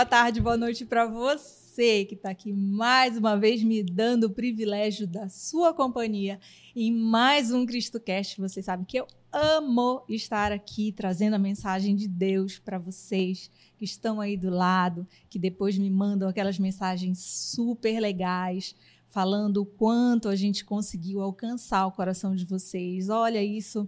boa 0.00 0.06
tarde, 0.06 0.40
boa 0.40 0.56
noite 0.56 0.86
para 0.86 1.04
você 1.04 2.06
que 2.06 2.14
está 2.14 2.30
aqui 2.30 2.54
mais 2.54 3.18
uma 3.18 3.36
vez 3.36 3.62
me 3.62 3.82
dando 3.82 4.24
o 4.24 4.30
privilégio 4.30 5.06
da 5.06 5.28
sua 5.28 5.74
companhia 5.74 6.40
em 6.74 6.90
mais 6.90 7.52
um 7.52 7.66
CristoCast. 7.66 8.40
Você 8.40 8.62
sabe 8.62 8.86
que 8.86 8.98
eu 8.98 9.06
amo 9.30 10.02
estar 10.08 10.52
aqui 10.52 10.90
trazendo 10.90 11.34
a 11.34 11.38
mensagem 11.38 11.94
de 11.94 12.08
Deus 12.08 12.58
para 12.58 12.78
vocês 12.78 13.50
que 13.76 13.84
estão 13.84 14.22
aí 14.22 14.38
do 14.38 14.48
lado, 14.48 15.06
que 15.28 15.38
depois 15.38 15.76
me 15.76 15.90
mandam 15.90 16.30
aquelas 16.30 16.58
mensagens 16.58 17.18
super 17.18 18.00
legais 18.00 18.74
falando 19.06 19.58
o 19.58 19.66
quanto 19.66 20.30
a 20.30 20.34
gente 20.34 20.64
conseguiu 20.64 21.20
alcançar 21.20 21.86
o 21.86 21.92
coração 21.92 22.34
de 22.34 22.46
vocês. 22.46 23.10
Olha 23.10 23.44
isso, 23.44 23.86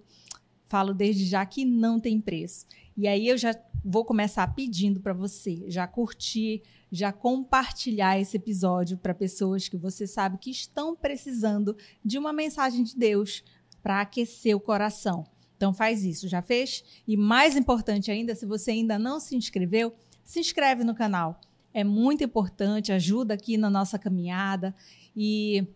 falo 0.66 0.92
desde 0.92 1.24
já 1.24 1.46
que 1.46 1.64
não 1.64 1.98
tem 1.98 2.20
preço. 2.20 2.66
E 2.96 3.08
aí 3.08 3.28
eu 3.28 3.38
já 3.38 3.54
vou 3.84 4.04
começar 4.04 4.46
pedindo 4.54 5.00
para 5.00 5.12
você 5.12 5.64
já 5.68 5.86
curtir, 5.86 6.62
já 6.90 7.10
compartilhar 7.12 8.18
esse 8.20 8.36
episódio 8.36 8.96
para 8.98 9.14
pessoas 9.14 9.68
que 9.68 9.76
você 9.76 10.06
sabe 10.06 10.38
que 10.38 10.50
estão 10.50 10.94
precisando 10.94 11.76
de 12.04 12.18
uma 12.18 12.32
mensagem 12.32 12.82
de 12.82 12.96
Deus 12.96 13.42
para 13.82 14.00
aquecer 14.00 14.54
o 14.54 14.60
coração. 14.60 15.24
Então 15.56 15.72
faz 15.72 16.04
isso, 16.04 16.28
já 16.28 16.42
fez? 16.42 16.84
E 17.06 17.16
mais 17.16 17.56
importante 17.56 18.10
ainda, 18.10 18.34
se 18.34 18.44
você 18.44 18.72
ainda 18.72 18.98
não 18.98 19.18
se 19.18 19.36
inscreveu, 19.36 19.94
se 20.24 20.38
inscreve 20.38 20.84
no 20.84 20.94
canal. 20.94 21.40
É 21.74 21.82
muito 21.82 22.22
importante, 22.22 22.92
ajuda 22.92 23.34
aqui 23.34 23.56
na 23.56 23.70
nossa 23.70 23.98
caminhada 23.98 24.74
e 25.16 25.66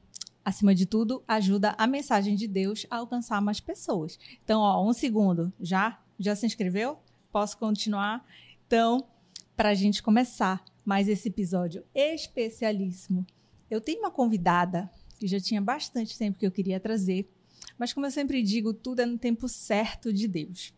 acima 0.45 0.75
de 0.75 0.87
tudo, 0.87 1.25
ajuda 1.27 1.75
a 1.79 1.87
mensagem 1.87 2.37
de 2.37 2.47
Deus 2.47 2.87
a 2.91 2.99
alcançar 2.99 3.41
mais 3.41 3.59
pessoas. 3.59 4.19
Então, 4.45 4.61
ó, 4.61 4.87
um 4.87 4.93
segundo, 4.93 5.53
já 5.59 5.99
já 6.19 6.35
se 6.35 6.47
inscreveu? 6.47 6.99
Posso 7.37 7.59
continuar? 7.59 8.25
Então, 8.67 9.07
para 9.55 9.69
a 9.69 9.75
gente 9.75 10.03
começar 10.03 10.65
mais 10.87 11.07
esse 11.07 11.29
episódio 11.29 11.85
especialíssimo, 11.95 13.27
eu 13.71 13.79
tenho 13.79 13.99
uma 13.99 14.11
convidada 14.11 14.91
que 15.19 15.27
já 15.27 15.39
tinha 15.39 15.61
bastante 15.61 16.17
tempo 16.17 16.39
que 16.39 16.47
eu 16.47 16.51
queria 16.51 16.81
trazer, 16.81 17.31
mas 17.79 17.93
como 17.93 18.07
eu 18.07 18.11
sempre 18.11 18.43
digo, 18.43 18.73
tudo 18.73 19.01
é 19.01 19.05
no 19.05 19.19
tempo 19.19 19.51
certo 19.51 20.15
de 20.15 20.27
Deus. 20.27 20.73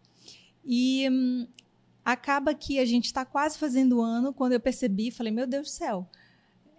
E 0.64 1.08
hum, 1.08 1.46
acaba 2.04 2.52
que 2.52 2.80
a 2.80 2.84
gente 2.84 3.04
está 3.04 3.24
quase 3.24 3.56
fazendo 3.56 4.02
ano 4.02 4.34
quando 4.34 4.54
eu 4.54 4.58
percebi, 4.58 5.12
falei, 5.12 5.32
meu 5.32 5.46
Deus 5.46 5.68
do 5.68 5.70
céu, 5.70 6.10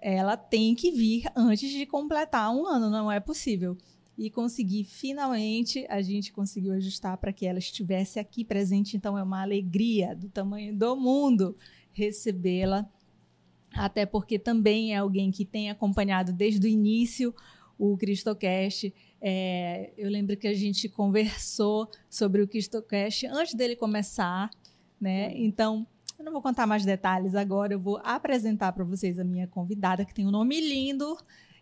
ela 0.01 0.35
tem 0.35 0.75
que 0.75 0.91
vir 0.91 1.23
antes 1.33 1.71
de 1.71 1.85
completar 1.85 2.53
um 2.53 2.67
ano, 2.67 2.89
não 2.89 3.09
é 3.09 3.21
possível 3.21 3.77
e 4.19 4.29
conseguir 4.29 4.83
finalmente 4.83 5.85
a 5.87 6.01
gente 6.01 6.33
conseguiu 6.33 6.73
ajustar 6.73 7.17
para 7.17 7.31
que 7.31 7.45
ela 7.45 7.57
estivesse 7.57 8.19
aqui 8.19 8.43
presente. 8.43 8.97
Então 8.97 9.17
é 9.17 9.23
uma 9.23 9.41
alegria 9.41 10.13
do 10.13 10.27
tamanho 10.27 10.75
do 10.75 10.93
mundo 10.97 11.55
recebê-la, 11.93 12.85
até 13.73 14.05
porque 14.05 14.37
também 14.37 14.93
é 14.93 14.97
alguém 14.97 15.31
que 15.31 15.45
tem 15.45 15.69
acompanhado 15.69 16.33
desde 16.33 16.67
o 16.67 16.69
início 16.69 17.33
o 17.77 17.95
Cristocast. 17.95 18.93
É, 19.21 19.93
eu 19.97 20.09
lembro 20.09 20.35
que 20.35 20.49
a 20.49 20.53
gente 20.53 20.89
conversou 20.89 21.89
sobre 22.09 22.41
o 22.41 22.47
Cristocast 22.47 23.25
antes 23.27 23.53
dele 23.53 23.77
começar, 23.77 24.49
né? 24.99 25.31
Então 25.33 25.87
eu 26.17 26.25
não 26.25 26.33
vou 26.33 26.41
contar 26.41 26.67
mais 26.67 26.83
detalhes 26.83 27.35
agora, 27.35 27.71
eu 27.71 27.79
vou 27.79 28.01
apresentar 28.03 28.73
para 28.73 28.83
vocês 28.83 29.17
a 29.17 29.23
minha 29.23 29.47
convidada, 29.47 30.03
que 30.03 30.13
tem 30.13 30.27
um 30.27 30.31
nome 30.31 30.59
lindo, 30.59 31.15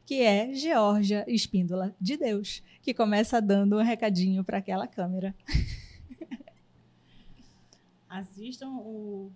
que 0.08 0.22
é 0.22 0.54
Georgia 0.54 1.26
Espíndola 1.28 1.94
de 2.00 2.16
Deus, 2.16 2.64
que 2.82 2.94
começa 2.94 3.42
dando 3.42 3.76
um 3.76 3.84
recadinho 3.84 4.42
para 4.42 4.60
aquela 4.60 4.88
câmera. 4.88 5.36
Assistam 8.08 8.70
o, 8.70 9.30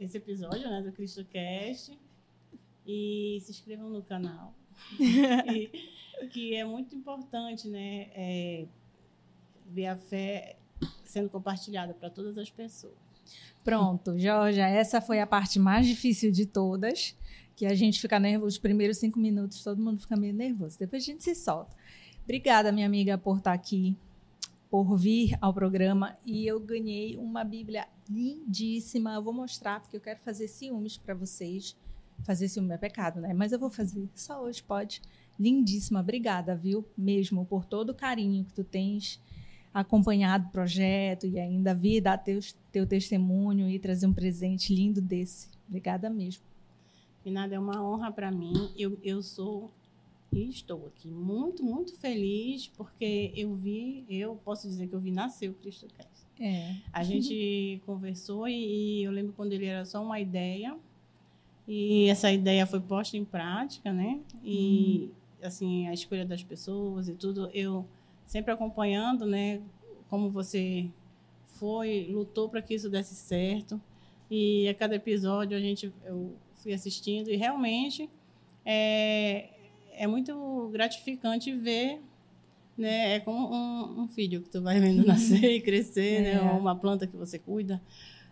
esse 0.00 0.16
episódio 0.16 0.68
né, 0.68 0.82
do 0.82 0.90
CristoCast 0.90 1.96
e 2.84 3.38
se 3.42 3.52
inscrevam 3.52 3.88
no 3.90 4.02
canal. 4.02 4.52
e, 4.98 5.70
que 6.30 6.56
é 6.56 6.64
muito 6.64 6.96
importante 6.96 7.68
né, 7.68 8.10
é, 8.12 8.66
ver 9.68 9.86
a 9.86 9.96
fé 9.96 10.56
sendo 11.04 11.30
compartilhada 11.30 11.94
para 11.94 12.10
todas 12.10 12.36
as 12.36 12.50
pessoas. 12.50 12.96
Pronto, 13.62 14.18
Georgia, 14.18 14.66
essa 14.66 15.00
foi 15.00 15.20
a 15.20 15.26
parte 15.28 15.60
mais 15.60 15.86
difícil 15.86 16.32
de 16.32 16.44
todas 16.44 17.16
que 17.58 17.66
a 17.66 17.74
gente 17.74 18.00
fica 18.00 18.20
nervoso, 18.20 18.50
os 18.50 18.58
primeiros 18.58 18.98
cinco 18.98 19.18
minutos 19.18 19.64
todo 19.64 19.82
mundo 19.82 20.00
fica 20.00 20.16
meio 20.16 20.32
nervoso, 20.32 20.78
depois 20.78 21.02
a 21.02 21.06
gente 21.06 21.24
se 21.24 21.34
solta. 21.34 21.76
Obrigada, 22.22 22.70
minha 22.70 22.86
amiga, 22.86 23.18
por 23.18 23.38
estar 23.38 23.52
aqui, 23.52 23.96
por 24.70 24.96
vir 24.96 25.36
ao 25.40 25.52
programa 25.52 26.16
e 26.24 26.46
eu 26.46 26.60
ganhei 26.60 27.16
uma 27.16 27.42
Bíblia 27.42 27.88
lindíssima. 28.08 29.14
Eu 29.14 29.24
vou 29.24 29.32
mostrar 29.32 29.80
porque 29.80 29.96
eu 29.96 30.00
quero 30.00 30.20
fazer 30.20 30.46
ciúmes 30.46 30.96
para 30.96 31.14
vocês. 31.14 31.76
Fazer 32.22 32.48
ciúme 32.48 32.72
é 32.72 32.78
pecado, 32.78 33.20
né? 33.20 33.34
Mas 33.34 33.50
eu 33.50 33.58
vou 33.58 33.70
fazer 33.70 34.08
só 34.14 34.40
hoje, 34.44 34.62
pode. 34.62 35.02
Lindíssima, 35.36 35.98
obrigada, 35.98 36.54
viu? 36.54 36.86
Mesmo 36.96 37.44
por 37.44 37.64
todo 37.64 37.90
o 37.90 37.94
carinho 37.94 38.44
que 38.44 38.52
tu 38.52 38.62
tens 38.62 39.20
acompanhado 39.74 40.46
o 40.46 40.52
projeto 40.52 41.26
e 41.26 41.40
ainda 41.40 41.74
vir 41.74 42.02
dar 42.02 42.18
teu, 42.18 42.38
teu 42.70 42.86
testemunho 42.86 43.68
e 43.68 43.80
trazer 43.80 44.06
um 44.06 44.14
presente 44.14 44.72
lindo 44.72 45.02
desse. 45.02 45.48
Obrigada 45.66 46.08
mesmo. 46.08 46.47
Finada, 47.22 47.54
é 47.54 47.58
uma 47.58 47.82
honra 47.82 48.10
para 48.10 48.30
mim. 48.30 48.72
Eu, 48.76 48.98
eu 49.02 49.22
sou 49.22 49.70
e 50.30 50.48
estou 50.48 50.86
aqui 50.86 51.08
muito, 51.10 51.64
muito 51.64 51.96
feliz 51.96 52.68
porque 52.68 53.32
eu 53.34 53.54
vi, 53.54 54.04
eu 54.08 54.36
posso 54.44 54.68
dizer 54.68 54.86
que 54.86 54.94
eu 54.94 55.00
vi 55.00 55.10
nascer 55.10 55.48
o 55.48 55.54
Cristo 55.54 55.86
Cast. 55.96 56.26
É. 56.38 56.76
A 56.92 57.02
gente 57.02 57.80
conversou 57.86 58.46
e, 58.46 59.00
e, 59.00 59.02
eu 59.02 59.10
lembro 59.10 59.32
quando 59.32 59.52
ele 59.52 59.64
era 59.64 59.84
só 59.84 60.02
uma 60.02 60.20
ideia 60.20 60.76
e 61.66 62.08
essa 62.08 62.30
ideia 62.30 62.66
foi 62.66 62.80
posta 62.80 63.16
em 63.16 63.24
prática, 63.24 63.92
né? 63.92 64.20
E 64.44 65.10
hum. 65.10 65.46
assim 65.46 65.88
a 65.88 65.94
escolha 65.94 66.24
das 66.24 66.42
pessoas 66.42 67.08
e 67.08 67.14
tudo, 67.14 67.50
eu 67.52 67.86
sempre 68.26 68.52
acompanhando, 68.52 69.26
né? 69.26 69.62
Como 70.08 70.30
você 70.30 70.88
foi, 71.46 72.06
lutou 72.10 72.48
para 72.48 72.62
que 72.62 72.74
isso 72.74 72.88
desse 72.88 73.14
certo. 73.14 73.80
E 74.30 74.68
a 74.68 74.74
cada 74.74 74.94
episódio 74.94 75.56
a 75.56 75.60
gente 75.60 75.92
eu 76.04 76.36
fui 76.58 76.72
assistindo 76.72 77.30
e 77.30 77.36
realmente 77.36 78.08
é, 78.64 79.48
é 79.92 80.06
muito 80.06 80.68
gratificante 80.72 81.52
ver 81.54 82.00
né 82.76 83.14
é 83.14 83.20
como 83.20 83.52
um, 83.52 84.02
um 84.02 84.08
filho 84.08 84.42
que 84.42 84.50
tu 84.50 84.62
vai 84.62 84.78
vendo 84.80 85.04
nascer 85.06 85.44
e 85.44 85.60
crescer 85.60 86.22
né? 86.22 86.30
é. 86.32 86.44
né 86.44 86.50
uma 86.52 86.76
planta 86.76 87.06
que 87.06 87.16
você 87.16 87.38
cuida 87.38 87.80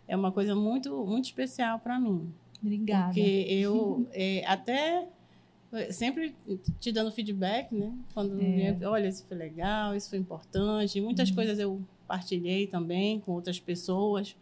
é 0.07 0.17
uma 0.17 0.31
coisa 0.31 0.55
muito 0.55 1.05
muito 1.07 1.25
especial 1.25 1.79
para 1.79 1.99
mim 1.99 2.33
obrigada 2.63 3.07
porque 3.07 3.47
eu 3.49 4.07
é, 4.13 4.45
até 4.47 5.09
sempre 5.91 6.35
te 6.81 6.93
dando 6.93 7.11
feedback 7.11 7.75
né 7.75 7.93
quando 8.15 8.41
é. 8.41 8.77
olha 8.85 9.09
isso 9.09 9.25
foi 9.27 9.37
legal 9.37 9.95
isso 9.95 10.09
foi 10.09 10.19
importante 10.19 11.01
muitas 11.01 11.29
uhum. 11.31 11.35
coisas 11.35 11.59
eu 11.59 11.81
partilhei 12.07 12.67
também 12.67 13.21
com 13.21 13.33
outras 13.33 13.59
pessoas 13.59 14.37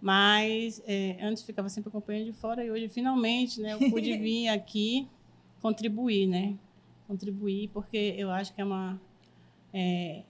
mas 0.00 0.82
é, 0.86 1.18
antes 1.20 1.42
ficava 1.42 1.68
sempre 1.68 1.88
acompanhando 1.88 2.26
de 2.26 2.32
fora 2.32 2.64
e 2.64 2.70
hoje 2.70 2.88
finalmente, 2.88 3.60
né, 3.60 3.74
eu 3.74 3.90
pude 3.90 4.16
vir 4.18 4.48
aqui 4.48 5.08
contribuir, 5.60 6.26
né? 6.26 6.56
Contribuir 7.06 7.68
porque 7.68 8.14
eu 8.16 8.30
acho 8.30 8.54
que 8.54 8.60
é 8.60 8.64
uma 8.64 9.00
é, 9.72 10.22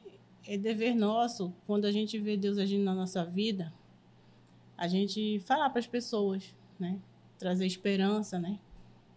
é 0.47 0.57
dever 0.57 0.95
nosso 0.95 1.53
quando 1.67 1.85
a 1.85 1.93
gente 1.93 2.19
vê 2.19 2.37
Deus 2.37 2.59
agindo 2.59 2.85
na 2.85 2.95
nossa 2.95 3.25
vida, 3.25 3.73
a 4.77 4.89
gente 4.89 5.41
falar 5.41 5.69
para 5.71 5.81
as 5.81 5.87
pessoas, 5.87 6.55
né? 6.79 6.99
Trazer 7.39 7.67
esperança, 7.67 8.39
né? 8.39 8.59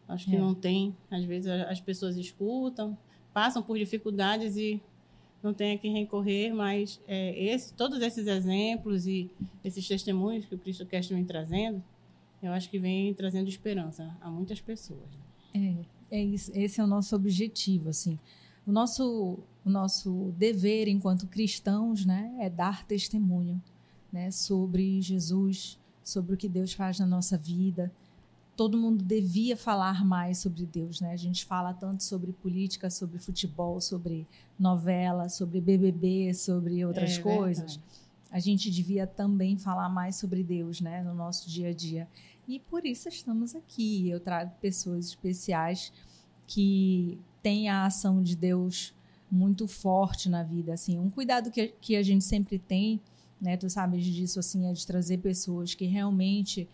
Acho 0.07 0.29
que 0.29 0.35
é. 0.35 0.39
não 0.39 0.53
tem, 0.53 0.95
às 1.09 1.23
vezes 1.23 1.47
as 1.47 1.79
pessoas 1.79 2.17
escutam, 2.17 2.97
passam 3.33 3.63
por 3.63 3.77
dificuldades 3.77 4.57
e 4.57 4.81
não 5.43 5.53
tem 5.53 5.73
a 5.73 5.77
quem 5.77 5.93
recorrer, 5.93 6.53
mas 6.53 7.01
é, 7.07 7.38
esse, 7.43 7.73
todos 7.73 8.01
esses 8.01 8.27
exemplos 8.27 9.07
e 9.07 9.29
esses 9.63 9.88
testemunhos 9.88 10.45
que 10.45 10.55
o 10.55 10.57
Cristo 10.57 10.85
Cast 10.85 11.13
vem 11.13 11.25
trazendo, 11.25 11.83
eu 12.41 12.51
acho 12.51 12.69
que 12.69 12.79
vem 12.79 13.13
trazendo 13.13 13.49
esperança 13.49 14.15
a 14.21 14.29
muitas 14.29 14.61
pessoas. 14.61 15.09
É, 15.53 15.75
é 16.11 16.23
isso, 16.23 16.51
esse 16.53 16.79
é 16.79 16.83
o 16.83 16.88
nosso 16.88 17.15
objetivo, 17.15 17.89
assim. 17.89 18.19
O 18.65 18.71
nosso, 18.71 19.39
o 19.65 19.69
nosso 19.69 20.33
dever 20.38 20.88
enquanto 20.88 21.27
cristãos, 21.27 22.05
né, 22.05 22.35
é 22.39 22.49
dar 22.49 22.85
testemunho, 22.85 23.61
né, 24.11 24.29
sobre 24.29 25.01
Jesus, 25.01 25.79
sobre 26.03 26.35
o 26.35 26.38
que 26.38 26.47
Deus 26.47 26.73
faz 26.73 26.99
na 26.99 27.05
nossa 27.05 27.38
vida, 27.38 27.91
todo 28.56 28.77
mundo 28.77 29.03
devia 29.03 29.56
falar 29.56 30.06
mais 30.06 30.39
sobre 30.39 30.65
Deus, 30.65 31.00
né? 31.01 31.12
A 31.12 31.18
gente 31.18 31.45
fala 31.45 31.74
tanto 31.74 32.03
sobre 32.03 32.31
política, 32.31 32.89
sobre 32.89 33.18
futebol, 33.18 33.80
sobre 33.80 34.27
novela, 34.59 35.30
sobre 35.30 35.62
BBB, 35.62 36.33
sobre 36.33 36.86
outras 36.86 37.18
é, 37.18 37.21
coisas. 37.21 37.75
Verdade. 37.75 38.01
A 38.31 38.39
gente 38.39 38.71
devia 38.71 39.06
também 39.06 39.57
falar 39.57 39.89
mais 39.89 40.15
sobre 40.15 40.44
Deus, 40.44 40.80
né, 40.80 41.03
no 41.03 41.13
nosso 41.13 41.50
dia 41.50 41.69
a 41.69 41.74
dia. 41.74 42.07
E 42.48 42.59
por 42.59 42.86
isso 42.86 43.09
estamos 43.09 43.56
aqui. 43.56 44.09
Eu 44.09 44.19
trago 44.19 44.51
pessoas 44.62 45.07
especiais 45.07 45.92
que 46.48 47.19
têm 47.42 47.68
a 47.68 47.86
ação 47.86 48.21
de 48.21 48.36
Deus 48.36 48.94
muito 49.30 49.68
forte 49.68 50.30
na 50.30 50.44
vida, 50.44 50.74
assim. 50.74 51.00
Um 51.00 51.09
cuidado 51.09 51.50
que, 51.50 51.74
que 51.81 51.95
a 51.95 52.03
gente 52.03 52.24
sempre 52.24 52.59
tem, 52.59 53.01
né, 53.39 53.57
tu 53.57 53.69
sabes 53.69 54.06
disso, 54.06 54.39
assim, 54.39 54.69
é 54.69 54.74
de 54.74 54.86
trazer 54.86 55.18
pessoas 55.18 55.74
que 55.74 55.86
realmente 55.86 56.69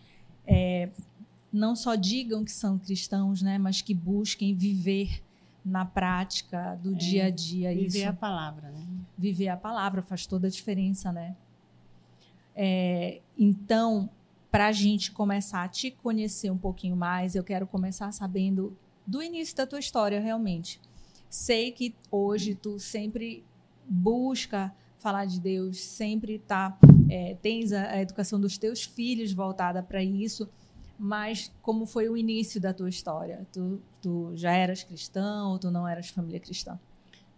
é, 0.46 0.90
não 1.52 1.76
só 1.76 1.96
digam 1.96 2.44
que 2.44 2.52
são 2.52 2.78
cristãos, 2.78 3.42
né, 3.42 3.58
mas 3.58 3.82
que 3.82 3.94
busquem 3.94 4.56
viver 4.56 5.24
na 5.64 5.86
prática 5.86 6.80
do 6.82 6.94
é, 6.94 6.96
dia 6.96 7.26
a 7.26 7.30
dia 7.30 7.74
viver 7.74 8.00
isso. 8.00 8.10
a 8.10 8.14
palavra, 8.14 8.70
né? 8.72 8.86
Viver 9.18 9.50
a 9.50 9.58
palavra 9.58 10.02
faz 10.02 10.26
toda 10.26 10.48
a 10.48 10.50
diferença, 10.50 11.12
né? 11.12 11.36
É, 12.56 13.22
então, 13.38 14.10
para 14.50 14.68
a 14.68 14.72
gente 14.72 15.12
começar 15.12 15.64
a 15.64 15.68
te 15.68 15.92
conhecer 15.92 16.50
um 16.50 16.58
pouquinho 16.58 16.96
mais, 16.96 17.36
eu 17.36 17.44
quero 17.44 17.68
começar 17.68 18.12
sabendo 18.12 18.76
do 19.06 19.22
início 19.22 19.56
da 19.56 19.68
tua 19.68 19.80
história, 19.80 20.20
realmente. 20.20 20.80
Sei 21.30 21.72
que 21.72 21.94
hoje 22.10 22.56
tu 22.56 22.80
sempre 22.80 23.44
busca 23.88 24.74
falar 24.98 25.26
de 25.26 25.40
Deus, 25.40 25.80
sempre 25.80 26.40
tá, 26.40 26.78
é, 27.10 27.36
tens 27.42 27.72
a, 27.72 27.92
a 27.92 28.02
educação 28.02 28.40
dos 28.40 28.58
teus 28.58 28.84
filhos 28.84 29.32
voltada 29.34 29.84
para 29.84 30.04
isso, 30.04 30.50
mas 30.98 31.54
como 31.62 31.86
foi 31.86 32.10
o 32.10 32.18
início 32.18 32.60
da 32.60 32.74
tua 32.74 32.90
história? 32.90 33.48
Tu, 33.52 33.82
tu 34.02 34.32
já 34.36 34.52
eras 34.52 34.84
cristão 34.84 35.52
ou 35.52 35.60
tu 35.60 35.70
não 35.70 35.88
eras 35.88 36.10
família 36.10 36.40
cristã? 36.40 36.80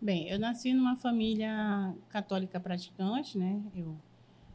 Bem, 0.01 0.29
eu 0.29 0.39
nasci 0.39 0.73
numa 0.73 0.95
família 0.95 1.93
católica 2.07 2.59
praticante, 2.59 3.37
né? 3.37 3.61
Eu 3.75 3.97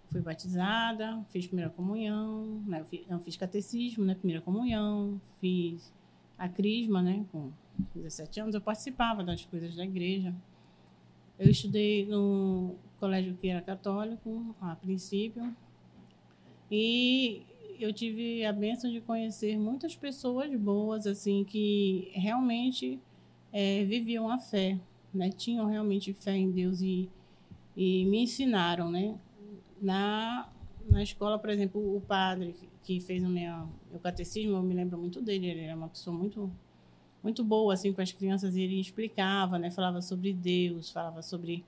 fui 0.08 0.22
batizada, 0.22 1.22
fiz 1.28 1.46
primeira 1.46 1.70
comunhão, 1.70 2.62
né? 2.66 2.82
Fiz, 2.84 3.06
não 3.08 3.20
fiz 3.20 3.36
catecismo, 3.36 4.04
né? 4.04 4.14
Primeira 4.14 4.40
comunhão, 4.40 5.20
fiz 5.40 5.92
a 6.38 6.48
crisma, 6.48 7.02
né? 7.02 7.26
Com 7.30 7.52
17 7.94 8.40
anos, 8.40 8.54
eu 8.54 8.60
participava 8.60 9.22
das 9.22 9.44
coisas 9.44 9.76
da 9.76 9.84
igreja. 9.84 10.34
Eu 11.38 11.50
estudei 11.50 12.06
no 12.06 12.76
colégio 12.98 13.36
que 13.36 13.48
era 13.48 13.60
católico, 13.60 14.54
a 14.60 14.76
princípio, 14.76 15.54
e 16.70 17.44
eu 17.78 17.92
tive 17.92 18.44
a 18.44 18.52
bênção 18.52 18.90
de 18.90 19.00
conhecer 19.00 19.58
muitas 19.58 19.96
pessoas 19.96 20.54
boas, 20.54 21.06
assim, 21.06 21.44
que 21.44 22.10
realmente 22.14 23.00
é, 23.52 23.84
viviam 23.84 24.28
a 24.28 24.38
fé, 24.38 24.78
né? 25.12 25.30
Tinham 25.30 25.66
realmente 25.66 26.12
fé 26.12 26.36
em 26.36 26.50
Deus 26.50 26.80
e, 26.80 27.08
e 27.76 28.04
me 28.06 28.22
ensinaram, 28.22 28.90
né? 28.90 29.16
Na, 29.80 30.48
na 30.88 31.02
escola, 31.02 31.38
por 31.38 31.50
exemplo, 31.50 31.96
o 31.96 32.00
padre 32.00 32.54
que 32.82 33.00
fez 33.00 33.22
o 33.22 33.28
meu, 33.28 33.68
meu 33.90 34.00
catecismo, 34.00 34.56
eu 34.56 34.62
me 34.62 34.74
lembro 34.74 34.98
muito 34.98 35.20
dele, 35.20 35.48
ele 35.48 35.60
era 35.60 35.76
uma 35.76 35.88
pessoa 35.88 36.16
muito 36.16 36.50
muito 37.22 37.42
boa 37.42 37.72
assim 37.72 37.90
com 37.90 38.02
as 38.02 38.12
crianças, 38.12 38.54
ele 38.54 38.78
explicava, 38.78 39.58
né? 39.58 39.70
Falava 39.70 40.02
sobre 40.02 40.32
Deus, 40.34 40.90
falava 40.90 41.22
sobre 41.22 41.64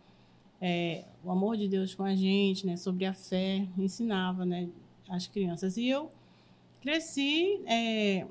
é, 0.60 1.04
o 1.24 1.30
amor 1.30 1.56
de 1.56 1.66
Deus 1.66 1.94
com 1.94 2.04
a 2.04 2.14
gente, 2.14 2.66
né? 2.66 2.76
Sobre 2.76 3.06
a 3.06 3.14
fé, 3.14 3.66
ensinava, 3.78 4.44
né? 4.44 4.68
As 5.08 5.26
crianças 5.26 5.76
e 5.76 5.88
eu 5.88 6.10
cresci 6.80 7.60
é, 7.66 8.26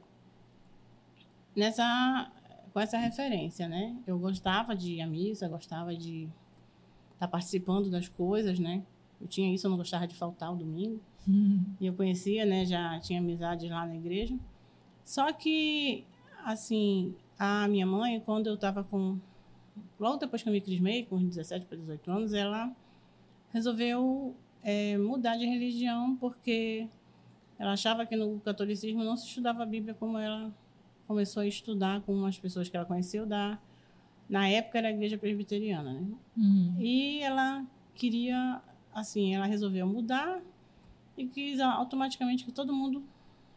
nessa 1.56 2.32
com 2.76 2.80
essa 2.82 2.98
referência, 2.98 3.70
né? 3.70 3.96
Eu 4.06 4.20
gostava 4.20 4.76
de 4.76 4.96
ir 4.96 5.02
à 5.02 5.08
missa, 5.08 5.48
gostava 5.48 5.96
de 5.96 6.24
estar 7.14 7.20
tá 7.20 7.28
participando 7.28 7.90
das 7.90 8.10
coisas, 8.10 8.60
né? 8.60 8.84
Eu 9.22 9.28
tinha 9.28 9.54
isso, 9.54 9.66
eu 9.66 9.72
não 9.72 9.78
gostava 9.78 10.06
de 10.06 10.14
faltar 10.14 10.52
o 10.52 10.58
domingo. 10.58 11.00
Uhum. 11.26 11.64
E 11.80 11.86
eu 11.86 11.94
conhecia, 11.94 12.46
né? 12.46 12.66
Já 12.66 13.00
tinha 13.00 13.20
amizades 13.20 13.70
lá 13.70 13.86
na 13.86 13.96
igreja. 13.96 14.38
Só 15.06 15.32
que, 15.32 16.04
assim, 16.44 17.16
a 17.40 17.66
minha 17.70 17.86
mãe, 17.86 18.20
quando 18.20 18.48
eu 18.48 18.56
estava 18.56 18.84
com. 18.84 19.18
Logo 19.98 20.18
depois 20.18 20.44
que 20.44 20.50
eu 20.50 20.54
me 20.54 20.60
crismei, 20.60 21.06
com 21.06 21.18
17 21.26 21.66
para 21.66 21.78
18 21.78 22.12
anos, 22.12 22.34
ela 22.34 22.76
resolveu 23.54 24.36
é, 24.66 24.98
mudar 24.98 25.38
de 25.38 25.46
religião 25.46 26.18
porque 26.18 26.90
ela 27.60 27.74
achava 27.74 28.04
que 28.04 28.16
no 28.16 28.40
catolicismo 28.40 29.04
não 29.04 29.16
se 29.16 29.28
estudava 29.28 29.62
a 29.62 29.66
Bíblia 29.66 29.94
como 29.94 30.18
ela 30.18 30.52
começou 31.08 31.42
a 31.42 31.48
estudar 31.48 32.02
com 32.02 32.12
umas 32.12 32.40
pessoas 32.40 32.68
que 32.68 32.76
ela 32.76 32.86
conheceu 32.86 33.28
da 33.28 33.60
na 34.28 34.50
época 34.50 34.80
era 34.80 34.88
a 34.88 34.92
igreja 34.92 35.20
presbiteriana, 35.20 35.94
né? 35.94 36.08
Uhum. 36.36 36.76
E 36.80 37.20
ela 37.20 37.64
queria 37.94 38.60
assim, 38.92 39.36
ela 39.36 39.46
resolveu 39.46 39.86
mudar 39.86 40.42
e 41.16 41.28
quis 41.28 41.60
automaticamente 41.60 42.44
que 42.44 42.52
todo 42.52 42.74
mundo 42.74 43.04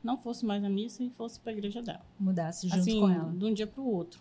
não 0.05 0.19
fosse 0.19 0.45
mais 0.45 0.63
à 0.63 0.69
missa 0.69 1.03
e 1.03 1.09
fosse 1.09 1.41
para 1.41 1.53
a 1.53 1.55
igreja 1.55 1.81
dela. 1.81 2.05
Mudasse 2.21 2.69
junto 2.69 2.81
assim, 2.81 3.01
com 3.01 3.09
ela. 3.09 3.33
de 3.33 3.45
um 3.47 3.55
dia 3.55 3.67
para 3.67 3.81
o 3.81 3.91
outro. 3.91 4.21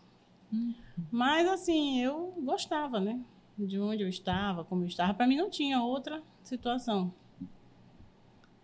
Uhum. 0.54 0.74
Mas 1.12 1.46
assim, 1.50 2.00
eu 2.00 2.34
gostava, 2.42 2.98
né? 3.02 3.20
De 3.58 3.78
onde 3.78 4.04
eu 4.04 4.08
estava, 4.08 4.64
como 4.64 4.84
eu 4.84 4.88
estava. 4.88 5.14
Para 5.14 5.28
mim 5.28 5.36
não 5.36 5.50
tinha 5.50 5.82
outra 5.84 6.24
situação. 6.48 7.14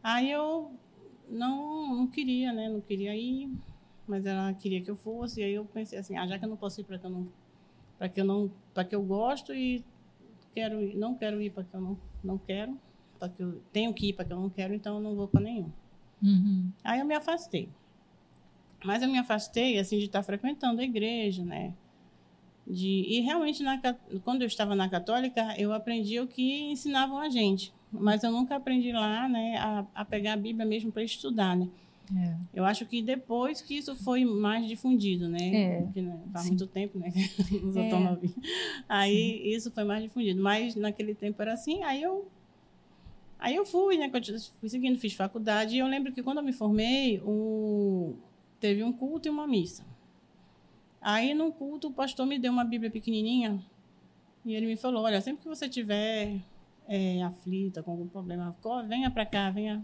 Aí 0.01 0.31
eu 0.31 0.71
não, 1.29 1.95
não 1.95 2.07
queria, 2.07 2.51
né? 2.51 2.69
Não 2.69 2.81
queria 2.81 3.15
ir 3.15 3.49
mas 4.07 4.25
ela 4.25 4.53
queria 4.53 4.81
que 4.81 4.91
eu 4.91 4.95
fosse, 4.95 5.41
e 5.41 5.43
aí 5.43 5.53
eu 5.53 5.65
pensei 5.65 5.97
assim, 5.97 6.17
ah, 6.17 6.27
já 6.27 6.37
que 6.37 6.45
eu 6.45 6.49
não 6.49 6.57
posso 6.57 6.81
ir 6.81 6.83
para 6.83 6.97
que 6.97 7.05
eu 7.05 7.09
não 7.09 7.27
para 7.97 8.09
que 8.09 8.19
eu 8.19 8.25
não 8.25 8.51
para 8.73 8.83
que 8.83 8.95
eu 8.95 9.03
gosto 9.03 9.53
e 9.53 9.83
quero 10.53 10.81
ir, 10.81 10.95
não 10.95 11.15
quero 11.15 11.41
ir 11.41 11.51
para 11.51 11.63
que 11.63 11.73
eu 11.73 11.81
não 11.81 11.97
não 12.23 12.37
quero, 12.37 12.77
para 13.17 13.29
que 13.29 13.41
eu 13.41 13.61
tenho 13.71 13.93
que 13.93 14.09
ir 14.09 14.13
para 14.13 14.25
que 14.25 14.33
eu 14.33 14.39
não 14.39 14.49
quero, 14.49 14.73
então 14.73 14.95
eu 14.95 15.01
não 15.01 15.15
vou 15.15 15.27
para 15.27 15.41
nenhum. 15.41 15.71
Uhum. 16.21 16.71
Aí 16.83 16.99
eu 16.99 17.05
me 17.05 17.15
afastei. 17.15 17.69
Mas 18.83 19.01
eu 19.01 19.09
me 19.09 19.17
afastei 19.17 19.79
assim 19.79 19.97
de 19.97 20.05
estar 20.05 20.23
frequentando 20.23 20.81
a 20.81 20.83
igreja, 20.83 21.43
né? 21.43 21.73
De 22.65 23.05
e 23.07 23.19
realmente 23.19 23.61
na 23.61 23.77
quando 24.23 24.41
eu 24.41 24.47
estava 24.47 24.75
na 24.75 24.87
católica, 24.87 25.53
eu 25.57 25.73
aprendi 25.73 26.19
o 26.19 26.27
que 26.27 26.61
ensinavam 26.71 27.17
a 27.17 27.29
gente, 27.29 27.73
mas 27.91 28.23
eu 28.23 28.31
nunca 28.31 28.55
aprendi 28.55 28.91
lá, 28.91 29.27
né, 29.27 29.57
a, 29.57 29.85
a 29.93 30.05
pegar 30.05 30.33
a 30.33 30.37
Bíblia 30.37 30.65
mesmo 30.65 30.91
para 30.91 31.03
estudar, 31.03 31.57
né? 31.57 31.67
É. 32.15 32.35
Eu 32.53 32.65
acho 32.65 32.85
que 32.85 33.01
depois 33.01 33.61
que 33.61 33.77
isso 33.77 33.95
foi 33.95 34.25
mais 34.25 34.67
difundido, 34.67 35.29
né? 35.29 35.55
É. 35.55 35.81
Porque, 35.81 36.01
né, 36.01 36.19
faz 36.31 36.43
Sim. 36.45 36.51
muito 36.51 36.67
tempo, 36.67 36.99
né? 36.99 37.11
Os 37.63 37.75
é. 37.75 37.89
Aí 38.89 39.41
Sim. 39.41 39.49
isso 39.49 39.71
foi 39.71 39.83
mais 39.83 40.03
difundido. 40.03 40.41
Mas 40.41 40.75
naquele 40.75 41.15
tempo 41.15 41.41
era 41.41 41.53
assim, 41.53 41.81
aí 41.83 42.01
eu. 42.01 42.27
Aí 43.39 43.55
eu 43.55 43.65
fui, 43.65 43.97
né? 43.97 44.11
Fui 44.59 44.69
seguindo, 44.69 44.99
fiz 44.99 45.13
faculdade. 45.13 45.75
E 45.75 45.79
eu 45.79 45.87
lembro 45.87 46.11
que 46.13 46.23
quando 46.23 46.37
eu 46.37 46.43
me 46.43 46.53
formei, 46.53 47.19
o... 47.19 48.15
teve 48.59 48.83
um 48.83 48.91
culto 48.93 49.27
e 49.27 49.31
uma 49.31 49.47
missa. 49.47 49.85
Aí 51.03 51.33
no 51.33 51.51
culto 51.51 51.89
o 51.89 51.93
pastor 51.93 52.25
me 52.25 52.39
deu 52.39 52.51
uma 52.51 52.63
Bíblia 52.63 52.89
pequenininha. 52.89 53.59
E 54.45 54.53
ele 54.53 54.65
me 54.65 54.75
falou: 54.75 55.03
Olha, 55.03 55.21
sempre 55.21 55.43
que 55.43 55.49
você 55.49 55.69
tiver 55.69 56.39
é, 56.87 57.21
aflita 57.21 57.83
com 57.83 57.91
algum 57.91 58.07
problema, 58.07 58.55
venha 58.87 59.11
para 59.11 59.25
cá, 59.25 59.49
venha 59.51 59.83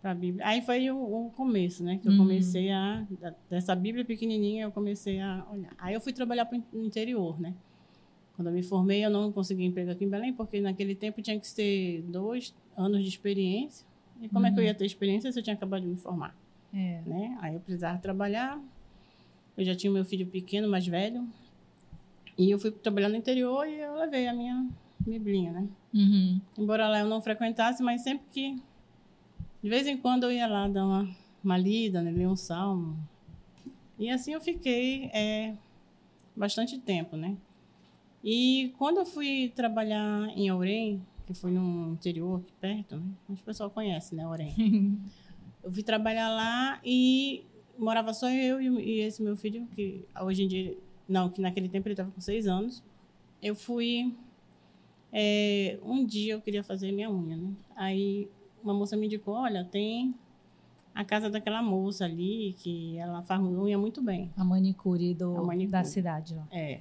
para 0.00 0.10
a 0.10 0.14
Bíblia. 0.14 0.46
Aí 0.46 0.60
foi 0.60 0.90
o, 0.90 0.96
o, 0.98 1.30
começo, 1.30 1.84
né? 1.84 1.98
Que 1.98 2.08
eu 2.08 2.12
uhum. 2.12 2.18
comecei 2.18 2.70
a 2.70 3.06
dessa 3.48 3.74
Bíblia 3.74 4.04
pequenininha, 4.04 4.64
eu 4.64 4.72
comecei 4.72 5.20
a 5.20 5.46
olhar. 5.50 5.72
Aí 5.78 5.94
eu 5.94 6.00
fui 6.00 6.12
trabalhar 6.12 6.44
para 6.44 6.60
o 6.72 6.84
interior, 6.84 7.40
né? 7.40 7.54
Quando 8.34 8.48
eu 8.48 8.52
me 8.54 8.62
formei, 8.62 9.04
eu 9.04 9.10
não 9.10 9.30
consegui 9.30 9.64
emprego 9.64 9.90
aqui 9.90 10.04
em 10.04 10.08
Belém, 10.08 10.32
porque 10.32 10.60
naquele 10.60 10.94
tempo 10.94 11.22
tinha 11.22 11.38
que 11.38 11.54
ter 11.54 12.02
dois 12.02 12.54
anos 12.76 13.02
de 13.02 13.08
experiência. 13.08 13.86
E 14.20 14.28
como 14.28 14.40
uhum. 14.40 14.46
é 14.46 14.50
que 14.50 14.58
eu 14.58 14.62
uhum. 14.62 14.68
ia 14.68 14.74
ter 14.74 14.86
experiência 14.86 15.30
se 15.30 15.38
eu 15.38 15.42
tinha 15.42 15.54
acabado 15.54 15.82
de 15.82 15.88
me 15.88 15.96
formar? 15.96 16.34
É. 16.74 17.02
Né? 17.06 17.38
Aí 17.40 17.54
eu 17.54 17.60
precisava 17.60 17.98
trabalhar. 17.98 18.60
Eu 19.56 19.64
já 19.64 19.74
tinha 19.74 19.92
meu 19.92 20.04
filho 20.04 20.26
pequeno, 20.26 20.68
mais 20.68 20.86
velho. 20.86 21.28
E 22.38 22.50
eu 22.50 22.58
fui 22.58 22.70
trabalhar 22.70 23.08
no 23.08 23.16
interior 23.16 23.66
e 23.66 23.78
eu 23.78 23.94
levei 23.96 24.26
a 24.26 24.32
minha 24.32 24.66
biblinha, 24.98 25.52
né? 25.52 25.68
Uhum. 25.92 26.40
Embora 26.58 26.88
lá 26.88 27.00
eu 27.00 27.08
não 27.08 27.20
frequentasse, 27.20 27.82
mas 27.82 28.02
sempre 28.02 28.26
que 28.32 28.62
de 29.62 29.68
vez 29.68 29.86
em 29.86 29.96
quando 29.96 30.24
eu 30.24 30.32
ia 30.32 30.46
lá 30.46 30.66
dar 30.66 30.84
uma, 30.84 31.08
uma 31.42 31.56
lida, 31.56 32.02
né, 32.02 32.10
ler 32.10 32.26
um 32.26 32.36
salmo. 32.36 32.98
E 33.98 34.10
assim 34.10 34.32
eu 34.32 34.40
fiquei 34.40 35.04
é, 35.12 35.54
bastante 36.34 36.78
tempo, 36.78 37.16
né? 37.16 37.36
E 38.24 38.74
quando 38.78 38.98
eu 38.98 39.06
fui 39.06 39.52
trabalhar 39.54 40.28
em 40.36 40.48
Aurém, 40.48 41.02
que 41.26 41.34
foi 41.34 41.50
no 41.50 41.92
interior 41.92 42.40
aqui 42.40 42.52
perto, 42.60 42.96
né? 42.96 43.02
o 43.28 43.36
pessoal 43.36 43.70
conhece, 43.70 44.14
né, 44.14 44.24
Aurém. 44.24 44.54
eu 45.62 45.70
fui 45.70 45.82
trabalhar 45.82 46.28
lá 46.28 46.80
e 46.84 47.44
morava 47.78 48.12
só 48.12 48.28
eu 48.28 48.60
e, 48.60 49.00
esse 49.00 49.22
meu 49.22 49.36
filho, 49.36 49.66
que 49.74 50.04
hoje 50.20 50.44
em 50.44 50.48
dia, 50.48 50.76
não, 51.08 51.28
que 51.28 51.40
naquele 51.40 51.68
tempo 51.68 51.88
ele 51.88 51.94
estava 51.94 52.10
com 52.10 52.20
seis 52.20 52.46
anos. 52.46 52.82
Eu 53.42 53.54
fui, 53.54 54.14
é, 55.12 55.78
um 55.82 56.04
dia 56.04 56.34
eu 56.34 56.40
queria 56.40 56.62
fazer 56.62 56.92
minha 56.92 57.10
unha, 57.10 57.36
né? 57.36 57.52
Aí 57.74 58.28
uma 58.62 58.72
moça 58.72 58.96
me 58.96 59.06
indicou, 59.06 59.34
olha, 59.34 59.64
tem 59.64 60.14
a 60.94 61.04
casa 61.04 61.28
daquela 61.28 61.62
moça 61.62 62.04
ali, 62.04 62.54
que 62.58 62.96
ela 62.98 63.22
faz 63.22 63.40
unha 63.40 63.78
muito 63.78 64.00
bem. 64.02 64.30
A 64.36 64.44
manicure, 64.44 65.14
do, 65.14 65.36
a 65.36 65.42
manicure. 65.42 65.72
da 65.72 65.84
cidade. 65.84 66.36
Ó. 66.38 66.54
É, 66.54 66.80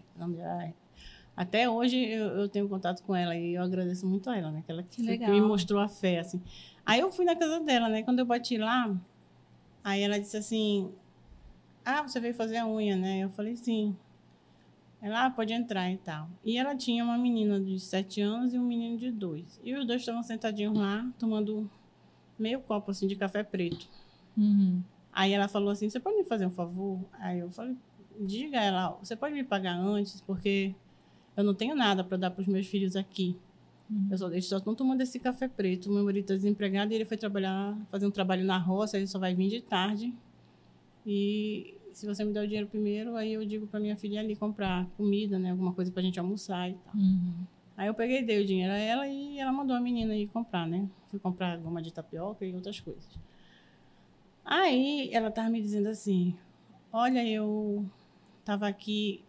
até 1.36 1.70
hoje 1.70 1.98
eu, 1.98 2.28
eu, 2.28 2.50
tenho 2.50 2.68
contato 2.68 3.02
com 3.04 3.16
ela 3.16 3.36
e 3.36 3.56
eu 3.56 3.64
agradeço 3.64 4.06
muito 4.06 4.30
a 4.30 4.38
ela, 4.38 4.52
né? 4.52 4.62
Que 4.66 4.72
ela 4.72 4.84
que, 4.84 5.18
que 5.18 5.28
me 5.28 5.42
mostrou 5.42 5.80
a 5.82 5.88
fé, 5.88 6.20
assim. 6.20 6.42
Aí 6.86 7.00
eu 7.00 7.10
fui 7.10 7.26
na 7.26 7.36
casa 7.36 7.60
dela, 7.62 7.88
né? 7.88 8.04
Quando 8.04 8.20
eu 8.20 8.26
bati 8.26 8.58
lá, 8.58 8.94
aí 9.84 10.02
ela 10.02 10.20
disse 10.20 10.38
assim, 10.38 10.92
ah, 11.84 12.04
você 12.04 12.20
veio 12.20 12.34
fazer 12.34 12.58
a 12.58 12.68
unha, 12.68 12.96
né? 12.96 13.20
Eu 13.20 13.30
falei, 13.30 13.56
sim. 13.56 13.96
Ela, 15.02 15.26
ah, 15.26 15.30
pode 15.32 15.52
entrar 15.52 15.92
e 15.92 15.98
tal. 15.98 16.30
E 16.46 16.58
ela 16.58 16.76
tinha 16.76 17.04
uma 17.04 17.18
menina 17.18 17.60
de 17.60 17.80
sete 17.80 18.22
anos 18.22 18.54
e 18.54 18.60
um 18.60 18.64
menino 18.64 18.98
de 18.98 19.12
dois. 19.12 19.60
E 19.64 19.74
os 19.74 19.86
dois 19.86 20.02
estavam 20.02 20.22
sentadinhos 20.22 20.78
lá, 20.78 21.10
tomando 21.18 21.70
meio 22.38 22.60
copo, 22.62 22.92
assim, 22.92 23.08
de 23.08 23.16
café 23.16 23.42
preto. 23.44 23.88
Uhum. 24.38 24.84
Aí 25.12 25.34
ela 25.34 25.48
falou 25.48 25.72
assim: 25.72 25.90
Você 25.90 26.00
pode 26.00 26.18
me 26.18 26.24
fazer 26.24 26.46
um 26.46 26.52
favor? 26.52 27.00
Aí 27.14 27.40
eu 27.40 27.50
falei: 27.50 27.76
Diga 28.20 28.62
ela, 28.62 28.92
você 29.02 29.16
pode 29.16 29.34
me 29.34 29.44
pagar 29.44 29.76
antes, 29.76 30.22
porque 30.22 30.76
eu 31.36 31.44
não 31.44 31.54
tenho 31.54 31.76
nada 31.76 32.04
para 32.04 32.18
dar 32.18 32.32
para 32.32 32.42
os 32.42 32.48
meus 32.48 32.68
filhos 32.68 32.96
aqui. 32.96 33.36
Uhum. 33.92 34.08
Eu 34.10 34.18
só, 34.18 34.32
eles 34.32 34.46
só 34.46 34.58
estão 34.58 34.74
tomando 34.74 35.02
esse 35.02 35.20
café 35.20 35.48
preto. 35.48 35.90
O 35.90 35.94
meu 35.94 36.06
marido 36.06 36.24
está 36.24 36.34
desempregado 36.34 36.94
e 36.94 36.96
ele 36.96 37.06
foi 37.06 37.18
trabalhar, 37.18 37.78
fazer 37.90 38.08
um 38.08 38.12
trabalho 38.12 38.46
na 38.46 38.58
roça, 38.58 38.98
ele 38.98 39.08
só 39.08 39.20
vai 39.20 39.36
vir 39.36 39.50
de 39.50 39.62
tarde. 39.62 40.14
E 41.06 41.76
se 41.94 42.06
você 42.06 42.24
me 42.24 42.32
der 42.32 42.44
o 42.44 42.48
dinheiro 42.48 42.68
primeiro, 42.68 43.16
aí 43.16 43.34
eu 43.34 43.46
digo 43.46 43.68
para 43.68 43.80
minha 43.80 43.98
filha 43.98 44.22
ali 44.22 44.36
comprar 44.36 44.88
comida, 44.96 45.38
né? 45.38 45.52
Alguma 45.52 45.74
coisa 45.74 45.92
para 45.92 46.02
a 46.02 46.04
gente 46.04 46.20
almoçar 46.20 46.70
e 46.70 46.74
tal. 46.74 46.96
Uhum. 46.96 47.34
Aí 47.76 47.88
eu 47.88 47.94
peguei, 47.94 48.24
dei 48.24 48.42
o 48.42 48.46
dinheiro 48.46 48.72
a 48.72 48.78
ela 48.78 49.08
e 49.08 49.40
ela 49.40 49.52
mandou 49.52 49.76
a 49.76 49.82
menina 49.82 50.16
ir 50.16 50.28
comprar, 50.28 50.68
né? 50.68 50.88
Fui 51.10 51.20
comprar 51.20 51.58
goma 51.58 51.82
de 51.82 51.92
tapioca 51.92 52.46
e 52.46 52.54
outras 52.54 52.80
coisas. 52.80 53.20
Aí 54.46 55.10
ela 55.12 55.30
estava 55.30 55.50
me 55.50 55.62
dizendo 55.62 55.90
assim: 55.90 56.36
Olha, 56.94 57.28
eu 57.28 57.86
estava 58.40 58.68
aqui 58.68 59.24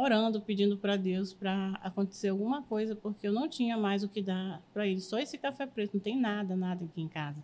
orando, 0.00 0.40
pedindo 0.40 0.76
para 0.76 0.96
Deus 0.96 1.34
para 1.34 1.78
acontecer 1.82 2.28
alguma 2.28 2.62
coisa, 2.62 2.94
porque 2.94 3.26
eu 3.26 3.32
não 3.32 3.48
tinha 3.48 3.76
mais 3.76 4.02
o 4.02 4.08
que 4.08 4.22
dar 4.22 4.62
para 4.72 4.86
ele. 4.86 5.00
Só 5.00 5.18
esse 5.18 5.36
café 5.36 5.66
preto, 5.66 5.94
não 5.94 6.00
tem 6.00 6.18
nada, 6.18 6.56
nada 6.56 6.84
aqui 6.84 7.00
em 7.00 7.08
casa. 7.08 7.42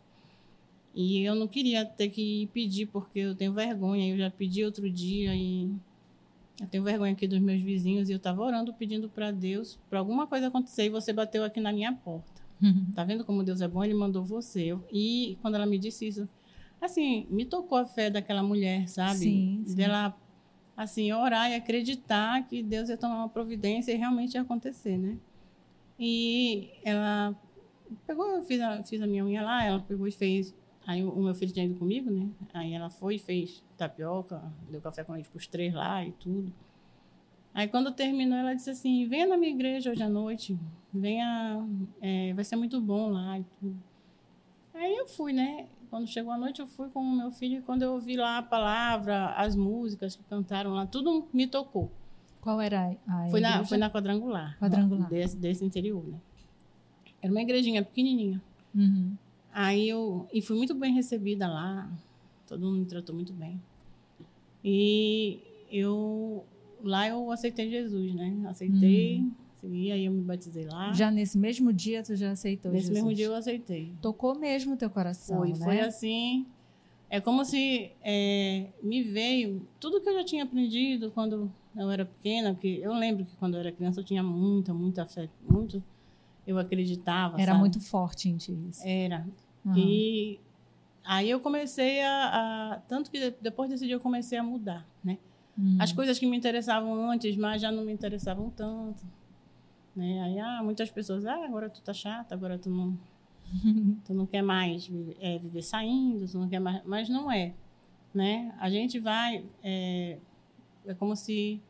E 0.94 1.22
eu 1.22 1.34
não 1.34 1.46
queria 1.46 1.84
ter 1.84 2.08
que 2.08 2.48
pedir, 2.52 2.86
porque 2.86 3.20
eu 3.20 3.34
tenho 3.34 3.52
vergonha. 3.52 4.12
Eu 4.12 4.18
já 4.18 4.30
pedi 4.30 4.64
outro 4.64 4.90
dia 4.90 5.34
e 5.34 5.70
eu 6.60 6.66
tenho 6.66 6.82
vergonha 6.82 7.12
aqui 7.12 7.28
dos 7.28 7.38
meus 7.38 7.62
vizinhos. 7.62 8.08
E 8.08 8.12
eu 8.12 8.16
estava 8.16 8.42
orando, 8.42 8.72
pedindo 8.72 9.08
para 9.08 9.30
Deus 9.30 9.78
para 9.88 9.98
alguma 9.98 10.26
coisa 10.26 10.48
acontecer. 10.48 10.86
E 10.86 10.88
você 10.88 11.12
bateu 11.12 11.44
aqui 11.44 11.60
na 11.60 11.72
minha 11.72 11.92
porta. 11.92 12.42
Uhum. 12.60 12.86
Tá 12.94 13.04
vendo 13.04 13.24
como 13.24 13.44
Deus 13.44 13.60
é 13.60 13.68
bom? 13.68 13.84
Ele 13.84 13.94
mandou 13.94 14.24
você. 14.24 14.76
E 14.92 15.38
quando 15.40 15.54
ela 15.54 15.66
me 15.66 15.78
disse 15.78 16.08
isso, 16.08 16.28
assim, 16.80 17.26
me 17.30 17.44
tocou 17.44 17.78
a 17.78 17.84
fé 17.84 18.10
daquela 18.10 18.42
mulher, 18.42 18.88
sabe? 18.88 19.18
Sim, 19.18 19.62
sim. 19.66 19.76
Dela 19.76 20.16
assim, 20.78 21.12
orar 21.12 21.50
e 21.50 21.56
acreditar 21.56 22.46
que 22.46 22.62
Deus 22.62 22.88
ia 22.88 22.96
tomar 22.96 23.16
uma 23.16 23.28
providência 23.28 23.90
e 23.90 23.96
realmente 23.96 24.34
ia 24.34 24.42
acontecer, 24.42 24.96
né? 24.96 25.18
E 25.98 26.70
ela 26.84 27.36
pegou, 28.06 28.24
eu 28.36 28.42
fiz 28.44 28.60
a, 28.60 28.80
fiz 28.84 29.02
a 29.02 29.06
minha 29.06 29.24
unha 29.24 29.42
lá, 29.42 29.64
ela 29.64 29.80
pegou 29.80 30.06
e 30.06 30.12
fez. 30.12 30.54
Aí 30.86 31.02
o, 31.02 31.16
meu 31.16 31.34
filho 31.34 31.52
tinha 31.52 31.66
ido 31.66 31.74
comigo, 31.74 32.08
né? 32.08 32.30
Aí 32.54 32.74
ela 32.74 32.88
foi 32.88 33.16
e 33.16 33.18
fez 33.18 33.64
tapioca, 33.76 34.40
deu 34.70 34.80
café 34.80 35.02
com 35.02 35.14
leite 35.14 35.28
para 35.28 35.38
os 35.38 35.48
três 35.48 35.74
lá 35.74 36.04
e 36.04 36.12
tudo. 36.12 36.52
Aí 37.52 37.66
quando 37.66 37.90
terminou, 37.90 38.38
ela 38.38 38.54
disse 38.54 38.70
assim: 38.70 39.04
venha 39.08 39.26
na 39.26 39.36
minha 39.36 39.50
igreja 39.50 39.90
hoje 39.90 40.02
à 40.04 40.08
noite, 40.08 40.56
venha, 40.94 41.66
é, 42.00 42.32
vai 42.34 42.44
ser 42.44 42.54
muito 42.54 42.80
bom 42.80 43.10
lá 43.10 43.36
e 43.36 43.44
tudo. 43.58 43.82
Aí 44.74 44.94
eu 44.94 45.08
fui, 45.08 45.32
né? 45.32 45.66
Quando 45.90 46.06
chegou 46.06 46.32
a 46.32 46.38
noite, 46.38 46.60
eu 46.60 46.66
fui 46.66 46.88
com 46.90 47.00
o 47.00 47.16
meu 47.16 47.30
filho 47.30 47.58
e 47.58 47.62
quando 47.62 47.82
eu 47.82 47.92
ouvi 47.92 48.16
lá 48.16 48.38
a 48.38 48.42
palavra, 48.42 49.30
as 49.34 49.56
músicas 49.56 50.16
que 50.16 50.22
cantaram 50.24 50.72
lá, 50.72 50.86
tudo 50.86 51.26
me 51.32 51.46
tocou. 51.46 51.90
Qual 52.40 52.60
era 52.60 52.96
a 53.06 53.28
foi 53.30 53.40
na 53.40 53.64
Foi 53.64 53.78
na 53.78 53.90
quadrangular. 53.90 54.58
Quadrangular. 54.58 55.08
Desse, 55.08 55.36
desse 55.36 55.64
interior, 55.64 56.04
né? 56.06 56.18
Era 57.20 57.32
uma 57.32 57.42
igrejinha 57.42 57.84
pequenininha. 57.84 58.40
Uhum. 58.74 59.16
Aí 59.52 59.88
eu... 59.88 60.28
E 60.32 60.40
fui 60.40 60.56
muito 60.56 60.74
bem 60.74 60.94
recebida 60.94 61.48
lá. 61.48 61.90
Todo 62.46 62.64
mundo 62.64 62.78
me 62.78 62.86
tratou 62.86 63.14
muito 63.14 63.32
bem. 63.32 63.60
E 64.64 65.40
eu... 65.70 66.44
Lá 66.82 67.08
eu 67.08 67.30
aceitei 67.32 67.70
Jesus, 67.70 68.14
né? 68.14 68.44
Aceitei... 68.46 69.18
Uhum 69.20 69.47
Segui, 69.60 69.90
aí 69.90 70.04
eu 70.04 70.12
me 70.12 70.20
batizei 70.20 70.66
lá. 70.66 70.92
Já 70.92 71.10
nesse 71.10 71.36
mesmo 71.36 71.72
dia 71.72 72.02
tu 72.02 72.14
já 72.14 72.30
aceitou 72.30 72.70
Nesse 72.70 72.86
Jesus? 72.86 73.02
mesmo 73.02 73.14
dia 73.14 73.26
eu 73.26 73.34
aceitei. 73.34 73.92
Tocou 74.00 74.38
mesmo 74.38 74.74
o 74.74 74.76
teu 74.76 74.88
coração, 74.88 75.38
Foi, 75.38 75.48
né? 75.50 75.64
foi 75.64 75.80
assim. 75.80 76.46
É 77.10 77.20
como 77.20 77.44
se 77.44 77.90
é, 78.02 78.66
me 78.82 79.02
veio 79.02 79.66
tudo 79.80 80.00
que 80.00 80.08
eu 80.08 80.14
já 80.14 80.24
tinha 80.24 80.44
aprendido 80.44 81.10
quando 81.10 81.50
eu 81.74 81.90
era 81.90 82.04
pequena, 82.04 82.52
porque 82.52 82.80
eu 82.82 82.92
lembro 82.92 83.24
que 83.24 83.34
quando 83.36 83.54
eu 83.54 83.60
era 83.60 83.72
criança 83.72 84.00
eu 84.00 84.04
tinha 84.04 84.22
muita, 84.22 84.74
muita 84.74 85.06
fé, 85.06 85.28
muito 85.48 85.82
eu 86.46 86.58
acreditava. 86.58 87.40
Era 87.40 87.52
sabe? 87.52 87.60
muito 87.60 87.80
forte 87.80 88.28
em 88.28 88.36
ti 88.36 88.56
isso. 88.70 88.82
Era. 88.86 89.26
Uhum. 89.64 89.74
E 89.76 90.40
aí 91.04 91.28
eu 91.28 91.40
comecei 91.40 92.02
a, 92.02 92.72
a, 92.74 92.76
Tanto 92.88 93.10
que 93.10 93.34
depois 93.40 93.68
desse 93.70 93.84
dia 93.86 93.94
eu 93.96 94.00
comecei 94.00 94.38
a 94.38 94.42
mudar, 94.42 94.86
né? 95.02 95.18
Uhum. 95.56 95.76
As 95.80 95.92
coisas 95.92 96.18
que 96.18 96.26
me 96.26 96.36
interessavam 96.36 97.10
antes, 97.10 97.36
mas 97.36 97.60
já 97.60 97.72
não 97.72 97.84
me 97.84 97.92
interessavam 97.92 98.50
tanto. 98.50 99.02
Né? 99.98 100.22
Aí, 100.22 100.38
ah, 100.38 100.62
muitas 100.62 100.92
pessoas, 100.92 101.26
ah, 101.26 101.44
agora 101.44 101.68
tu 101.68 101.82
tá 101.82 101.92
chata, 101.92 102.32
agora 102.32 102.56
tu 102.56 102.70
não, 102.70 102.96
tu 104.06 104.14
não 104.14 104.26
quer 104.26 104.42
mais 104.42 104.88
é, 105.18 105.36
viver 105.38 105.62
saindo, 105.62 106.24
tu 106.24 106.38
não 106.38 106.48
quer 106.48 106.60
mais, 106.60 106.84
mas 106.84 107.08
não 107.08 107.28
é, 107.32 107.52
né? 108.14 108.54
A 108.60 108.70
gente 108.70 109.00
vai, 109.00 109.44
é, 109.60 110.16
é 110.86 110.94
como 110.94 111.16
se 111.16 111.60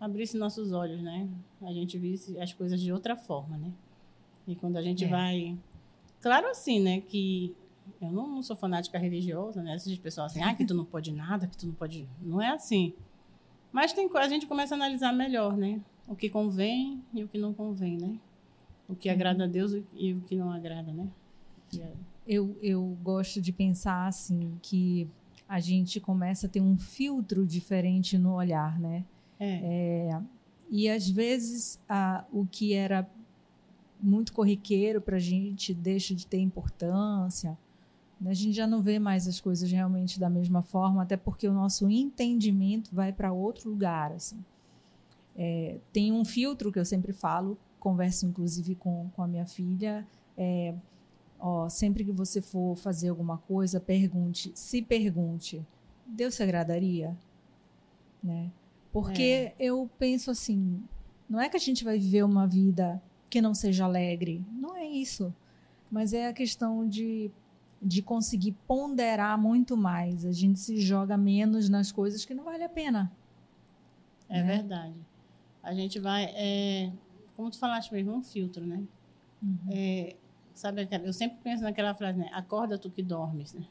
abrisse 0.00 0.38
nossos 0.38 0.72
olhos, 0.72 1.02
né? 1.02 1.28
A 1.60 1.74
gente 1.74 1.98
visse 1.98 2.40
as 2.40 2.54
coisas 2.54 2.80
de 2.80 2.90
outra 2.90 3.16
forma, 3.16 3.58
né? 3.58 3.70
E 4.48 4.56
quando 4.56 4.78
a 4.78 4.82
gente 4.82 5.04
é. 5.04 5.08
vai, 5.08 5.58
claro 6.22 6.48
assim, 6.48 6.80
né, 6.80 7.02
que 7.02 7.54
eu 8.00 8.10
não, 8.10 8.26
não, 8.26 8.42
sou 8.42 8.56
fanática 8.56 8.96
religiosa, 8.96 9.62
né? 9.62 9.74
Essas 9.74 9.94
pessoas 9.98 10.32
assim, 10.32 10.42
ah, 10.42 10.54
que 10.54 10.64
tu 10.64 10.72
não 10.72 10.86
pode 10.86 11.12
nada, 11.12 11.46
que 11.46 11.56
tu 11.58 11.66
não 11.66 11.74
pode, 11.74 12.08
não 12.22 12.40
é 12.40 12.48
assim. 12.48 12.94
Mas 13.74 13.92
tem 13.92 14.08
a 14.14 14.28
gente 14.28 14.46
começa 14.46 14.74
a 14.74 14.76
analisar 14.76 15.12
melhor, 15.12 15.56
né? 15.56 15.82
o 16.06 16.14
que 16.14 16.28
convém 16.28 17.02
e 17.12 17.24
o 17.24 17.28
que 17.28 17.38
não 17.38 17.52
convém, 17.52 17.96
né? 17.96 18.18
O 18.88 18.94
que 18.94 19.08
agrada 19.08 19.44
a 19.44 19.46
Deus 19.46 19.72
e 19.94 20.12
o 20.12 20.20
que 20.20 20.36
não 20.36 20.50
agrada, 20.50 20.92
né? 20.92 21.08
Eu, 22.26 22.56
eu 22.62 22.96
gosto 23.02 23.40
de 23.40 23.52
pensar 23.52 24.06
assim 24.06 24.58
que 24.62 25.08
a 25.48 25.60
gente 25.60 26.00
começa 26.00 26.46
a 26.46 26.50
ter 26.50 26.60
um 26.60 26.76
filtro 26.76 27.46
diferente 27.46 28.18
no 28.18 28.34
olhar, 28.34 28.78
né? 28.78 29.04
É. 29.38 30.10
é 30.10 30.22
e 30.70 30.88
às 30.88 31.08
vezes 31.08 31.78
a, 31.88 32.24
o 32.32 32.46
que 32.46 32.74
era 32.74 33.08
muito 34.00 34.32
corriqueiro 34.32 35.00
para 35.00 35.16
a 35.16 35.20
gente 35.20 35.72
deixa 35.72 36.14
de 36.14 36.26
ter 36.26 36.38
importância. 36.38 37.56
A 38.24 38.32
gente 38.32 38.52
já 38.52 38.66
não 38.66 38.80
vê 38.80 38.98
mais 38.98 39.26
as 39.28 39.40
coisas 39.40 39.70
realmente 39.70 40.18
da 40.18 40.30
mesma 40.30 40.62
forma, 40.62 41.02
até 41.02 41.16
porque 41.16 41.46
o 41.46 41.52
nosso 41.52 41.90
entendimento 41.90 42.94
vai 42.94 43.12
para 43.12 43.32
outro 43.32 43.70
lugar, 43.70 44.12
assim. 44.12 44.42
É, 45.36 45.78
tem 45.92 46.12
um 46.12 46.24
filtro 46.24 46.70
que 46.70 46.78
eu 46.78 46.84
sempre 46.84 47.12
falo, 47.12 47.58
converso 47.78 48.26
inclusive 48.26 48.74
com, 48.76 49.10
com 49.14 49.22
a 49.22 49.26
minha 49.26 49.46
filha. 49.46 50.06
É, 50.36 50.74
ó, 51.38 51.68
sempre 51.68 52.04
que 52.04 52.12
você 52.12 52.40
for 52.40 52.76
fazer 52.76 53.08
alguma 53.08 53.38
coisa, 53.38 53.80
pergunte, 53.80 54.52
se 54.54 54.80
pergunte, 54.80 55.64
Deus 56.06 56.34
se 56.34 56.42
agradaria? 56.42 57.16
Né? 58.22 58.50
Porque 58.92 59.22
é. 59.22 59.54
eu 59.58 59.90
penso 59.98 60.30
assim, 60.30 60.82
não 61.28 61.40
é 61.40 61.48
que 61.48 61.56
a 61.56 61.60
gente 61.60 61.84
vai 61.84 61.98
viver 61.98 62.22
uma 62.22 62.46
vida 62.46 63.02
que 63.28 63.42
não 63.42 63.52
seja 63.52 63.84
alegre, 63.84 64.44
não 64.52 64.76
é 64.76 64.86
isso. 64.86 65.34
Mas 65.90 66.12
é 66.12 66.28
a 66.28 66.32
questão 66.32 66.88
de, 66.88 67.30
de 67.84 68.00
conseguir 68.00 68.52
ponderar 68.66 69.38
muito 69.38 69.76
mais. 69.76 70.24
A 70.24 70.32
gente 70.32 70.58
se 70.58 70.80
joga 70.80 71.16
menos 71.16 71.68
nas 71.68 71.92
coisas 71.92 72.24
que 72.24 72.34
não 72.34 72.44
vale 72.44 72.64
a 72.64 72.68
pena. 72.68 73.12
É 74.28 74.42
né? 74.42 74.56
verdade 74.56 74.94
a 75.64 75.72
gente 75.72 75.98
vai, 75.98 76.24
é, 76.34 76.92
como 77.34 77.50
tu 77.50 77.58
falaste 77.58 77.90
mesmo, 77.90 78.12
um 78.12 78.22
filtro, 78.22 78.64
né? 78.64 78.82
Uhum. 79.42 79.58
É, 79.70 80.14
sabe, 80.54 80.82
aquela, 80.82 81.04
eu 81.06 81.12
sempre 81.12 81.38
penso 81.42 81.62
naquela 81.62 81.94
frase, 81.94 82.18
né? 82.18 82.28
Acorda 82.32 82.78
tu 82.78 82.90
que 82.90 83.02
dormes, 83.02 83.54
né? 83.54 83.66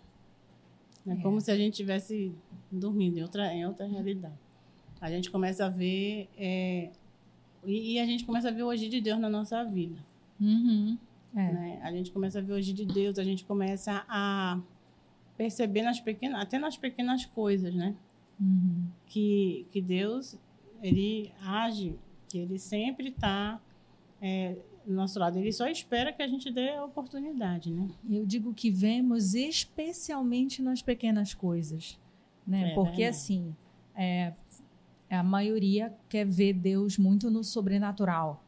É. 1.05 1.15
Como 1.17 1.39
se 1.39 1.51
a 1.51 1.55
gente 1.55 1.73
estivesse 1.73 2.33
dormindo 2.71 3.19
em 3.19 3.21
outra, 3.21 3.53
em 3.53 3.65
outra 3.65 3.85
realidade. 3.85 4.33
A 4.99 5.09
gente 5.09 5.29
começa 5.29 5.65
a 5.65 5.69
ver 5.69 6.29
é, 6.35 6.89
e, 7.65 7.93
e, 7.93 7.99
a 7.99 8.05
gente 8.05 8.25
começa 8.25 8.47
a 8.47 8.51
ver 8.51 8.63
o 8.63 8.69
agir 8.69 8.89
de 8.89 8.99
Deus 8.99 9.19
na 9.19 9.29
nossa 9.29 9.63
vida. 9.63 9.97
Uhum. 10.41 10.97
É. 11.35 11.51
Né? 11.51 11.79
A 11.83 11.91
gente 11.91 12.11
começa 12.11 12.39
a 12.39 12.41
ver 12.41 12.53
agir 12.53 12.73
de 12.73 12.85
Deus, 12.85 13.17
a 13.17 13.23
gente 13.23 13.43
começa 13.43 14.05
a 14.07 14.59
perceber 15.35 15.81
nas 15.81 15.99
pequenas, 15.99 16.41
até 16.41 16.59
nas 16.59 16.77
pequenas 16.77 17.25
coisas, 17.25 17.73
né? 17.73 17.95
Uhum. 18.39 18.87
Que, 19.07 19.67
que 19.71 19.81
Deus 19.81 20.37
ele 20.81 21.31
age, 21.41 21.97
que 22.27 22.37
ele 22.37 22.59
sempre 22.59 23.09
está 23.09 23.61
é, 24.21 24.57
do 24.85 24.93
nosso 24.93 25.17
lado. 25.17 25.39
Ele 25.39 25.51
só 25.51 25.67
espera 25.67 26.11
que 26.11 26.21
a 26.21 26.27
gente 26.27 26.51
dê 26.51 26.71
a 26.71 26.83
oportunidade, 26.83 27.71
né? 27.71 27.87
Eu 28.09 28.25
digo 28.25 28.53
que 28.53 28.69
vemos 28.69 29.33
especialmente 29.33 30.61
nas 30.61 30.81
pequenas 30.81 31.33
coisas, 31.33 31.99
né? 32.45 32.71
É, 32.71 32.75
Porque 32.75 33.03
assim, 33.03 33.55
é, 33.95 34.33
a 35.09 35.23
maioria 35.23 35.93
quer 36.09 36.25
ver 36.25 36.53
Deus 36.53 36.97
muito 36.97 37.31
no 37.31 37.43
sobrenatural, 37.43 38.42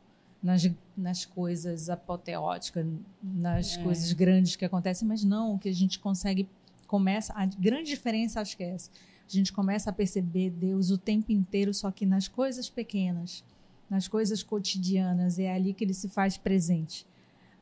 nas, 0.45 0.69
nas 0.95 1.25
coisas 1.25 1.89
apoteóticas, 1.89 2.85
nas 3.21 3.77
é. 3.77 3.83
coisas 3.83 4.13
grandes 4.13 4.55
que 4.55 4.63
acontecem, 4.63 5.07
mas 5.07 5.23
não 5.23 5.55
o 5.55 5.59
que 5.59 5.69
a 5.69 5.73
gente 5.73 5.99
consegue 5.99 6.47
começa 6.87 7.33
a 7.35 7.45
grande 7.47 7.89
diferença 7.89 8.39
acho 8.39 8.55
que 8.55 8.63
é 8.63 8.69
essa 8.69 8.91
a 9.27 9.31
gente 9.31 9.51
começa 9.51 9.89
a 9.89 9.93
perceber 9.93 10.51
Deus 10.51 10.91
o 10.91 10.97
tempo 10.97 11.31
inteiro, 11.31 11.73
só 11.73 11.89
que 11.89 12.05
nas 12.05 12.27
coisas 12.27 12.69
pequenas, 12.69 13.43
nas 13.89 14.07
coisas 14.07 14.43
cotidianas, 14.43 15.39
é 15.39 15.51
ali 15.51 15.73
que 15.73 15.83
ele 15.83 15.93
se 15.93 16.07
faz 16.07 16.37
presente, 16.37 17.07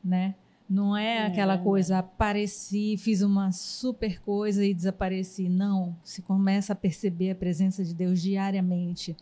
né? 0.04 0.34
Não 0.68 0.96
é, 0.96 1.18
é 1.18 1.26
aquela 1.26 1.58
coisa, 1.58 1.98
apareci, 1.98 2.96
fiz 2.96 3.20
uma 3.20 3.52
super 3.52 4.20
coisa 4.20 4.64
e 4.64 4.72
desapareci. 4.72 5.46
Não. 5.46 5.94
Se 6.02 6.22
começa 6.22 6.72
a 6.72 6.76
perceber 6.76 7.32
a 7.32 7.34
presença 7.34 7.84
de 7.84 7.94
Deus 7.94 8.20
diariamente 8.22 9.14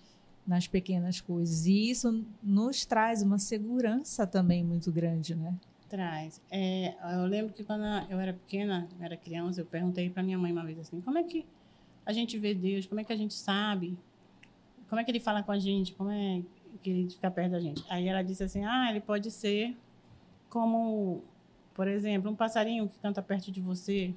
nas 0.46 0.66
pequenas 0.66 1.20
coisas. 1.20 1.66
E 1.66 1.90
isso 1.90 2.24
nos 2.42 2.84
traz 2.84 3.22
uma 3.22 3.38
segurança 3.38 4.26
também 4.26 4.64
muito 4.64 4.90
grande, 4.90 5.34
né? 5.34 5.54
Traz. 5.88 6.40
É, 6.50 6.94
eu 7.14 7.26
lembro 7.26 7.52
que 7.52 7.62
quando 7.62 7.84
eu 8.10 8.18
era 8.18 8.32
pequena, 8.32 8.88
eu 8.98 9.04
era 9.04 9.16
criança, 9.16 9.60
eu 9.60 9.66
perguntei 9.66 10.08
para 10.08 10.22
minha 10.22 10.38
mãe 10.38 10.52
uma 10.52 10.64
vez 10.64 10.78
assim: 10.78 11.00
como 11.00 11.18
é 11.18 11.22
que 11.22 11.46
a 12.04 12.12
gente 12.12 12.38
vê 12.38 12.54
Deus? 12.54 12.86
Como 12.86 13.00
é 13.00 13.04
que 13.04 13.12
a 13.12 13.16
gente 13.16 13.34
sabe? 13.34 13.96
Como 14.88 15.00
é 15.00 15.04
que 15.04 15.10
ele 15.10 15.20
fala 15.20 15.42
com 15.42 15.52
a 15.52 15.58
gente? 15.58 15.92
Como 15.92 16.10
é 16.10 16.42
que 16.82 16.90
ele 16.90 17.10
fica 17.10 17.30
perto 17.30 17.52
da 17.52 17.60
gente? 17.60 17.84
Aí 17.88 18.08
ela 18.08 18.22
disse 18.22 18.42
assim: 18.42 18.64
ah, 18.64 18.90
ele 18.90 19.00
pode 19.00 19.30
ser 19.30 19.76
como 20.48 21.22
por 21.74 21.88
exemplo, 21.88 22.30
um 22.30 22.34
passarinho 22.34 22.88
que 22.88 22.98
canta 22.98 23.22
perto 23.22 23.50
de 23.50 23.60
você. 23.60 24.14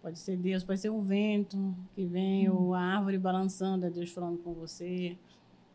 Pode 0.00 0.18
ser 0.18 0.36
Deus, 0.36 0.64
pode 0.64 0.80
ser 0.80 0.90
um 0.90 1.00
vento 1.00 1.74
que 1.94 2.04
vem, 2.04 2.48
uhum. 2.48 2.66
ou 2.66 2.74
a 2.74 2.80
árvore 2.80 3.18
balançando, 3.18 3.86
é 3.86 3.90
Deus 3.90 4.10
falando 4.10 4.38
com 4.38 4.52
você. 4.52 5.16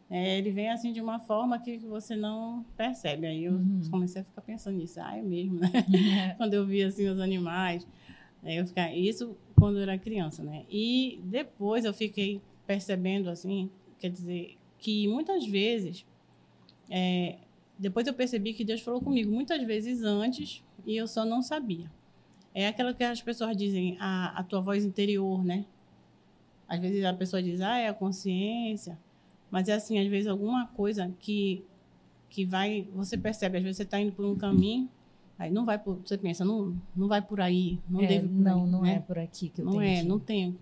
É, 0.10 0.38
ele 0.38 0.52
vem 0.52 0.70
assim 0.70 0.94
de 0.94 1.02
uma 1.02 1.20
forma 1.20 1.60
que 1.60 1.78
você 1.80 2.16
não 2.16 2.66
percebe. 2.78 3.28
Aí 3.28 3.44
eu 3.44 3.54
uhum. 3.54 3.82
comecei 3.92 4.22
a 4.22 4.26
ficar 4.26 4.42
pensando 4.42 4.78
nisso. 4.78 5.00
Ah, 5.02 5.18
é 5.18 5.22
mesmo, 5.22 5.60
né? 5.60 5.70
quando 6.38 6.54
eu 6.54 6.66
vi 6.66 6.84
assim 6.84 7.08
os 7.08 7.20
animais. 7.20 7.86
Aí 8.44 8.58
eu 8.58 8.66
ficar, 8.66 8.96
isso 8.96 9.36
quando 9.56 9.78
eu 9.78 9.84
era 9.84 9.98
criança, 9.98 10.44
né? 10.44 10.66
E 10.70 11.20
depois 11.24 11.84
eu 11.84 11.94
fiquei 11.94 12.42
percebendo 12.66 13.30
assim, 13.30 13.70
quer 14.00 14.10
dizer, 14.10 14.58
que 14.78 15.08
muitas 15.08 15.46
vezes, 15.46 16.06
é, 16.90 17.38
depois 17.78 18.08
eu 18.08 18.14
percebi 18.14 18.54
que 18.54 18.64
Deus 18.64 18.82
falou 18.82 19.02
comigo 19.02 19.32
muitas 19.32 19.62
vezes 19.64 20.04
antes 20.04 20.64
e 20.86 20.96
eu 20.96 21.08
só 21.08 21.26
não 21.26 21.42
sabia. 21.42 21.92
É 22.54 22.68
aquela 22.68 22.94
que 22.94 23.04
as 23.04 23.22
pessoas 23.22 23.56
dizem, 23.58 23.98
a, 24.00 24.40
a 24.40 24.44
tua 24.44 24.62
voz 24.62 24.86
interior, 24.86 25.44
né? 25.44 25.66
Às 26.68 26.80
vezes 26.80 27.04
a 27.04 27.14
pessoa 27.14 27.42
diz, 27.42 27.62
ah, 27.62 27.78
é 27.78 27.88
a 27.88 27.94
consciência. 27.94 28.98
Mas 29.50 29.70
é 29.70 29.74
assim, 29.74 30.00
às 30.00 30.08
vezes 30.08 30.28
alguma 30.28 30.68
coisa 30.68 31.12
que, 31.20 31.64
que 32.30 32.46
vai, 32.46 32.88
você 32.94 33.18
percebe, 33.18 33.58
às 33.58 33.64
vezes 33.64 33.78
você 33.78 33.84
está 33.84 34.00
indo 34.00 34.12
por 34.12 34.26
um 34.26 34.36
caminho, 34.36 34.90
aí 35.40 35.52
não 35.52 35.66
vai 35.66 35.78
por, 35.78 36.00
você 36.04 36.18
pensa, 36.18 36.44
não, 36.44 36.76
não 36.96 37.08
vai 37.08 37.22
por 37.22 37.40
aí, 37.40 37.80
não 37.90 38.02
é, 38.02 38.08
deve 38.08 38.28
Não, 38.28 38.64
aí, 38.66 38.70
não 38.70 38.82
né? 38.82 38.96
é 38.96 39.00
por 39.00 39.18
aqui 39.18 39.50
que 39.50 39.62
eu 39.62 39.66
não 39.66 39.74
tenho 39.74 39.84
é, 39.84 40.04
Não 40.04 40.20
tem. 40.20 40.58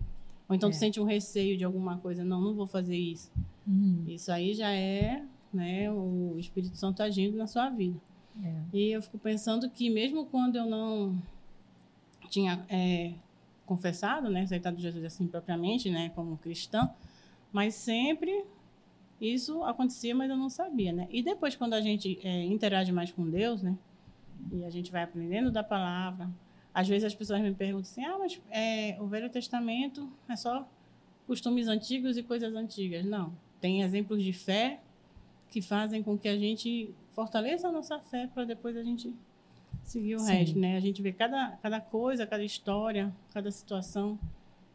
Ou 0.48 0.54
então 0.54 0.68
é. 0.68 0.72
tu 0.72 0.76
sente 0.76 1.00
um 1.00 1.04
receio 1.04 1.56
de 1.56 1.64
alguma 1.64 1.98
coisa, 1.98 2.24
não, 2.24 2.40
não 2.40 2.54
vou 2.54 2.66
fazer 2.66 2.96
isso. 2.96 3.30
Uhum. 3.66 4.04
Isso 4.06 4.30
aí 4.30 4.54
já 4.54 4.70
é 4.70 5.24
né, 5.52 5.90
o 5.90 6.36
Espírito 6.38 6.76
Santo 6.76 7.02
agindo 7.02 7.36
na 7.36 7.46
sua 7.46 7.68
vida. 7.68 7.98
É. 8.42 8.54
E 8.72 8.90
eu 8.92 9.02
fico 9.02 9.18
pensando 9.18 9.68
que 9.68 9.90
mesmo 9.90 10.26
quando 10.26 10.56
eu 10.56 10.66
não 10.66 11.20
tinha 12.28 12.64
é, 12.68 13.14
confessado, 13.64 14.28
né, 14.28 14.42
aceitado 14.42 14.78
Jesus 14.78 15.04
assim 15.04 15.26
propriamente, 15.26 15.90
né, 15.90 16.10
como 16.10 16.36
cristã, 16.36 16.88
mas 17.52 17.74
sempre 17.74 18.44
isso 19.20 19.62
acontecia, 19.64 20.14
mas 20.14 20.30
eu 20.30 20.36
não 20.36 20.50
sabia, 20.50 20.92
né? 20.92 21.08
E 21.10 21.22
depois 21.22 21.56
quando 21.56 21.74
a 21.74 21.80
gente 21.80 22.18
é, 22.22 22.44
interage 22.44 22.92
mais 22.92 23.10
com 23.10 23.28
Deus, 23.28 23.62
né, 23.62 23.76
e 24.52 24.64
a 24.64 24.70
gente 24.70 24.92
vai 24.92 25.02
aprendendo 25.02 25.50
da 25.50 25.62
palavra, 25.62 26.30
às 26.74 26.86
vezes 26.86 27.04
as 27.04 27.14
pessoas 27.14 27.40
me 27.40 27.54
perguntam 27.54 27.80
assim, 27.90 28.04
ah, 28.04 28.18
mas 28.18 28.40
é, 28.50 28.96
o 29.00 29.06
Velho 29.06 29.30
Testamento 29.30 30.10
é 30.28 30.36
só 30.36 30.68
costumes 31.26 31.66
antigos 31.68 32.16
e 32.16 32.22
coisas 32.22 32.54
antigas? 32.54 33.04
Não, 33.04 33.32
tem 33.60 33.82
exemplos 33.82 34.22
de 34.22 34.32
fé 34.32 34.80
que 35.50 35.62
fazem 35.62 36.02
com 36.02 36.18
que 36.18 36.28
a 36.28 36.36
gente 36.36 36.94
fortaleça 37.10 37.68
a 37.68 37.72
nossa 37.72 37.98
fé 37.98 38.28
para 38.32 38.44
depois 38.44 38.76
a 38.76 38.82
gente 38.82 39.14
seguir 39.82 40.16
o 40.16 40.18
Sim. 40.18 40.32
resto, 40.32 40.58
né? 40.58 40.76
A 40.76 40.80
gente 40.80 41.00
vê 41.00 41.12
cada, 41.12 41.56
cada 41.62 41.80
coisa, 41.80 42.26
cada 42.26 42.44
história, 42.44 43.14
cada 43.32 43.50
situação 43.50 44.18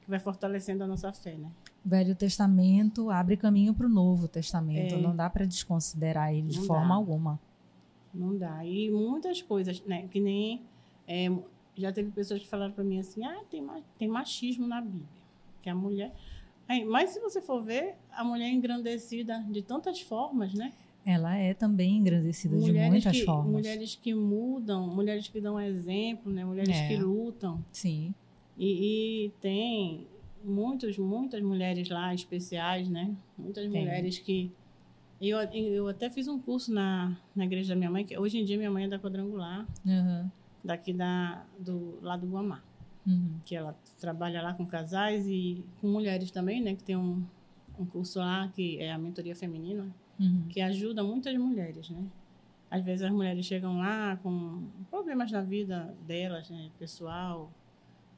que 0.01 0.09
vai 0.09 0.19
fortalecendo 0.19 0.83
a 0.83 0.87
nossa 0.87 1.11
fé, 1.11 1.35
né? 1.35 1.51
Velho 1.83 2.15
Testamento 2.15 3.09
abre 3.09 3.35
caminho 3.35 3.73
para 3.73 3.85
o 3.85 3.89
Novo 3.89 4.27
Testamento. 4.27 4.95
É, 4.95 4.97
não 4.97 5.15
dá 5.15 5.29
para 5.29 5.45
desconsiderar 5.45 6.33
ele 6.33 6.47
de 6.47 6.61
forma 6.61 6.89
dá. 6.89 6.93
alguma. 6.93 7.39
Não 8.13 8.37
dá. 8.37 8.63
E 8.65 8.89
muitas 8.91 9.41
coisas, 9.41 9.81
né? 9.85 10.07
Que 10.09 10.19
nem 10.19 10.61
é, 11.07 11.31
já 11.75 11.91
teve 11.91 12.11
pessoas 12.11 12.41
que 12.41 12.47
falaram 12.47 12.71
para 12.71 12.83
mim 12.83 12.99
assim: 12.99 13.25
ah, 13.25 13.41
tem, 13.49 13.65
tem 13.97 14.07
machismo 14.07 14.67
na 14.67 14.81
Bíblia. 14.81 15.07
Que 15.61 15.69
a 15.69 15.75
mulher. 15.75 16.13
Mas 16.87 17.09
se 17.09 17.19
você 17.19 17.41
for 17.41 17.61
ver, 17.61 17.95
a 18.11 18.23
mulher 18.23 18.45
é 18.45 18.51
engrandecida 18.51 19.43
de 19.49 19.61
tantas 19.61 19.99
formas, 19.99 20.53
né? 20.53 20.71
Ela 21.05 21.35
é 21.35 21.53
também 21.53 21.97
engrandecida 21.97 22.55
mulheres 22.55 22.83
de 22.83 22.89
muitas 22.89 23.11
que, 23.11 23.25
formas. 23.25 23.51
Mulheres 23.51 23.95
que 23.95 24.13
mudam, 24.13 24.87
mulheres 24.87 25.27
que 25.27 25.41
dão 25.41 25.59
exemplo, 25.59 26.31
né? 26.31 26.45
Mulheres 26.45 26.77
é. 26.77 26.87
que 26.87 26.95
lutam. 26.95 27.63
Sim. 27.71 28.13
E, 28.57 29.25
e, 29.25 29.31
tem 29.41 30.07
muitos, 30.43 30.97
muitas 30.97 31.41
mulheres 31.41 31.89
lá 31.89 32.13
especiais, 32.13 32.89
né? 32.89 33.15
Muitas 33.37 33.69
tem. 33.69 33.81
mulheres 33.81 34.19
que 34.19 34.51
eu, 35.21 35.37
eu 35.39 35.87
até 35.87 36.09
fiz 36.09 36.27
um 36.27 36.39
curso 36.39 36.73
na, 36.73 37.15
na 37.35 37.45
igreja 37.45 37.73
da 37.73 37.75
minha 37.75 37.91
mãe, 37.91 38.05
que 38.05 38.17
hoje 38.17 38.39
em 38.39 38.45
dia 38.45 38.57
minha 38.57 38.71
mãe 38.71 38.85
é 38.85 38.87
da 38.87 38.99
quadrangular, 38.99 39.67
uhum. 39.85 40.29
daqui 40.63 40.93
da, 40.93 41.45
do, 41.59 41.99
lá 42.01 42.17
do 42.17 42.27
Guamá. 42.27 42.63
Uhum. 43.05 43.39
Que 43.45 43.55
ela 43.55 43.75
trabalha 43.99 44.41
lá 44.41 44.53
com 44.53 44.65
casais 44.65 45.27
e 45.27 45.63
com 45.79 45.87
mulheres 45.87 46.31
também, 46.31 46.61
né? 46.61 46.75
Que 46.75 46.83
tem 46.83 46.95
um, 46.95 47.23
um 47.77 47.85
curso 47.85 48.19
lá 48.19 48.47
que 48.49 48.79
é 48.79 48.91
a 48.91 48.97
mentoria 48.97 49.35
feminina 49.35 49.91
uhum. 50.21 50.45
que 50.49 50.61
ajuda 50.61 51.03
muitas 51.03 51.35
mulheres, 51.37 51.89
né? 51.89 52.05
Às 52.69 52.85
vezes 52.85 53.01
as 53.01 53.11
mulheres 53.11 53.45
chegam 53.45 53.79
lá 53.79 54.17
com 54.17 54.63
problemas 54.89 55.31
na 55.31 55.41
vida 55.41 55.93
delas, 56.07 56.49
né? 56.49 56.71
pessoal, 56.79 57.51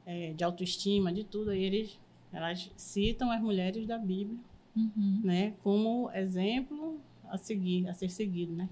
é, 0.06 0.32
de 0.32 0.44
autoestima, 0.44 1.12
de 1.12 1.24
tudo, 1.24 1.52
e 1.52 1.64
eles, 1.64 1.98
elas 2.34 2.70
citam 2.76 3.30
as 3.30 3.40
mulheres 3.40 3.86
da 3.86 3.96
Bíblia, 3.96 4.38
uhum. 4.76 5.20
né? 5.22 5.54
Como 5.62 6.10
exemplo 6.12 7.00
a 7.28 7.38
seguir, 7.38 7.88
a 7.88 7.94
ser 7.94 8.10
seguido, 8.10 8.52
né? 8.52 8.68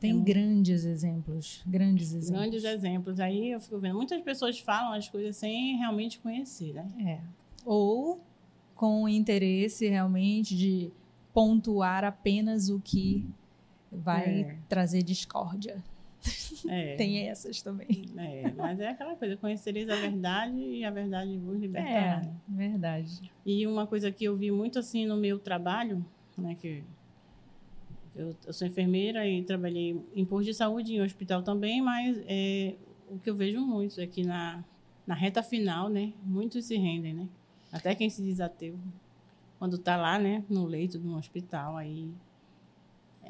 Tem 0.00 0.20
é 0.20 0.22
grandes 0.22 0.84
exemplos, 0.84 1.62
grandes 1.66 2.12
exemplos. 2.12 2.30
Grandes 2.30 2.64
exemplos. 2.64 3.20
Aí 3.20 3.50
eu 3.50 3.60
fico 3.60 3.78
vendo, 3.78 3.94
muitas 3.94 4.20
pessoas 4.22 4.58
falam 4.58 4.92
as 4.92 5.08
coisas 5.08 5.36
sem 5.36 5.76
realmente 5.76 6.18
conhecer, 6.18 6.74
né? 6.74 6.90
É. 7.06 7.20
Ou 7.64 8.20
com 8.74 9.08
interesse 9.08 9.88
realmente 9.88 10.56
de 10.56 10.90
pontuar 11.32 12.04
apenas 12.04 12.68
o 12.68 12.80
que 12.80 13.26
vai 13.90 14.40
é. 14.40 14.58
trazer 14.68 15.02
discórdia. 15.02 15.82
É. 16.68 16.96
Tem 16.96 17.28
essas 17.28 17.60
também. 17.62 18.06
É, 18.16 18.52
mas 18.52 18.80
é 18.80 18.88
aquela 18.88 19.16
coisa, 19.16 19.36
conhecereis 19.36 19.88
a 19.88 19.96
verdade 19.96 20.58
e 20.58 20.84
a 20.84 20.90
verdade 20.90 21.36
vos 21.38 21.58
libertará. 21.58 22.22
É, 22.22 22.56
verdade. 22.56 23.30
E 23.44 23.66
uma 23.66 23.86
coisa 23.86 24.10
que 24.10 24.24
eu 24.24 24.36
vi 24.36 24.50
muito 24.50 24.78
assim 24.78 25.06
no 25.06 25.16
meu 25.16 25.38
trabalho, 25.38 26.04
né, 26.36 26.54
que 26.60 26.82
eu, 28.14 28.34
eu 28.46 28.52
sou 28.52 28.66
enfermeira 28.66 29.26
e 29.26 29.42
trabalhei 29.42 30.00
em 30.14 30.24
posto 30.24 30.46
de 30.46 30.54
saúde, 30.54 30.94
em 30.94 31.02
hospital 31.02 31.42
também, 31.42 31.82
mas 31.82 32.22
é, 32.26 32.74
o 33.08 33.18
que 33.18 33.28
eu 33.28 33.34
vejo 33.34 33.60
muito 33.60 34.00
é 34.00 34.06
que 34.06 34.22
na, 34.22 34.64
na 35.06 35.14
reta 35.14 35.42
final, 35.42 35.88
né, 35.88 36.12
muitos 36.22 36.64
se 36.64 36.76
rendem, 36.76 37.14
né? 37.14 37.28
Até 37.72 37.94
quem 37.94 38.08
se 38.08 38.22
diz 38.22 38.40
ateu 38.40 38.78
quando 39.58 39.76
está 39.76 39.96
lá, 39.96 40.18
né, 40.18 40.44
no 40.48 40.66
leito 40.66 40.98
de 40.98 41.08
um 41.08 41.16
hospital, 41.16 41.76
aí 41.76 42.12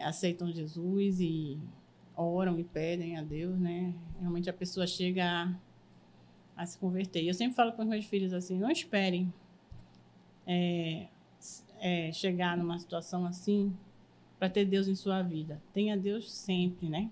aceitam 0.00 0.50
Jesus 0.50 1.20
e 1.20 1.58
oram 2.16 2.58
e 2.58 2.64
pedem 2.64 3.16
a 3.16 3.22
Deus, 3.22 3.58
né? 3.58 3.94
Realmente 4.20 4.48
a 4.48 4.52
pessoa 4.52 4.86
chega 4.86 5.24
a, 6.56 6.62
a 6.62 6.66
se 6.66 6.78
converter. 6.78 7.24
Eu 7.24 7.34
sempre 7.34 7.54
falo 7.54 7.72
para 7.72 7.82
os 7.82 7.88
meus 7.88 8.04
filhos 8.04 8.32
assim: 8.32 8.58
não 8.58 8.70
esperem 8.70 9.32
é, 10.46 11.08
é, 11.80 12.12
chegar 12.12 12.56
numa 12.56 12.78
situação 12.78 13.26
assim 13.26 13.72
para 14.38 14.48
ter 14.48 14.64
Deus 14.64 14.88
em 14.88 14.94
sua 14.94 15.22
vida. 15.22 15.60
Tenha 15.72 15.96
Deus 15.96 16.32
sempre, 16.32 16.88
né? 16.88 17.10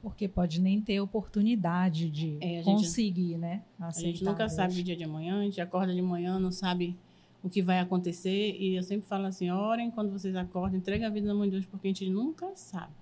Porque 0.00 0.26
pode 0.26 0.60
nem 0.60 0.80
ter 0.80 1.00
oportunidade 1.00 2.10
de 2.10 2.36
é, 2.40 2.62
conseguir, 2.62 3.28
gente, 3.28 3.38
né? 3.38 3.62
a 3.78 3.90
gente 3.92 4.24
nunca 4.24 4.38
Deus. 4.38 4.52
sabe 4.52 4.80
o 4.80 4.82
dia 4.82 4.96
de 4.96 5.04
amanhã, 5.04 5.40
a 5.40 5.44
gente 5.44 5.60
acorda 5.60 5.94
de 5.94 6.02
manhã, 6.02 6.40
não 6.40 6.50
sabe 6.50 6.98
o 7.40 7.48
que 7.48 7.62
vai 7.62 7.78
acontecer. 7.78 8.56
E 8.58 8.74
eu 8.74 8.82
sempre 8.82 9.06
falo 9.06 9.26
assim: 9.26 9.50
orem 9.50 9.90
quando 9.90 10.10
vocês 10.10 10.34
acordam, 10.34 10.78
entreguem 10.78 11.06
a 11.06 11.10
vida 11.10 11.28
na 11.28 11.34
mão 11.34 11.44
de 11.44 11.52
Deus, 11.52 11.66
porque 11.66 11.86
a 11.86 11.90
gente 11.90 12.08
nunca 12.10 12.54
sabe. 12.56 12.92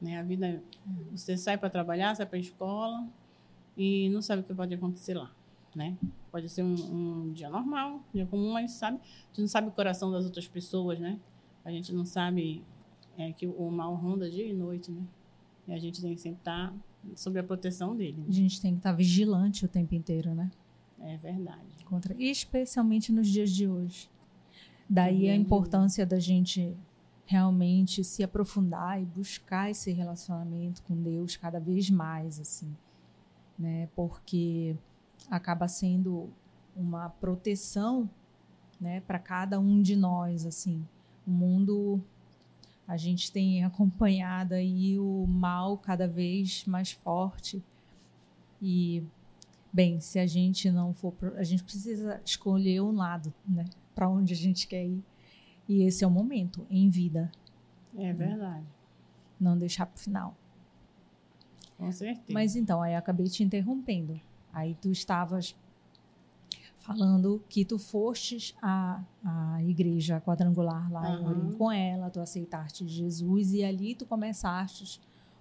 Né? 0.00 0.18
A 0.18 0.22
vida, 0.22 0.62
você 1.10 1.36
sai 1.36 1.58
para 1.58 1.68
trabalhar, 1.68 2.14
sai 2.14 2.26
para 2.26 2.36
a 2.36 2.40
escola 2.40 3.06
e 3.76 4.08
não 4.10 4.22
sabe 4.22 4.42
o 4.42 4.44
que 4.44 4.54
pode 4.54 4.74
acontecer 4.74 5.14
lá. 5.14 5.30
Né? 5.74 5.96
Pode 6.30 6.48
ser 6.48 6.62
um, 6.62 6.74
um, 6.74 7.32
dia 7.32 7.48
normal, 7.48 7.96
um 7.96 8.12
dia 8.12 8.26
comum, 8.26 8.52
mas 8.52 8.72
sabe, 8.72 8.98
a 8.98 9.26
gente 9.28 9.40
não 9.40 9.48
sabe 9.48 9.68
o 9.68 9.70
coração 9.70 10.10
das 10.10 10.24
outras 10.24 10.48
pessoas, 10.48 10.98
né? 10.98 11.18
A 11.64 11.70
gente 11.70 11.92
não 11.92 12.04
sabe 12.04 12.64
é, 13.16 13.32
que 13.32 13.46
o 13.46 13.70
mal 13.70 13.94
ronda 13.94 14.30
dia 14.30 14.46
e 14.46 14.52
noite, 14.52 14.90
né? 14.90 15.02
E 15.66 15.72
a 15.72 15.78
gente 15.78 16.00
tem 16.00 16.14
que 16.14 16.20
sempre 16.20 16.38
estar 16.38 16.70
tá 16.70 16.74
sob 17.14 17.38
a 17.38 17.42
proteção 17.42 17.94
dele. 17.94 18.16
Né? 18.18 18.26
A 18.28 18.32
gente 18.32 18.60
tem 18.60 18.72
que 18.72 18.78
estar 18.78 18.90
tá 18.90 18.96
vigilante 18.96 19.64
o 19.64 19.68
tempo 19.68 19.94
inteiro, 19.94 20.34
né? 20.34 20.50
É 21.00 21.16
verdade. 21.16 21.84
Contra, 21.84 22.14
especialmente 22.18 23.12
nos 23.12 23.28
dias 23.28 23.50
de 23.50 23.68
hoje. 23.68 24.10
Daí 24.88 25.28
a 25.28 25.36
importância 25.36 26.06
da 26.06 26.18
gente 26.18 26.74
realmente 27.28 28.02
se 28.02 28.24
aprofundar 28.24 29.00
e 29.00 29.04
buscar 29.04 29.70
esse 29.70 29.92
relacionamento 29.92 30.82
com 30.82 30.96
Deus 30.96 31.36
cada 31.36 31.60
vez 31.60 31.90
mais, 31.90 32.40
assim. 32.40 32.74
né? 33.58 33.86
Porque 33.94 34.74
acaba 35.30 35.68
sendo 35.68 36.30
uma 36.74 37.10
proteção, 37.10 38.08
né, 38.80 39.00
para 39.02 39.18
cada 39.18 39.60
um 39.60 39.82
de 39.82 39.94
nós, 39.94 40.46
assim. 40.46 40.82
O 41.26 41.30
mundo 41.30 42.02
a 42.86 42.96
gente 42.96 43.30
tem 43.30 43.62
acompanhado 43.66 44.54
aí 44.54 44.98
o 44.98 45.26
mal 45.26 45.76
cada 45.76 46.08
vez 46.08 46.64
mais 46.64 46.92
forte 46.92 47.62
e 48.62 49.04
bem, 49.70 50.00
se 50.00 50.18
a 50.18 50.26
gente 50.26 50.70
não 50.70 50.94
for, 50.94 51.12
a 51.36 51.42
gente 51.42 51.62
precisa 51.62 52.22
escolher 52.24 52.80
um 52.80 52.92
lado, 52.92 53.34
né, 53.46 53.66
para 53.94 54.08
onde 54.08 54.32
a 54.32 54.36
gente 54.36 54.66
quer 54.66 54.86
ir. 54.86 55.04
E 55.68 55.82
esse 55.82 56.02
é 56.02 56.06
o 56.06 56.10
momento 56.10 56.66
em 56.70 56.88
vida. 56.88 57.30
É 57.96 58.12
verdade. 58.12 58.66
Não 59.38 59.56
deixar 59.56 59.86
para 59.86 59.96
o 59.96 60.00
final. 60.00 60.36
Com 61.76 61.92
certeza. 61.92 62.32
Mas 62.32 62.56
então, 62.56 62.82
aí 62.82 62.94
eu 62.94 62.98
acabei 62.98 63.26
te 63.26 63.44
interrompendo. 63.44 64.20
Aí 64.52 64.74
tu 64.80 64.90
estavas 64.90 65.54
falando 66.78 67.44
que 67.50 67.66
tu 67.66 67.78
fostes 67.78 68.56
à, 68.62 69.02
à 69.22 69.62
igreja 69.62 70.22
quadrangular 70.22 70.90
lá 70.90 71.02
uhum. 71.02 71.18
em 71.18 71.26
Orim 71.26 71.52
com 71.52 71.70
ela, 71.70 72.08
tu 72.08 72.18
aceitaste 72.18 72.88
Jesus 72.88 73.52
e 73.52 73.62
ali 73.62 73.94
tu 73.94 74.06
começaste 74.06 74.98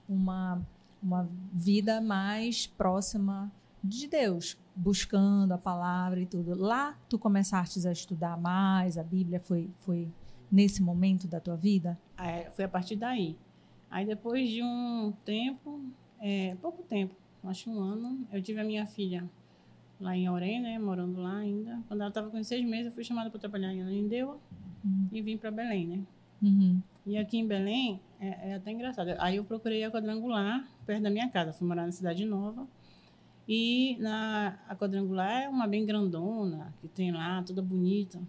uma, 0.09 0.61
uma 1.01 1.29
vida 1.53 2.01
mais 2.01 2.67
próxima 2.67 3.49
de 3.81 4.07
Deus, 4.07 4.57
buscando 4.77 5.51
a 5.51 5.57
palavra 5.57 6.21
e 6.21 6.25
tudo. 6.25 6.55
Lá 6.55 6.97
tu 7.09 7.17
começaste 7.17 7.85
a 7.87 7.91
estudar 7.91 8.37
mais, 8.39 8.97
a 8.97 9.03
Bíblia 9.03 9.39
foi, 9.39 9.69
foi 9.79 10.07
nesse 10.51 10.81
momento 10.81 11.27
da 11.27 11.39
tua 11.39 11.55
vida? 11.55 11.97
É, 12.17 12.49
foi 12.51 12.65
a 12.65 12.69
partir 12.69 12.95
daí. 12.95 13.35
Aí 13.89 14.05
depois 14.05 14.49
de 14.49 14.61
um 14.61 15.13
tempo, 15.25 15.81
é, 16.19 16.55
pouco 16.61 16.83
tempo, 16.83 17.15
acho 17.43 17.69
um 17.69 17.79
ano, 17.79 18.27
eu 18.31 18.41
tive 18.41 18.59
a 18.59 18.63
minha 18.63 18.85
filha 18.85 19.27
lá 19.99 20.15
em 20.15 20.29
Orem, 20.29 20.61
né, 20.61 20.77
morando 20.77 21.19
lá 21.19 21.37
ainda. 21.37 21.81
Quando 21.87 22.01
ela 22.01 22.09
estava 22.09 22.29
com 22.29 22.43
seis 22.43 22.63
meses, 22.65 22.87
eu 22.87 22.91
fui 22.91 23.03
chamada 23.03 23.29
para 23.29 23.39
trabalhar 23.39 23.73
em 23.73 23.81
Ananindeua 23.81 24.37
uhum. 24.85 25.07
e 25.11 25.21
vim 25.21 25.37
para 25.37 25.49
Belém, 25.49 25.87
né. 25.87 25.99
Uhum. 26.41 26.81
E 27.05 27.17
aqui 27.17 27.37
em 27.37 27.47
Belém, 27.47 27.99
é, 28.19 28.51
é, 28.51 28.53
até 28.55 28.71
engraçado. 28.71 29.15
Aí 29.19 29.37
eu 29.37 29.45
procurei 29.45 29.83
a 29.83 29.89
quadrangular 29.89 30.67
perto 30.85 31.03
da 31.03 31.09
minha 31.09 31.29
casa. 31.29 31.53
Fui 31.53 31.67
morar 31.67 31.85
na 31.85 31.91
Cidade 31.91 32.25
Nova. 32.25 32.67
E 33.47 33.95
na, 33.99 34.59
a 34.67 34.75
quadrangular 34.75 35.43
é 35.43 35.49
uma 35.49 35.67
bem 35.67 35.85
grandona, 35.85 36.73
que 36.81 36.87
tem 36.87 37.11
lá, 37.11 37.41
toda 37.43 37.61
bonita. 37.61 38.19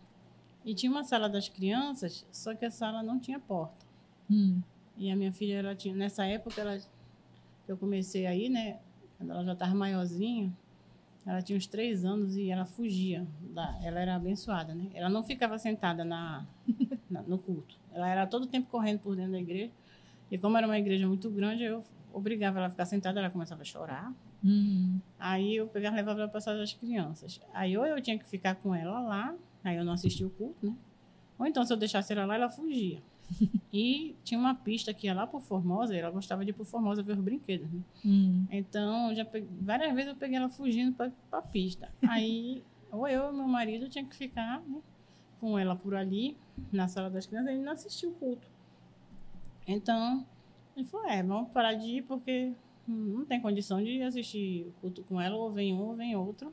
E 0.65 0.75
tinha 0.75 0.93
uma 0.93 1.03
sala 1.03 1.29
das 1.29 1.49
crianças, 1.49 2.27
só 2.31 2.55
que 2.55 2.65
a 2.65 2.71
sala 2.71 3.03
não 3.03 3.19
tinha 3.19 3.41
porta. 3.41 3.87
Hum. 4.31 4.61
E 4.97 5.11
a 5.11 5.17
minha 5.17 5.33
filha, 5.33 5.55
ela 5.55 5.75
tinha, 5.75 5.95
nessa 5.95 6.25
época, 6.25 6.61
ela, 6.61 6.79
eu 7.67 7.77
comecei 7.77 8.27
aí, 8.27 8.49
né? 8.49 8.79
Quando 9.17 9.33
ela 9.33 9.45
já 9.45 9.53
estava 9.55 9.75
maiorzinha, 9.75 10.53
ela 11.27 11.43
tinha 11.43 11.57
uns 11.57 11.67
três 11.67 12.05
anos 12.05 12.37
e 12.37 12.51
ela 12.51 12.65
fugia. 12.65 13.27
Da, 13.41 13.79
ela 13.83 14.01
era 14.01 14.15
abençoada, 14.15 14.75
né? 14.75 14.89
Ela 14.95 15.09
não 15.09 15.23
ficava 15.23 15.59
sentada 15.59 16.05
na, 16.05 16.47
na, 17.11 17.23
no 17.23 17.39
culto. 17.39 17.77
Ela 17.93 18.09
era 18.09 18.27
todo 18.27 18.45
o 18.45 18.47
tempo 18.47 18.69
correndo 18.71 19.01
por 19.01 19.17
dentro 19.17 19.33
da 19.33 19.41
igreja. 19.41 19.73
E 20.31 20.39
como 20.39 20.57
era 20.57 20.67
uma 20.67 20.79
igreja 20.79 21.07
muito 21.07 21.31
grande, 21.31 21.65
eu 21.65 21.83
obrigava 22.13 22.59
ela 22.59 22.67
a 22.67 22.71
ficar 22.71 22.87
sentada, 22.87 23.21
ela 23.21 23.31
começava 23.31 23.63
a 23.63 23.65
chorar. 23.65 24.13
Uhum. 24.43 25.01
Aí 25.19 25.57
eu 25.57 25.67
pegava 25.67 25.97
e 25.97 25.99
levava 25.99 26.21
ela 26.21 26.29
para 26.29 26.39
a 26.39 26.41
sala 26.41 26.59
das 26.59 26.73
crianças. 26.73 27.41
Aí 27.53 27.77
ou 27.77 27.87
eu 27.87 28.01
tinha 28.01 28.19
que 28.19 28.27
ficar 28.27 28.55
com 28.57 28.75
ela 28.75 29.01
lá, 29.01 29.35
aí 29.65 29.77
eu 29.77 29.85
não 29.85 29.93
assistia 29.93 30.27
o 30.27 30.31
culto, 30.31 30.67
né? 30.67 30.75
Ou 31.39 31.47
então, 31.47 31.65
se 31.65 31.73
eu 31.73 31.77
deixasse 31.77 32.13
ela 32.13 32.27
lá, 32.27 32.35
ela 32.35 32.49
fugia. 32.49 33.01
e 33.73 34.17
tinha 34.25 34.41
uma 34.41 34.55
pista 34.55 34.93
que 34.93 35.07
ia 35.07 35.15
lá 35.15 35.27
por 35.27 35.41
Formosa, 35.41 35.95
e 35.95 35.99
ela 35.99 36.11
gostava 36.11 36.45
de 36.45 36.51
ir 36.51 36.55
por 36.55 36.67
Formosa 36.67 37.03
ver 37.03 37.13
os 37.13 37.21
brinquedos. 37.21 37.71
Né? 37.71 37.81
Hum. 38.05 38.47
Então, 38.51 39.15
já 39.15 39.25
peguei, 39.25 39.49
várias 39.61 39.95
vezes 39.95 40.11
eu 40.11 40.17
peguei 40.17 40.37
ela 40.37 40.49
fugindo 40.49 40.95
para 40.95 41.13
a 41.31 41.43
pista. 41.43 41.89
Aí, 42.09 42.63
ou 42.91 43.07
eu 43.07 43.31
e 43.31 43.37
meu 43.37 43.47
marido 43.47 43.89
tinha 43.89 44.05
que 44.05 44.17
ficar 44.17 44.61
né, 44.63 44.81
com 45.41 45.59
ela 45.59 45.77
por 45.77 45.95
ali, 45.95 46.37
na 46.73 46.89
sala 46.89 47.09
das 47.09 47.27
crianças, 47.27 47.55
e 47.55 47.59
não 47.59 47.73
assistiu 47.73 48.11
o 48.11 48.15
culto. 48.15 48.49
Então, 49.67 50.27
ele 50.79 50.87
falou: 50.87 51.07
é, 51.09 51.23
vamos 51.23 51.51
parar 51.53 51.75
de 51.75 51.87
ir 51.87 52.03
porque 52.03 52.53
não 52.87 53.25
tem 53.25 53.41
condição 53.41 53.83
de 53.83 54.01
assistir 54.03 54.67
o 54.67 54.73
culto 54.81 55.03
com 55.03 55.21
ela, 55.21 55.37
ou 55.37 55.51
vem 55.51 55.75
um 55.75 55.81
ou 55.81 55.97
vem 55.97 56.17
outro. 56.17 56.53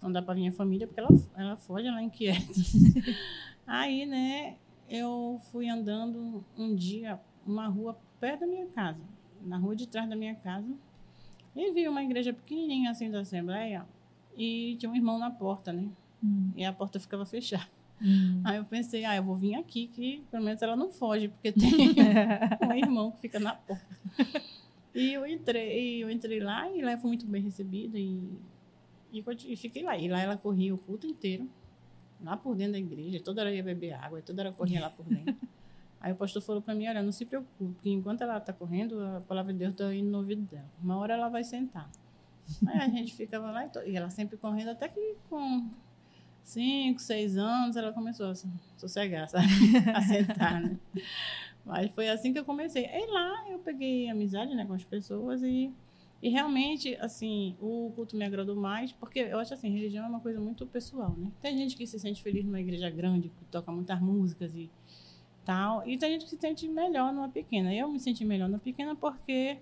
Não 0.00 0.12
dá 0.12 0.22
para 0.22 0.34
vir 0.34 0.48
a 0.48 0.52
família, 0.52 0.86
porque 0.86 1.00
ela, 1.00 1.10
ela 1.36 1.56
foge, 1.56 1.88
ela 1.88 2.00
é 2.00 2.04
inquieta. 2.04 2.52
Aí, 3.66 4.06
né, 4.06 4.56
eu 4.88 5.40
fui 5.50 5.68
andando 5.68 6.44
um 6.56 6.74
dia, 6.74 7.20
uma 7.44 7.66
rua 7.66 7.98
perto 8.20 8.40
da 8.40 8.46
minha 8.46 8.66
casa, 8.66 9.00
na 9.42 9.58
rua 9.58 9.74
de 9.74 9.88
trás 9.88 10.08
da 10.08 10.14
minha 10.14 10.34
casa, 10.36 10.72
e 11.54 11.72
vi 11.72 11.88
uma 11.88 12.02
igreja 12.02 12.32
pequenininha 12.32 12.92
assim 12.92 13.10
da 13.10 13.20
Assembleia, 13.20 13.84
e 14.36 14.76
tinha 14.78 14.90
um 14.90 14.94
irmão 14.94 15.18
na 15.18 15.30
porta, 15.30 15.72
né? 15.72 15.90
Hum. 16.22 16.52
E 16.56 16.64
a 16.64 16.72
porta 16.72 17.00
ficava 17.00 17.26
fechada. 17.26 17.77
Hum. 18.00 18.40
Aí 18.44 18.56
eu 18.56 18.64
pensei, 18.64 19.04
ah, 19.04 19.16
eu 19.16 19.22
vou 19.22 19.36
vir 19.36 19.54
aqui, 19.54 19.88
que 19.88 20.22
pelo 20.30 20.44
menos 20.44 20.62
ela 20.62 20.76
não 20.76 20.90
foge, 20.90 21.28
porque 21.28 21.52
tem 21.52 21.70
um 22.68 22.72
irmão 22.72 23.10
que 23.10 23.20
fica 23.20 23.38
na 23.38 23.54
porta. 23.54 23.84
E 24.94 25.12
eu 25.12 25.26
entrei, 25.26 26.02
eu 26.02 26.10
entrei 26.10 26.40
lá 26.40 26.70
e 26.70 26.82
lá 26.82 26.92
eu 26.92 26.98
fui 26.98 27.08
muito 27.08 27.26
bem 27.26 27.42
recebida 27.42 27.98
e, 27.98 28.20
e, 29.12 29.24
e 29.46 29.56
fiquei 29.56 29.82
lá. 29.82 29.96
E 29.96 30.08
lá 30.08 30.20
ela 30.20 30.36
corria 30.36 30.74
o 30.74 30.78
culto 30.78 31.06
inteiro 31.06 31.48
lá 32.22 32.36
por 32.36 32.54
dentro 32.54 32.72
da 32.72 32.78
igreja, 32.78 33.20
toda 33.22 33.42
hora 33.42 33.54
ia 33.54 33.62
beber 33.62 33.92
água, 33.92 34.20
toda 34.22 34.42
hora 34.42 34.52
corria 34.52 34.80
lá 34.80 34.90
por 34.90 35.04
dentro. 35.06 35.36
Aí 36.00 36.12
o 36.12 36.16
pastor 36.16 36.40
falou 36.42 36.62
para 36.62 36.74
mim, 36.74 36.86
olha, 36.86 37.02
não 37.02 37.10
se 37.10 37.24
preocupe, 37.24 37.74
porque 37.74 37.90
enquanto 37.90 38.22
ela 38.22 38.38
está 38.38 38.52
correndo, 38.52 39.00
a 39.00 39.20
palavra 39.20 39.52
de 39.52 39.58
Deus 39.58 39.72
está 39.72 39.92
indo 39.92 40.08
no 40.08 40.18
ouvido 40.18 40.42
dela. 40.42 40.68
Uma 40.80 40.96
hora 40.96 41.14
ela 41.14 41.28
vai 41.28 41.42
sentar. 41.42 41.90
Aí 42.66 42.78
a 42.78 42.88
gente 42.88 43.14
ficava 43.14 43.50
lá 43.50 43.66
e, 43.66 43.90
e 43.90 43.96
ela 43.96 44.08
sempre 44.08 44.36
correndo, 44.36 44.70
até 44.70 44.88
que 44.88 45.16
com 45.28 45.68
cinco, 46.48 47.00
seis 47.00 47.36
anos 47.36 47.76
ela 47.76 47.92
começou 47.92 48.26
a 48.26 48.34
sossegar, 48.76 49.28
sabe? 49.28 49.46
a 49.94 50.02
sentar, 50.02 50.60
né? 50.60 50.78
Mas 51.64 51.92
foi 51.92 52.08
assim 52.08 52.32
que 52.32 52.38
eu 52.38 52.44
comecei. 52.44 52.86
Aí 52.86 53.06
lá 53.08 53.50
eu 53.50 53.58
peguei 53.58 54.08
amizade 54.08 54.54
né, 54.54 54.64
com 54.64 54.72
as 54.72 54.84
pessoas 54.84 55.42
e 55.42 55.72
e 56.20 56.30
realmente, 56.30 56.96
assim, 56.96 57.56
o 57.60 57.92
culto 57.94 58.16
me 58.16 58.24
agradou 58.24 58.56
mais, 58.56 58.90
porque 58.92 59.20
eu 59.20 59.38
acho 59.38 59.54
assim, 59.54 59.70
religião 59.70 60.04
é 60.04 60.08
uma 60.08 60.18
coisa 60.18 60.40
muito 60.40 60.66
pessoal, 60.66 61.14
né? 61.16 61.30
Tem 61.40 61.56
gente 61.56 61.76
que 61.76 61.86
se 61.86 61.98
sente 61.98 62.20
feliz 62.22 62.44
numa 62.44 62.60
igreja 62.60 62.90
grande, 62.90 63.28
que 63.28 63.44
toca 63.44 63.70
muitas 63.70 64.00
músicas 64.00 64.52
e 64.52 64.68
tal, 65.44 65.86
e 65.86 65.96
tem 65.96 66.12
gente 66.12 66.24
que 66.24 66.30
se 66.30 66.36
sente 66.36 66.68
melhor 66.68 67.12
numa 67.12 67.28
pequena. 67.28 67.72
Eu 67.72 67.88
me 67.88 68.00
senti 68.00 68.24
melhor 68.24 68.48
na 68.48 68.58
pequena 68.58 68.96
porque 68.96 69.58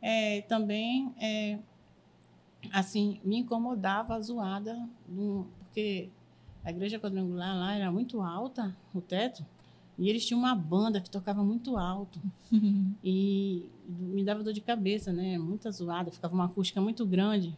é, 0.00 0.40
também, 0.42 1.14
é, 1.20 1.58
assim, 2.72 3.20
me 3.22 3.36
incomodava 3.36 4.14
a 4.14 4.20
zoada, 4.20 4.88
do, 5.06 5.46
porque 5.76 6.08
a 6.64 6.70
igreja 6.70 6.98
quadrangular 6.98 7.54
lá 7.54 7.74
era 7.74 7.92
muito 7.92 8.22
alta, 8.22 8.74
o 8.94 9.00
teto, 9.02 9.44
e 9.98 10.08
eles 10.08 10.24
tinham 10.24 10.40
uma 10.40 10.54
banda 10.54 11.02
que 11.02 11.10
tocava 11.10 11.44
muito 11.44 11.76
alto. 11.76 12.18
e 13.04 13.68
me 13.86 14.24
dava 14.24 14.42
dor 14.42 14.54
de 14.54 14.62
cabeça, 14.62 15.12
né? 15.12 15.36
Muita 15.36 15.70
zoada, 15.70 16.10
ficava 16.10 16.32
uma 16.32 16.46
acústica 16.46 16.80
muito 16.80 17.04
grande. 17.04 17.54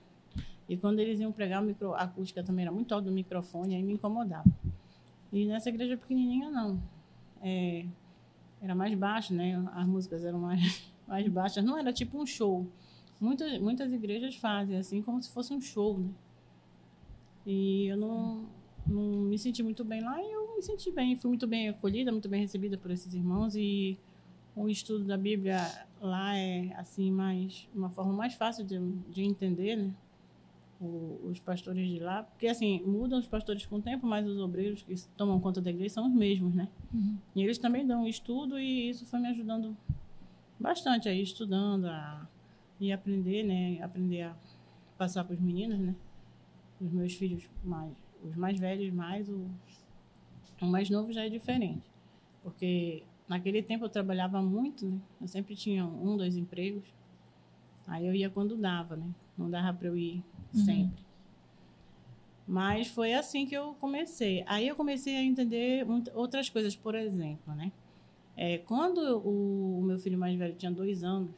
E 0.68 0.76
quando 0.76 0.98
eles 0.98 1.20
iam 1.20 1.30
pregar, 1.30 1.62
micro, 1.62 1.94
a 1.94 2.02
acústica 2.02 2.42
também 2.42 2.64
era 2.64 2.72
muito 2.72 2.92
alta 2.92 3.06
do 3.06 3.12
microfone, 3.12 3.76
aí 3.76 3.82
me 3.84 3.92
incomodava. 3.92 4.50
E 5.32 5.46
nessa 5.46 5.68
igreja 5.68 5.96
pequenininha, 5.96 6.50
não. 6.50 6.82
É, 7.40 7.86
era 8.60 8.74
mais 8.74 8.92
baixo, 8.98 9.32
né? 9.32 9.64
As 9.74 9.86
músicas 9.86 10.24
eram 10.24 10.40
mais, 10.40 10.92
mais 11.06 11.28
baixas. 11.28 11.64
Não 11.64 11.78
era 11.78 11.92
tipo 11.92 12.20
um 12.20 12.26
show. 12.26 12.66
Muitas, 13.20 13.60
muitas 13.60 13.92
igrejas 13.92 14.34
fazem 14.34 14.76
assim, 14.76 15.02
como 15.02 15.22
se 15.22 15.30
fosse 15.30 15.54
um 15.54 15.60
show, 15.60 16.00
né? 16.00 16.10
E 17.46 17.86
eu 17.86 17.96
não, 17.96 18.46
não 18.86 19.02
me 19.22 19.38
senti 19.38 19.62
muito 19.62 19.84
bem 19.84 20.02
lá 20.02 20.20
e 20.22 20.30
eu 20.30 20.56
me 20.56 20.62
senti 20.62 20.90
bem. 20.90 21.16
Fui 21.16 21.28
muito 21.28 21.46
bem 21.46 21.68
acolhida, 21.68 22.12
muito 22.12 22.28
bem 22.28 22.40
recebida 22.40 22.76
por 22.76 22.90
esses 22.90 23.14
irmãos 23.14 23.54
e 23.56 23.98
o 24.54 24.68
estudo 24.68 25.04
da 25.04 25.16
Bíblia 25.16 25.58
lá 26.00 26.36
é 26.36 26.72
assim 26.76 27.10
mais 27.10 27.68
uma 27.74 27.90
forma 27.90 28.12
mais 28.12 28.34
fácil 28.34 28.64
de, 28.64 28.78
de 29.08 29.22
entender, 29.22 29.76
né? 29.76 29.94
O, 30.80 31.20
os 31.24 31.40
pastores 31.40 31.88
de 31.88 31.98
lá, 31.98 32.22
porque 32.22 32.46
assim 32.46 32.80
mudam 32.84 33.18
os 33.18 33.26
pastores 33.26 33.66
com 33.66 33.76
o 33.76 33.82
tempo, 33.82 34.06
mas 34.06 34.26
os 34.26 34.38
obreiros 34.38 34.82
que 34.82 34.94
tomam 35.16 35.40
conta 35.40 35.60
da 35.60 35.70
igreja 35.70 35.94
são 35.94 36.06
os 36.06 36.12
mesmos, 36.12 36.54
né? 36.54 36.68
Uhum. 36.92 37.16
E 37.34 37.42
eles 37.42 37.58
também 37.58 37.84
dão 37.84 38.06
estudo 38.06 38.58
e 38.58 38.88
isso 38.88 39.04
foi 39.06 39.18
me 39.18 39.28
ajudando 39.28 39.76
bastante 40.58 41.08
aí 41.08 41.20
estudando 41.20 41.86
a, 41.86 42.28
e 42.80 42.92
aprender, 42.92 43.42
né? 43.42 43.82
Aprender 43.82 44.22
a 44.22 44.36
passar 44.96 45.24
para 45.24 45.34
os 45.34 45.40
meninos, 45.40 45.78
né? 45.78 45.94
Os 46.80 46.92
meus 46.92 47.14
filhos 47.14 47.48
mais, 47.64 47.92
os 48.22 48.36
mais 48.36 48.58
velhos 48.58 48.92
mais 48.92 49.28
o, 49.28 49.46
o 50.60 50.66
mais 50.66 50.88
novo 50.88 51.12
já 51.12 51.24
é 51.24 51.28
diferente, 51.28 51.90
porque 52.42 53.02
Naquele 53.28 53.62
tempo 53.62 53.84
eu 53.84 53.90
trabalhava 53.90 54.40
muito, 54.40 54.86
né? 54.86 54.98
Eu 55.20 55.28
sempre 55.28 55.54
tinha 55.54 55.84
um, 55.84 56.16
dois 56.16 56.34
empregos. 56.36 56.88
Aí 57.86 58.06
eu 58.06 58.14
ia 58.14 58.30
quando 58.30 58.56
dava, 58.56 58.96
né? 58.96 59.06
Não 59.36 59.50
dava 59.50 59.76
para 59.76 59.88
eu 59.88 59.96
ir 59.96 60.24
uhum. 60.54 60.64
sempre. 60.64 61.04
Mas 62.46 62.88
foi 62.88 63.12
assim 63.12 63.44
que 63.44 63.54
eu 63.54 63.74
comecei. 63.74 64.42
Aí 64.46 64.66
eu 64.66 64.74
comecei 64.74 65.14
a 65.14 65.22
entender 65.22 65.86
outras 66.14 66.48
coisas, 66.48 66.74
por 66.74 66.94
exemplo, 66.94 67.54
né? 67.54 67.70
É, 68.34 68.58
quando 68.58 68.98
o, 69.18 69.80
o 69.80 69.82
meu 69.82 69.98
filho 69.98 70.18
mais 70.18 70.34
velho 70.38 70.54
tinha 70.54 70.72
dois 70.72 71.04
anos, 71.04 71.30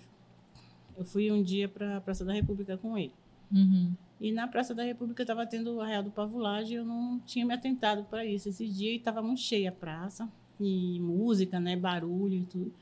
eu 0.96 1.04
fui 1.04 1.32
um 1.32 1.42
dia 1.42 1.68
para 1.68 1.96
a 1.96 2.00
Praça 2.00 2.24
da 2.24 2.32
República 2.32 2.78
com 2.78 2.96
ele. 2.96 3.12
Uhum. 3.50 3.92
E 4.20 4.30
na 4.30 4.46
Praça 4.46 4.74
da 4.74 4.82
República 4.82 5.22
estava 5.22 5.46
tendo 5.46 5.74
o 5.74 5.80
Arraial 5.80 6.02
do 6.02 6.10
Pavulagem, 6.10 6.76
eu 6.76 6.84
não 6.84 7.18
tinha 7.20 7.46
me 7.46 7.54
atentado 7.54 8.04
para 8.04 8.24
isso 8.24 8.50
esse 8.50 8.68
dia 8.68 8.92
e 8.92 8.96
estava 8.96 9.22
muito 9.22 9.40
cheia 9.40 9.70
a 9.70 9.72
praça 9.72 10.28
e 10.60 11.00
música, 11.00 11.58
né, 11.58 11.74
barulho 11.74 12.34
e 12.34 12.44
tudo. 12.44 12.72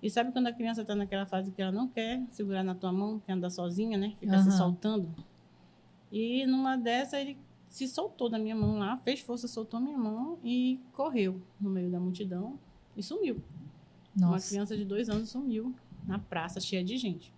E 0.00 0.08
sabe 0.08 0.30
quando 0.30 0.46
a 0.46 0.52
criança 0.52 0.82
está 0.82 0.94
naquela 0.94 1.26
fase 1.26 1.50
que 1.50 1.60
ela 1.60 1.72
não 1.72 1.88
quer 1.88 2.22
segurar 2.30 2.62
na 2.62 2.74
tua 2.74 2.92
mão, 2.92 3.18
quer 3.18 3.32
andar 3.32 3.50
sozinha, 3.50 3.98
né? 3.98 4.12
Fica 4.20 4.38
se 4.38 4.50
Aham. 4.50 4.56
soltando. 4.58 5.14
E 6.12 6.46
numa 6.46 6.76
dessa 6.76 7.18
ele 7.20 7.36
se 7.68 7.88
soltou 7.88 8.28
da 8.28 8.38
minha 8.38 8.54
mão 8.54 8.78
lá, 8.78 8.96
fez 8.98 9.20
força, 9.20 9.48
soltou 9.48 9.80
minha 9.80 9.98
mão 9.98 10.38
e 10.44 10.78
correu 10.92 11.42
no 11.60 11.70
meio 11.70 11.90
da 11.90 11.98
multidão 11.98 12.56
e 12.96 13.02
sumiu. 13.02 13.42
Uma 14.16 14.32
Nossa. 14.32 14.48
criança 14.48 14.76
de 14.76 14.84
dois 14.84 15.08
anos 15.08 15.30
sumiu 15.30 15.74
na 16.06 16.18
praça, 16.20 16.60
cheia 16.60 16.84
de 16.84 16.96
gente. 16.96 17.32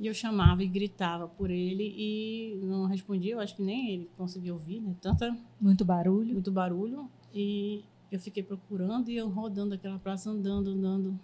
E 0.00 0.06
eu 0.06 0.14
chamava 0.14 0.62
e 0.62 0.68
gritava 0.68 1.26
por 1.26 1.50
ele 1.50 1.92
e 1.96 2.60
não 2.62 2.86
respondia. 2.86 3.32
Eu 3.32 3.40
acho 3.40 3.56
que 3.56 3.62
nem 3.62 3.90
ele 3.90 4.10
conseguia 4.16 4.52
ouvir, 4.52 4.80
né? 4.80 4.94
Tanta, 5.00 5.36
Muito 5.60 5.84
barulho. 5.84 6.34
muito 6.34 6.52
barulho. 6.52 7.10
E 7.34 7.84
eu 8.10 8.20
fiquei 8.20 8.42
procurando 8.42 9.10
e 9.10 9.16
eu 9.16 9.28
rodando 9.28 9.74
aquela 9.74 9.98
praça, 9.98 10.30
andando, 10.30 10.70
andando. 10.70 11.18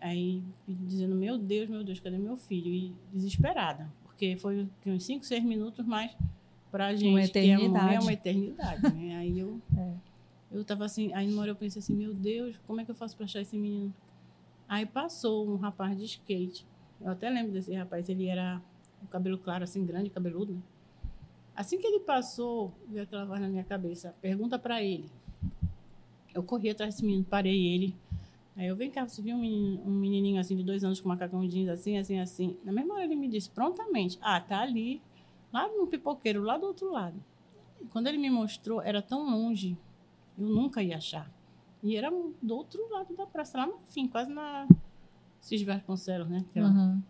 Aí 0.00 0.42
dizendo, 0.66 1.16
meu 1.16 1.36
Deus, 1.36 1.68
meu 1.68 1.82
Deus, 1.82 1.98
cadê 1.98 2.16
meu 2.16 2.36
filho? 2.36 2.72
E 2.72 2.94
desesperada. 3.12 3.92
Porque 4.04 4.36
foi 4.36 4.68
que 4.80 4.90
uns 4.90 5.04
5, 5.04 5.24
6 5.24 5.42
minutos 5.44 5.84
mais 5.84 6.16
pra 6.70 6.94
gente. 6.94 7.02
Que 7.02 7.06
é, 7.08 7.10
uma, 7.10 7.20
é 7.20 7.24
eternidade. 7.24 8.04
uma 8.04 8.12
eternidade, 8.12 8.94
né? 8.94 9.16
Aí 9.16 9.38
eu... 9.38 9.60
É. 9.76 10.14
Eu 10.52 10.64
tava 10.64 10.84
assim, 10.84 11.12
aí 11.12 11.26
numa 11.26 11.42
hora 11.42 11.50
eu 11.50 11.56
pensei 11.56 11.80
assim, 11.80 11.96
meu 11.96 12.14
Deus, 12.14 12.56
como 12.64 12.80
é 12.80 12.84
que 12.84 12.90
eu 12.92 12.94
faço 12.94 13.16
pra 13.16 13.24
achar 13.24 13.40
esse 13.40 13.58
menino? 13.58 13.92
Aí 14.68 14.86
passou 14.86 15.50
um 15.50 15.56
rapaz 15.56 15.98
de 15.98 16.04
skate. 16.04 16.64
Eu 17.00 17.10
até 17.10 17.28
lembro 17.28 17.52
desse 17.52 17.74
rapaz, 17.74 18.08
ele 18.08 18.26
era 18.26 18.62
com 19.00 19.06
cabelo 19.06 19.38
claro, 19.38 19.64
assim, 19.64 19.84
grande, 19.84 20.10
cabeludo. 20.10 20.54
né? 20.54 20.62
Assim 21.54 21.78
que 21.78 21.86
ele 21.86 22.00
passou, 22.00 22.72
veio 22.88 23.04
aquela 23.04 23.24
voz 23.24 23.40
na 23.40 23.48
minha 23.48 23.62
cabeça, 23.62 24.14
pergunta 24.20 24.58
pra 24.58 24.82
ele. 24.82 25.08
Eu 26.34 26.42
corri 26.42 26.70
atrás 26.70 26.94
desse 26.94 27.04
menino, 27.04 27.24
parei 27.24 27.66
ele. 27.66 27.96
Aí 28.56 28.66
eu, 28.66 28.76
vem 28.76 28.90
cá, 28.90 29.06
você 29.06 29.22
viu 29.22 29.36
um, 29.36 29.82
um 29.86 29.90
menininho 29.90 30.40
assim 30.40 30.56
de 30.56 30.64
dois 30.64 30.82
anos 30.82 31.00
com 31.00 31.08
macacão 31.08 31.46
jeans 31.46 31.68
assim, 31.68 31.96
assim, 31.96 32.18
assim. 32.18 32.56
Na 32.64 32.72
mesma 32.72 32.94
hora 32.94 33.04
ele 33.04 33.14
me 33.14 33.28
disse, 33.28 33.50
prontamente, 33.50 34.18
ah, 34.20 34.40
tá 34.40 34.60
ali, 34.60 35.00
lá 35.52 35.68
no 35.68 35.86
pipoqueiro, 35.86 36.42
lá 36.42 36.58
do 36.58 36.66
outro 36.66 36.90
lado. 36.90 37.22
E 37.80 37.86
quando 37.86 38.08
ele 38.08 38.18
me 38.18 38.30
mostrou, 38.30 38.82
era 38.82 39.00
tão 39.00 39.24
longe, 39.24 39.76
eu 40.36 40.48
nunca 40.48 40.82
ia 40.82 40.96
achar. 40.96 41.30
E 41.82 41.96
era 41.96 42.10
do 42.10 42.56
outro 42.56 42.88
lado 42.90 43.14
da 43.14 43.26
praça, 43.26 43.58
lá 43.58 43.66
no 43.66 43.78
fim, 43.78 44.08
quase 44.08 44.32
na 44.32 44.66
Cis 45.44 45.62
Vasconcelos, 45.62 46.26
né? 46.30 46.42
Uhum. 46.56 47.02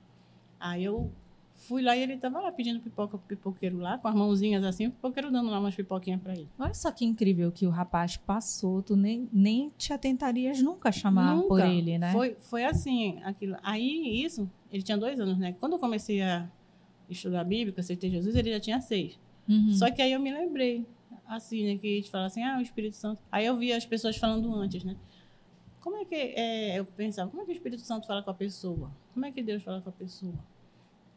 Aí 0.58 0.82
eu 0.82 1.08
fui 1.54 1.80
lá 1.82 1.96
e 1.96 2.00
ele 2.00 2.16
tava 2.16 2.40
lá 2.40 2.50
pedindo 2.50 2.80
pipoca 2.80 3.16
pro 3.16 3.28
pipoqueiro 3.28 3.78
lá, 3.78 3.96
com 3.96 4.08
as 4.08 4.14
mãozinhas 4.14 4.64
assim, 4.64 4.88
o 4.88 4.90
pipoqueiro 4.90 5.30
dando 5.30 5.50
lá 5.50 5.60
umas 5.60 5.74
pipoquinhas 5.76 6.20
pra 6.20 6.32
ele. 6.32 6.48
Olha 6.58 6.74
só 6.74 6.90
que 6.90 7.04
incrível 7.04 7.52
que 7.52 7.64
o 7.64 7.70
rapaz 7.70 8.16
passou. 8.16 8.82
Tu 8.82 8.96
nem, 8.96 9.28
nem 9.32 9.70
te 9.78 9.92
atentarias 9.92 10.60
nunca 10.60 10.88
a 10.88 10.92
chamar 10.92 11.36
Nunca. 11.36 11.46
por 11.46 11.60
ele, 11.60 11.96
né? 11.96 12.10
Foi, 12.10 12.36
foi 12.40 12.64
assim, 12.64 13.22
aquilo. 13.22 13.56
Aí, 13.62 14.24
isso, 14.24 14.50
ele 14.72 14.82
tinha 14.82 14.98
dois 14.98 15.18
anos, 15.20 15.38
né? 15.38 15.54
Quando 15.60 15.74
eu 15.74 15.78
comecei 15.78 16.20
a 16.20 16.50
estudar 17.08 17.42
a 17.42 17.44
Bíblia, 17.44 17.72
aceitei 17.78 18.10
Jesus, 18.10 18.34
ele 18.34 18.50
já 18.50 18.58
tinha 18.58 18.80
seis. 18.80 19.16
Uhum. 19.48 19.72
Só 19.74 19.92
que 19.92 20.02
aí 20.02 20.10
eu 20.10 20.18
me 20.18 20.32
lembrei, 20.32 20.84
assim, 21.28 21.66
né? 21.66 21.78
Que 21.78 21.86
a 21.86 21.96
gente 22.00 22.10
fala 22.10 22.26
assim, 22.26 22.42
ah, 22.42 22.58
o 22.58 22.62
Espírito 22.62 22.96
Santo. 22.96 23.22
Aí 23.30 23.46
eu 23.46 23.56
vi 23.56 23.72
as 23.72 23.86
pessoas 23.86 24.16
falando 24.16 24.52
antes, 24.56 24.82
né? 24.82 24.96
Como 25.84 25.98
é 25.98 26.04
que, 26.06 26.14
é, 26.14 26.78
eu 26.78 26.84
pensava, 26.86 27.28
como 27.30 27.42
é 27.42 27.44
que 27.44 27.50
o 27.50 27.52
Espírito 27.52 27.82
Santo 27.82 28.06
fala 28.06 28.22
com 28.22 28.30
a 28.30 28.34
pessoa? 28.34 28.90
Como 29.12 29.26
é 29.26 29.30
que 29.30 29.42
Deus 29.42 29.62
fala 29.62 29.82
com 29.82 29.90
a 29.90 29.92
pessoa? 29.92 30.32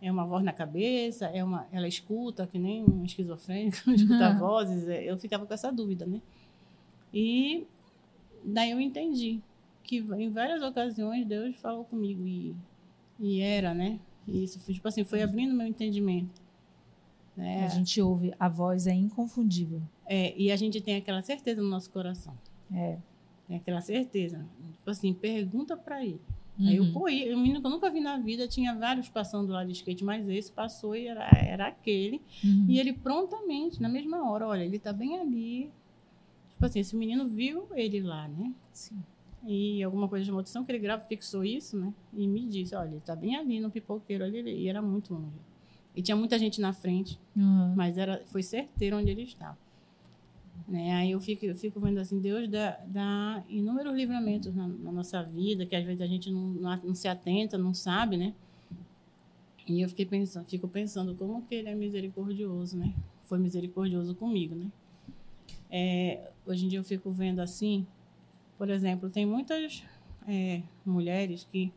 É 0.02 0.12
uma 0.12 0.26
voz 0.26 0.44
na 0.44 0.52
cabeça? 0.52 1.28
É 1.28 1.42
uma, 1.42 1.66
ela 1.72 1.88
escuta, 1.88 2.46
que 2.46 2.60
nem 2.60 2.84
um 2.84 3.06
esquizofrênico, 3.06 3.78
escuta 3.90 4.30
Uhum. 4.30 4.40
vozes? 4.40 4.86
É, 4.90 5.10
Eu 5.10 5.18
ficava 5.18 5.46
com 5.46 5.54
essa 5.54 5.72
dúvida, 5.72 6.06
né? 6.06 6.22
E 7.14 7.66
daí 8.44 8.72
eu 8.72 8.80
entendi 8.82 9.42
que 9.84 10.00
em 10.00 10.30
várias 10.30 10.62
ocasiões 10.62 11.26
Deus 11.26 11.56
falou 11.56 11.86
comigo 11.86 12.28
e, 12.28 12.54
e 13.18 13.40
era, 13.40 13.74
né? 13.74 14.02
E 14.28 14.44
isso 14.44 14.60
foi, 14.60 14.74
tipo 14.74 14.86
assim, 14.86 15.06
foi 15.06 15.24
abrindo 15.24 15.54
meu 15.56 15.66
entendimento. 15.66 16.42
Né? 17.38 17.64
A 17.64 17.70
gente 17.70 18.02
ouve, 18.02 18.34
a 18.38 18.50
voz 18.50 18.86
é 18.86 18.94
inconfundível. 18.94 19.82
É, 20.06 20.36
e 20.38 20.52
a 20.52 20.58
gente 20.58 20.82
tem 20.82 20.98
aquela 20.98 21.22
certeza 21.22 21.62
no 21.62 21.70
nosso 21.70 21.90
coração. 21.90 22.38
É. 22.74 22.98
Tem 23.48 23.58
aquela 23.58 23.82
certeza. 23.82 24.46
Tipo 24.74 24.90
assim, 24.90 25.14
pergunta 25.14 25.76
pra 25.78 26.04
ele. 26.04 26.20
Aí 26.60 26.76
eu 26.78 26.84
Uhum. 26.86 26.94
corri. 26.94 27.34
Um 27.34 27.40
menino 27.40 27.62
que 27.62 27.68
eu 27.68 27.72
nunca 27.72 27.90
vi 27.90 28.00
na 28.00 28.18
vida, 28.18 28.48
tinha 28.48 28.74
vários 28.76 29.08
passando 29.10 29.52
lá 29.52 29.64
de 29.64 29.74
skate, 29.74 30.04
mas 30.04 30.28
esse 30.28 30.52
passou 30.52 30.96
e 30.96 31.06
era, 31.08 31.30
era 31.46 31.68
aquele. 31.68 32.20
Uhum. 32.44 32.66
E 32.68 32.80
ele 32.80 32.94
prontamente, 32.94 33.80
na 33.82 33.88
mesma 33.88 34.30
hora, 34.30 34.48
olha, 34.48 34.64
ele 34.64 34.80
tá 34.80 34.92
bem 34.92 35.20
ali. 35.20 35.70
Tipo 36.54 36.66
assim, 36.66 36.80
esse 36.80 36.96
menino 36.96 37.28
viu 37.28 37.68
ele 37.76 38.02
lá, 38.02 38.28
né? 38.28 38.52
Sim. 38.74 38.98
E 39.46 39.84
alguma 39.84 40.08
coisa 40.10 40.26
chamou 40.26 40.42
atenção 40.42 40.66
que 40.66 40.72
ele 40.72 40.80
grava, 40.80 41.04
fixou 41.06 41.46
isso, 41.46 41.78
né? 41.78 41.94
E 42.12 42.28
me 42.28 42.48
disse, 42.48 42.76
olha, 42.76 42.90
ele 42.90 43.02
tá 43.02 43.16
bem 43.16 43.36
ali 43.36 43.60
no 43.60 43.70
pipoqueiro 43.70 44.24
ali, 44.24 44.40
e 44.42 44.68
era 44.68 44.82
muito 44.82 45.14
longe. 45.14 45.38
E 45.96 46.02
tinha 46.02 46.16
muita 46.18 46.38
gente 46.40 46.60
na 46.60 46.74
frente. 46.74 47.20
Uhum. 47.36 47.74
mas 47.76 47.98
era 48.00 48.24
foi 48.26 48.42
certeiro 48.42 48.98
onde 48.98 49.12
ele 49.12 49.22
estava. 49.24 49.58
Né? 50.68 50.94
Aí 50.94 51.12
eu 51.12 51.20
fico, 51.20 51.46
eu 51.46 51.56
fico 51.56 51.80
vendo 51.80 51.98
assim, 51.98 52.20
Deus 52.20 52.48
dá, 52.48 52.80
dá 52.88 53.44
inúmeros 53.50 53.94
livramentos 53.94 54.54
na, 54.56 54.68
na 54.68 54.92
nossa 54.92 55.22
vida, 55.24 55.66
que 55.66 55.76
às 55.76 55.84
vezes 55.84 56.02
a 56.02 56.08
gente 56.08 56.32
não, 56.32 56.42
não, 56.42 56.78
não 56.78 56.96
se 56.96 57.08
atenta, 57.08 57.58
não 57.58 57.74
sabe, 57.74 58.16
né? 58.16 58.34
E 59.68 59.82
eu 59.82 59.90
fiquei 59.90 60.06
pensando, 60.06 60.46
fico 60.46 60.68
pensando 60.68 61.14
como 61.16 61.42
que 61.44 61.56
ele 61.56 61.70
é 61.70 61.76
misericordioso, 61.76 62.78
né? 62.78 62.94
Foi 63.24 63.38
misericordioso 63.38 64.16
comigo, 64.16 64.56
né? 64.56 64.72
É, 65.70 66.32
hoje 66.46 66.66
em 66.66 66.70
dia 66.70 66.80
eu 66.80 66.84
fico 66.84 67.12
vendo 67.12 67.40
assim, 67.40 67.86
por 68.58 68.70
exemplo, 68.70 69.10
tem 69.10 69.26
muitas 69.26 69.84
é, 70.26 70.64
mulheres 70.86 71.44
que 71.44 71.74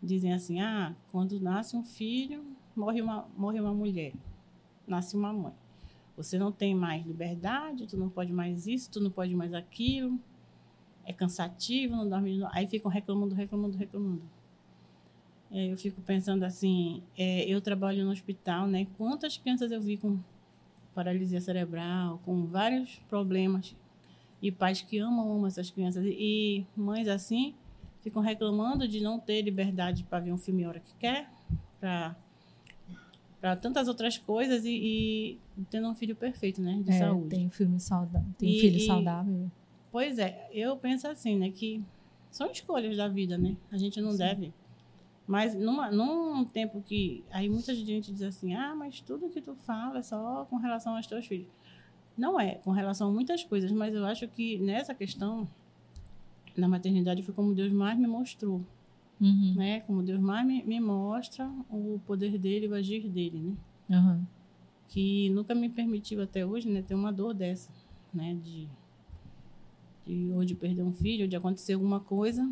dizem 0.00 0.32
assim, 0.32 0.60
ah, 0.60 0.94
quando 1.10 1.40
nasce 1.40 1.76
um 1.76 1.82
filho, 1.82 2.44
morre 2.76 3.00
uma, 3.00 3.28
morre 3.36 3.58
uma 3.58 3.74
mulher 3.74 4.12
nasce 4.86 5.16
uma 5.16 5.32
mãe. 5.32 5.52
Você 6.16 6.38
não 6.38 6.52
tem 6.52 6.74
mais 6.74 7.04
liberdade, 7.04 7.86
tu 7.86 7.96
não 7.96 8.08
pode 8.08 8.32
mais 8.32 8.66
isso, 8.66 8.90
tu 8.90 9.00
não 9.00 9.10
pode 9.10 9.34
mais 9.34 9.52
aquilo. 9.52 10.18
É 11.04 11.12
cansativo, 11.12 11.96
não 11.96 12.08
dorme. 12.08 12.42
Aí 12.52 12.66
ficam 12.66 12.90
reclamando, 12.90 13.34
reclamando, 13.34 13.76
reclamando. 13.76 14.22
É, 15.50 15.72
eu 15.72 15.76
fico 15.76 16.00
pensando 16.00 16.44
assim, 16.44 17.02
é, 17.16 17.44
eu 17.44 17.60
trabalho 17.60 18.04
no 18.04 18.10
hospital, 18.10 18.66
né? 18.66 18.86
Quantas 18.96 19.36
crianças 19.36 19.70
eu 19.70 19.80
vi 19.80 19.96
com 19.96 20.18
paralisia 20.94 21.40
cerebral, 21.40 22.20
com 22.24 22.46
vários 22.46 22.96
problemas. 23.08 23.76
E 24.40 24.52
pais 24.52 24.82
que 24.82 24.98
amam, 24.98 25.32
amam 25.32 25.46
essas 25.46 25.70
crianças. 25.70 26.04
E 26.06 26.66
mães 26.76 27.08
assim 27.08 27.54
ficam 28.00 28.22
reclamando 28.22 28.86
de 28.86 29.00
não 29.00 29.18
ter 29.18 29.42
liberdade 29.42 30.04
para 30.04 30.20
ver 30.20 30.32
um 30.32 30.38
filme 30.38 30.64
a 30.64 30.68
hora 30.68 30.80
que 30.80 30.94
quer, 30.96 31.30
para 31.80 32.14
para 33.44 33.56
tantas 33.56 33.88
outras 33.88 34.16
coisas 34.16 34.64
e, 34.64 34.70
e 34.70 35.38
tendo 35.68 35.86
um 35.86 35.94
filho 35.94 36.16
perfeito, 36.16 36.62
né, 36.62 36.80
de 36.82 36.90
É, 36.92 36.98
saúde. 36.98 37.28
Tem 37.28 37.50
filme 37.50 37.78
saudável. 37.78 38.26
Tem 38.38 38.48
E- 38.48 38.58
filho 38.58 38.80
saudável. 38.80 39.50
Pois 39.92 40.18
é, 40.18 40.48
eu 40.50 40.74
penso 40.78 41.06
assim, 41.06 41.36
né, 41.38 41.50
que 41.50 41.84
são 42.30 42.50
escolhas 42.50 42.96
da 42.96 43.06
vida, 43.06 43.36
né? 43.36 43.54
A 43.70 43.76
gente 43.76 44.00
não 44.00 44.12
Sim. 44.12 44.16
deve. 44.16 44.54
Mas 45.26 45.54
numa, 45.54 45.90
num 45.90 46.42
tempo 46.46 46.80
que 46.80 47.22
aí 47.30 47.50
muita 47.50 47.74
gente 47.74 48.10
diz 48.12 48.22
assim: 48.22 48.54
"Ah, 48.54 48.74
mas 48.74 49.02
tudo 49.02 49.28
que 49.28 49.42
tu 49.42 49.54
fala 49.56 49.98
é 49.98 50.02
só 50.02 50.46
com 50.48 50.56
relação 50.56 50.96
aos 50.96 51.06
teus 51.06 51.26
filhos". 51.26 51.48
Não 52.16 52.40
é, 52.40 52.54
com 52.54 52.70
relação 52.70 53.10
a 53.10 53.12
muitas 53.12 53.44
coisas, 53.44 53.70
mas 53.70 53.94
eu 53.94 54.06
acho 54.06 54.26
que 54.26 54.56
nessa 54.56 54.94
questão 54.94 55.46
na 56.56 56.66
maternidade 56.66 57.22
foi 57.22 57.34
como 57.34 57.54
Deus 57.54 57.70
mais 57.74 57.98
me 57.98 58.06
mostrou, 58.06 58.62
Uhum. 59.20 59.54
né? 59.54 59.80
Como 59.80 60.02
Deus 60.02 60.20
mais 60.20 60.46
me, 60.46 60.62
me 60.64 60.80
mostra 60.80 61.48
o 61.70 62.00
poder 62.06 62.36
dele, 62.38 62.68
o 62.68 62.74
agir 62.74 63.08
dele, 63.08 63.38
né? 63.38 63.56
Uhum. 63.90 64.24
que 64.88 65.28
nunca 65.30 65.54
me 65.54 65.68
permitiu 65.68 66.22
até 66.22 66.44
hoje, 66.44 66.68
né, 66.68 66.80
ter 66.82 66.94
uma 66.94 67.12
dor 67.12 67.34
dessa, 67.34 67.70
né, 68.12 68.34
de, 68.42 68.68
de 70.06 70.30
ou 70.32 70.44
de 70.44 70.54
perder 70.54 70.82
um 70.82 70.92
filho, 70.92 71.24
ou 71.24 71.28
de 71.28 71.36
acontecer 71.36 71.74
alguma 71.74 72.00
coisa. 72.00 72.42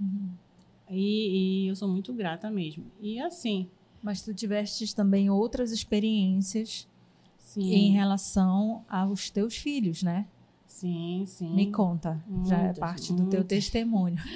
Uhum. 0.00 0.30
E, 0.90 1.64
e 1.64 1.68
eu 1.68 1.76
sou 1.76 1.88
muito 1.88 2.12
grata 2.12 2.50
mesmo. 2.50 2.84
E 3.00 3.18
assim, 3.20 3.68
Mas 4.02 4.20
tu 4.22 4.34
tiveste 4.34 4.94
também 4.94 5.30
outras 5.30 5.70
experiências 5.72 6.88
sim, 7.38 7.72
em 7.72 7.92
relação 7.92 8.84
aos 8.88 9.30
teus 9.30 9.56
filhos, 9.56 10.02
né? 10.02 10.26
Sim, 10.82 11.24
sim. 11.26 11.54
Me 11.54 11.70
conta. 11.70 12.20
Já 12.46 12.56
é 12.58 12.62
Muitas, 12.64 12.78
parte 12.78 13.12
do 13.12 13.18
teu 13.28 13.40
muitas. 13.40 13.46
testemunho. 13.46 14.16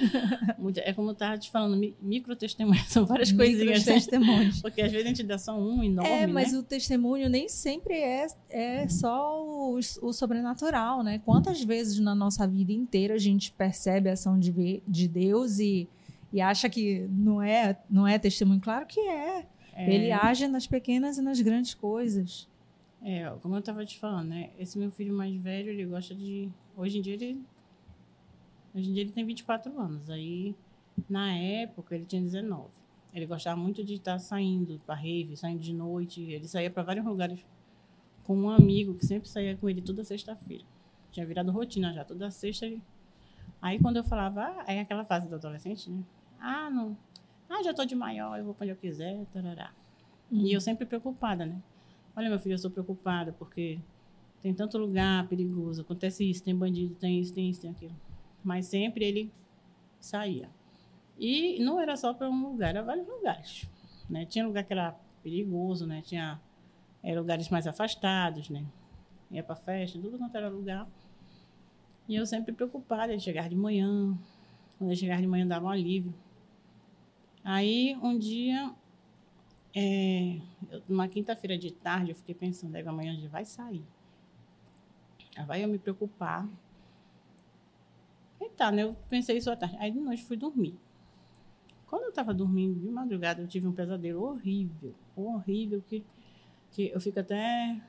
É 0.83 0.93
como 0.93 1.09
eu 1.09 1.13
estava 1.13 1.37
te 1.37 1.49
falando, 1.51 1.75
mi- 1.77 1.95
micro 2.01 2.35
testemunhas, 2.35 2.87
são 2.89 3.05
várias 3.05 3.31
coisinhas, 3.31 3.85
né? 3.85 3.93
testemunhos. 3.93 4.59
Porque 4.61 4.81
às 4.81 4.91
vezes 4.91 5.05
a 5.05 5.09
gente 5.09 5.23
dá 5.23 5.37
só 5.37 5.57
um 5.59 5.83
enorme, 5.83 6.09
É, 6.11 6.27
mas 6.27 6.51
né? 6.53 6.59
o 6.59 6.63
testemunho 6.63 7.29
nem 7.29 7.47
sempre 7.49 7.93
é, 7.95 8.27
é 8.49 8.87
só 8.87 9.43
o, 9.45 9.75
o 10.01 10.13
sobrenatural, 10.13 11.03
né? 11.03 11.19
Quantas 11.25 11.63
vezes 11.63 11.99
na 11.99 12.13
nossa 12.15 12.47
vida 12.47 12.71
inteira 12.71 13.15
a 13.15 13.19
gente 13.19 13.51
percebe 13.51 14.09
a 14.09 14.13
ação 14.13 14.37
de, 14.39 14.81
de 14.87 15.07
Deus 15.07 15.59
e, 15.59 15.87
e 16.31 16.39
acha 16.41 16.69
que 16.69 17.07
não 17.09 17.41
é, 17.41 17.77
não 17.89 18.07
é 18.07 18.17
testemunho. 18.19 18.59
Claro 18.61 18.85
que 18.85 18.99
é. 18.99 19.45
é. 19.73 19.93
Ele 19.93 20.11
age 20.11 20.47
nas 20.47 20.67
pequenas 20.67 21.17
e 21.17 21.21
nas 21.21 21.39
grandes 21.41 21.73
coisas. 21.73 22.47
É, 23.01 23.29
como 23.41 23.55
eu 23.55 23.59
estava 23.59 23.85
te 23.85 23.99
falando, 23.99 24.29
né? 24.29 24.51
Esse 24.57 24.77
meu 24.77 24.91
filho 24.91 25.13
mais 25.13 25.35
velho, 25.35 25.69
ele 25.69 25.85
gosta 25.85 26.15
de. 26.15 26.49
Hoje 26.75 26.97
em 26.97 27.01
dia 27.01 27.13
ele. 27.13 27.41
Hoje 28.73 28.89
em 28.89 28.93
dia 28.93 29.03
ele 29.03 29.11
tem 29.11 29.25
24 29.25 29.79
anos. 29.79 30.09
Aí, 30.09 30.55
na 31.09 31.33
época, 31.33 31.95
ele 31.95 32.05
tinha 32.05 32.21
19. 32.21 32.69
Ele 33.13 33.25
gostava 33.25 33.59
muito 33.59 33.83
de 33.83 33.95
estar 33.95 34.19
saindo 34.19 34.79
para 34.85 34.95
rave, 34.95 35.35
saindo 35.35 35.59
de 35.59 35.73
noite. 35.73 36.21
Ele 36.21 36.47
saía 36.47 36.69
para 36.69 36.83
vários 36.83 37.05
lugares 37.05 37.45
com 38.23 38.37
um 38.37 38.49
amigo 38.49 38.93
que 38.93 39.05
sempre 39.05 39.29
saía 39.29 39.55
com 39.55 39.69
ele 39.69 39.81
toda 39.81 40.03
sexta-feira. 40.03 40.65
Tinha 41.11 41.25
virado 41.25 41.51
rotina 41.51 41.93
já, 41.93 42.03
toda 42.03 42.29
sexta 42.29 42.65
ele... 42.65 42.81
Aí 43.61 43.79
quando 43.79 43.97
eu 43.97 44.03
falava, 44.03 44.43
ah, 44.43 44.65
é 44.67 44.81
aquela 44.81 45.03
fase 45.03 45.27
do 45.27 45.35
adolescente, 45.35 45.89
né? 45.89 46.03
Ah, 46.39 46.69
não. 46.69 46.95
Ah, 47.49 47.63
já 47.63 47.73
tô 47.73 47.85
de 47.85 47.95
maior, 47.95 48.37
eu 48.37 48.45
vou 48.45 48.53
para 48.53 48.65
onde 48.65 48.71
eu 48.73 48.75
quiser, 48.75 49.25
tarará. 49.33 49.71
Uhum. 50.29 50.41
E 50.41 50.53
eu 50.53 50.61
sempre 50.61 50.85
preocupada, 50.85 51.45
né? 51.45 51.59
Olha, 52.17 52.29
meu 52.29 52.39
filho, 52.39 52.53
eu 52.55 52.57
sou 52.57 52.71
preocupada 52.71 53.31
porque 53.31 53.79
tem 54.41 54.51
tanto 54.51 54.75
lugar 54.79 55.27
perigoso, 55.27 55.83
acontece 55.83 56.27
isso, 56.27 56.43
tem 56.43 56.55
bandido, 56.55 56.95
tem 56.95 57.19
isso, 57.19 57.31
tem 57.31 57.47
isso, 57.47 57.61
tem 57.61 57.69
aquilo. 57.69 57.95
Mas 58.43 58.65
sempre 58.65 59.05
ele 59.05 59.31
saía. 59.99 60.49
E 61.19 61.63
não 61.63 61.79
era 61.79 61.95
só 61.95 62.15
para 62.15 62.27
um 62.27 62.41
lugar, 62.41 62.69
era 62.69 62.81
vários 62.81 63.07
lugares. 63.07 63.69
Né? 64.09 64.25
Tinha 64.25 64.47
lugar 64.47 64.63
que 64.63 64.73
era 64.73 64.95
perigoso, 65.21 65.85
né? 65.85 66.01
Tinha 66.01 66.41
lugares 67.03 67.49
mais 67.49 67.67
afastados, 67.67 68.49
né? 68.49 68.65
Ia 69.29 69.43
para 69.43 69.55
festa, 69.55 69.99
tudo 69.99 70.17
quanto 70.17 70.35
era 70.35 70.49
lugar. 70.49 70.89
E 72.07 72.15
eu 72.15 72.25
sempre 72.25 72.51
preocupada, 72.51 73.13
ele 73.13 73.19
chegar 73.19 73.47
de 73.47 73.55
manhã. 73.55 74.17
Quando 74.79 74.89
ele 74.89 74.99
chegar 74.99 75.21
de 75.21 75.27
manhã, 75.27 75.45
dava 75.45 75.67
um 75.67 75.69
alívio. 75.69 76.11
Aí, 77.43 77.95
um 78.01 78.17
dia, 78.17 78.73
é, 79.75 80.39
uma 80.87 81.07
quinta-feira 81.07 81.57
de 81.57 81.71
tarde, 81.71 82.11
eu 82.11 82.15
fiquei 82.15 82.35
pensando, 82.35 82.75
é, 82.75 82.81
amanhã 82.81 83.11
a 83.11 83.15
gente 83.15 83.27
vai 83.27 83.45
sair. 83.45 83.83
Vai 85.45 85.63
eu 85.63 85.67
me 85.67 85.77
preocupar. 85.77 86.47
E 88.41 88.49
tá, 88.49 88.71
né? 88.71 88.83
Eu 88.83 88.95
pensei 89.09 89.37
isso 89.37 89.51
à 89.51 89.55
tarde. 89.55 89.77
Aí 89.79 89.91
de 89.91 89.99
noite 89.99 90.23
fui 90.23 90.37
dormir. 90.37 90.75
Quando 91.85 92.03
eu 92.03 92.09
estava 92.09 92.33
dormindo 92.33 92.79
de 92.79 92.89
madrugada, 92.89 93.41
eu 93.41 93.47
tive 93.47 93.67
um 93.67 93.71
pesadelo 93.71 94.23
horrível, 94.23 94.93
horrível, 95.15 95.81
que, 95.87 96.03
que 96.71 96.89
eu 96.89 96.99
fico 96.99 97.19
até 97.19 97.79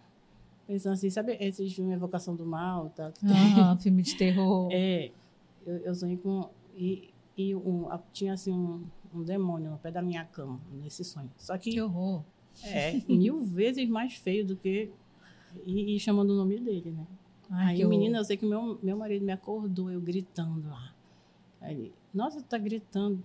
pensando 0.67 0.93
assim, 0.93 1.11
sabe 1.11 1.37
esses 1.41 1.73
filmes 1.73 1.95
Evocação 1.95 2.37
do 2.37 2.47
Mal? 2.47 2.91
Tá? 2.91 3.13
Ah, 3.25 3.77
filme 3.81 4.03
de 4.03 4.15
terror. 4.17 4.69
É, 4.71 5.11
eu, 5.67 5.77
eu 5.79 5.95
sonhei 5.95 6.17
com... 6.17 6.49
E, 6.77 7.11
e 7.37 7.57
um, 7.57 7.89
tinha 8.13 8.35
assim 8.35 8.53
um, 8.53 8.85
um 9.15 9.23
demônio 9.23 9.71
no 9.71 9.79
pé 9.79 9.91
da 9.91 10.03
minha 10.03 10.25
cama, 10.25 10.61
nesse 10.73 11.05
sonho. 11.05 11.31
Só 11.37 11.57
que... 11.57 11.71
Que 11.73 11.81
horror. 11.81 12.23
É, 12.65 13.01
mil 13.09 13.41
vezes 13.47 13.89
mais 13.89 14.15
feio 14.15 14.47
do 14.47 14.57
que... 14.57 14.91
E, 15.65 15.97
e 15.97 16.01
chamando 16.01 16.31
o 16.31 16.37
nome 16.37 16.59
dele, 16.59 16.91
né? 16.91 17.07
Ai, 17.51 17.77
Aí, 17.77 17.85
menina, 17.87 18.19
eu 18.19 18.25
sei 18.25 18.37
que 18.37 18.45
meu, 18.45 18.79
meu 18.83 18.97
marido 18.97 19.25
me 19.25 19.33
acordou, 19.33 19.91
eu 19.91 20.01
gritando 20.01 20.69
lá. 20.69 20.95
Aí 21.61 21.75
ele, 21.75 21.95
nossa, 22.13 22.43
tu 22.43 22.45
tá 22.45 22.59
gritando 22.59 23.23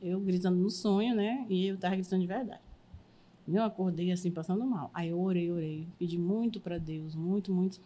eu 0.00 0.18
gritando 0.20 0.56
no 0.56 0.70
sonho, 0.70 1.14
né? 1.14 1.46
E 1.48 1.66
eu 1.66 1.76
tava 1.76 1.96
gritando 1.96 2.22
de 2.22 2.26
verdade. 2.26 2.60
Eu 3.46 3.62
acordei 3.62 4.12
assim, 4.12 4.30
passando 4.30 4.64
mal. 4.64 4.90
Aí 4.94 5.08
eu 5.08 5.20
orei, 5.20 5.50
orei. 5.50 5.86
Pedi 5.98 6.16
muito 6.16 6.60
para 6.60 6.78
Deus, 6.78 7.14
muito, 7.14 7.52
muito. 7.52 7.80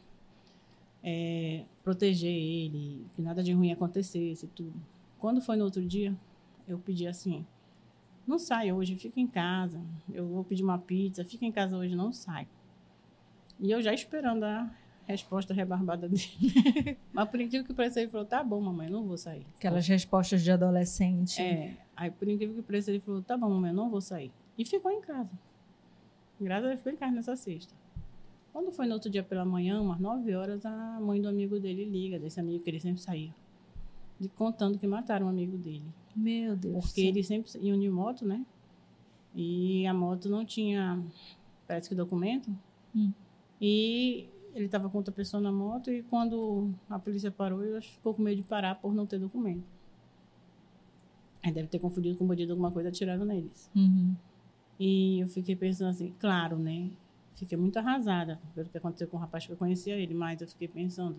É, 1.02 1.64
proteger 1.82 2.30
ele, 2.30 3.04
que 3.14 3.20
nada 3.20 3.42
de 3.42 3.52
ruim 3.52 3.72
acontecesse, 3.72 4.46
tudo. 4.48 4.72
Quando 5.18 5.40
foi 5.40 5.56
no 5.56 5.64
outro 5.64 5.84
dia, 5.84 6.14
eu 6.66 6.78
pedi 6.78 7.06
assim: 7.06 7.46
não 8.26 8.38
sai 8.38 8.72
hoje, 8.72 8.96
fica 8.96 9.20
em 9.20 9.26
casa. 9.26 9.80
Eu 10.12 10.26
vou 10.26 10.44
pedir 10.44 10.62
uma 10.62 10.78
pizza, 10.78 11.24
fica 11.24 11.44
em 11.44 11.52
casa 11.52 11.76
hoje, 11.76 11.94
não 11.94 12.12
sai. 12.12 12.46
E 13.60 13.70
eu 13.70 13.80
já 13.82 13.92
esperando 13.92 14.44
a 14.44 14.70
resposta 15.06 15.52
rebarbada 15.52 16.08
dele. 16.08 16.98
Mas 17.12 17.28
por 17.28 17.40
incrível 17.40 17.66
que 17.66 17.74
pareça, 17.74 18.00
ele 18.00 18.10
falou: 18.10 18.26
tá 18.26 18.42
bom, 18.42 18.60
mamãe, 18.60 18.88
não 18.88 19.04
vou 19.04 19.18
sair. 19.18 19.46
Aquelas 19.56 19.86
respostas 19.86 20.42
de 20.42 20.50
adolescente. 20.50 21.40
É. 21.40 21.76
Aí, 21.96 22.10
por 22.10 22.28
incrível 22.28 22.56
que 22.56 22.62
pareça, 22.62 22.90
ele 22.90 23.00
falou: 23.00 23.22
tá 23.22 23.36
bom, 23.36 23.48
mamãe, 23.50 23.72
não 23.72 23.90
vou 23.90 24.00
sair. 24.00 24.32
E 24.56 24.64
ficou 24.64 24.90
em 24.90 25.00
casa. 25.00 25.30
Graças 26.40 26.64
a 26.64 26.68
Deus, 26.68 26.80
ficou 26.80 26.92
em 26.92 26.96
casa 26.96 27.12
nessa 27.12 27.36
sexta. 27.36 27.74
Quando 28.52 28.70
foi 28.70 28.86
no 28.86 28.94
outro 28.94 29.10
dia 29.10 29.22
pela 29.22 29.44
manhã, 29.44 29.80
umas 29.80 29.98
9 29.98 30.34
horas, 30.34 30.64
a 30.64 31.00
mãe 31.00 31.20
do 31.20 31.28
amigo 31.28 31.58
dele 31.58 31.84
liga, 31.84 32.20
desse 32.20 32.38
amigo 32.38 32.62
que 32.62 32.70
ele 32.70 32.78
sempre 32.78 33.00
saía, 33.00 33.34
de, 34.18 34.28
contando 34.28 34.78
que 34.78 34.86
mataram 34.86 35.26
um 35.26 35.28
amigo 35.28 35.58
dele. 35.58 35.84
Meu 36.14 36.56
Deus. 36.56 36.86
Porque 36.86 37.00
ele 37.00 37.22
sempre 37.22 37.50
ia 37.60 37.76
de 37.76 37.90
moto, 37.90 38.24
né? 38.24 38.44
E 39.34 39.86
a 39.86 39.92
moto 39.92 40.28
não 40.28 40.44
tinha, 40.44 41.02
parece 41.66 41.88
que 41.88 41.94
documento. 41.94 42.54
Hum. 42.94 43.12
E 43.60 44.28
ele 44.54 44.66
estava 44.66 44.88
com 44.88 44.98
outra 44.98 45.12
pessoa 45.12 45.40
na 45.40 45.50
moto 45.50 45.90
e 45.90 46.02
quando 46.04 46.72
a 46.88 46.98
polícia 46.98 47.30
parou, 47.30 47.64
ele 47.64 47.80
ficou 47.80 48.14
com 48.14 48.22
medo 48.22 48.40
de 48.40 48.46
parar 48.46 48.76
por 48.76 48.94
não 48.94 49.06
ter 49.06 49.18
documento. 49.18 49.64
Aí 51.42 51.52
deve 51.52 51.68
ter 51.68 51.78
confundido 51.78 52.16
com 52.16 52.26
bandido 52.26 52.52
alguma 52.52 52.70
coisa, 52.70 52.88
atiraram 52.88 53.24
neles. 53.24 53.70
Uhum. 53.74 54.14
E 54.78 55.20
eu 55.20 55.28
fiquei 55.28 55.56
pensando 55.56 55.90
assim, 55.90 56.14
claro, 56.18 56.58
né? 56.58 56.90
Fiquei 57.34 57.58
muito 57.58 57.76
arrasada 57.78 58.40
pelo 58.54 58.68
que 58.68 58.78
aconteceu 58.78 59.08
com 59.08 59.16
o 59.16 59.20
rapaz 59.20 59.44
que 59.44 59.52
eu 59.52 59.56
conhecia 59.56 59.96
ele, 59.96 60.14
mas 60.14 60.40
eu 60.40 60.48
fiquei 60.48 60.68
pensando, 60.68 61.16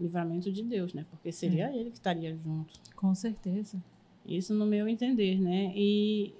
livramento 0.00 0.52
de 0.52 0.62
Deus, 0.62 0.92
né? 0.92 1.06
Porque 1.08 1.30
seria 1.32 1.70
é. 1.70 1.76
ele 1.76 1.90
que 1.90 1.96
estaria 1.96 2.36
junto. 2.36 2.74
Com 2.94 3.14
certeza. 3.14 3.82
Isso 4.26 4.54
no 4.54 4.66
meu 4.66 4.88
entender, 4.88 5.40
né? 5.40 5.72
E 5.74 6.34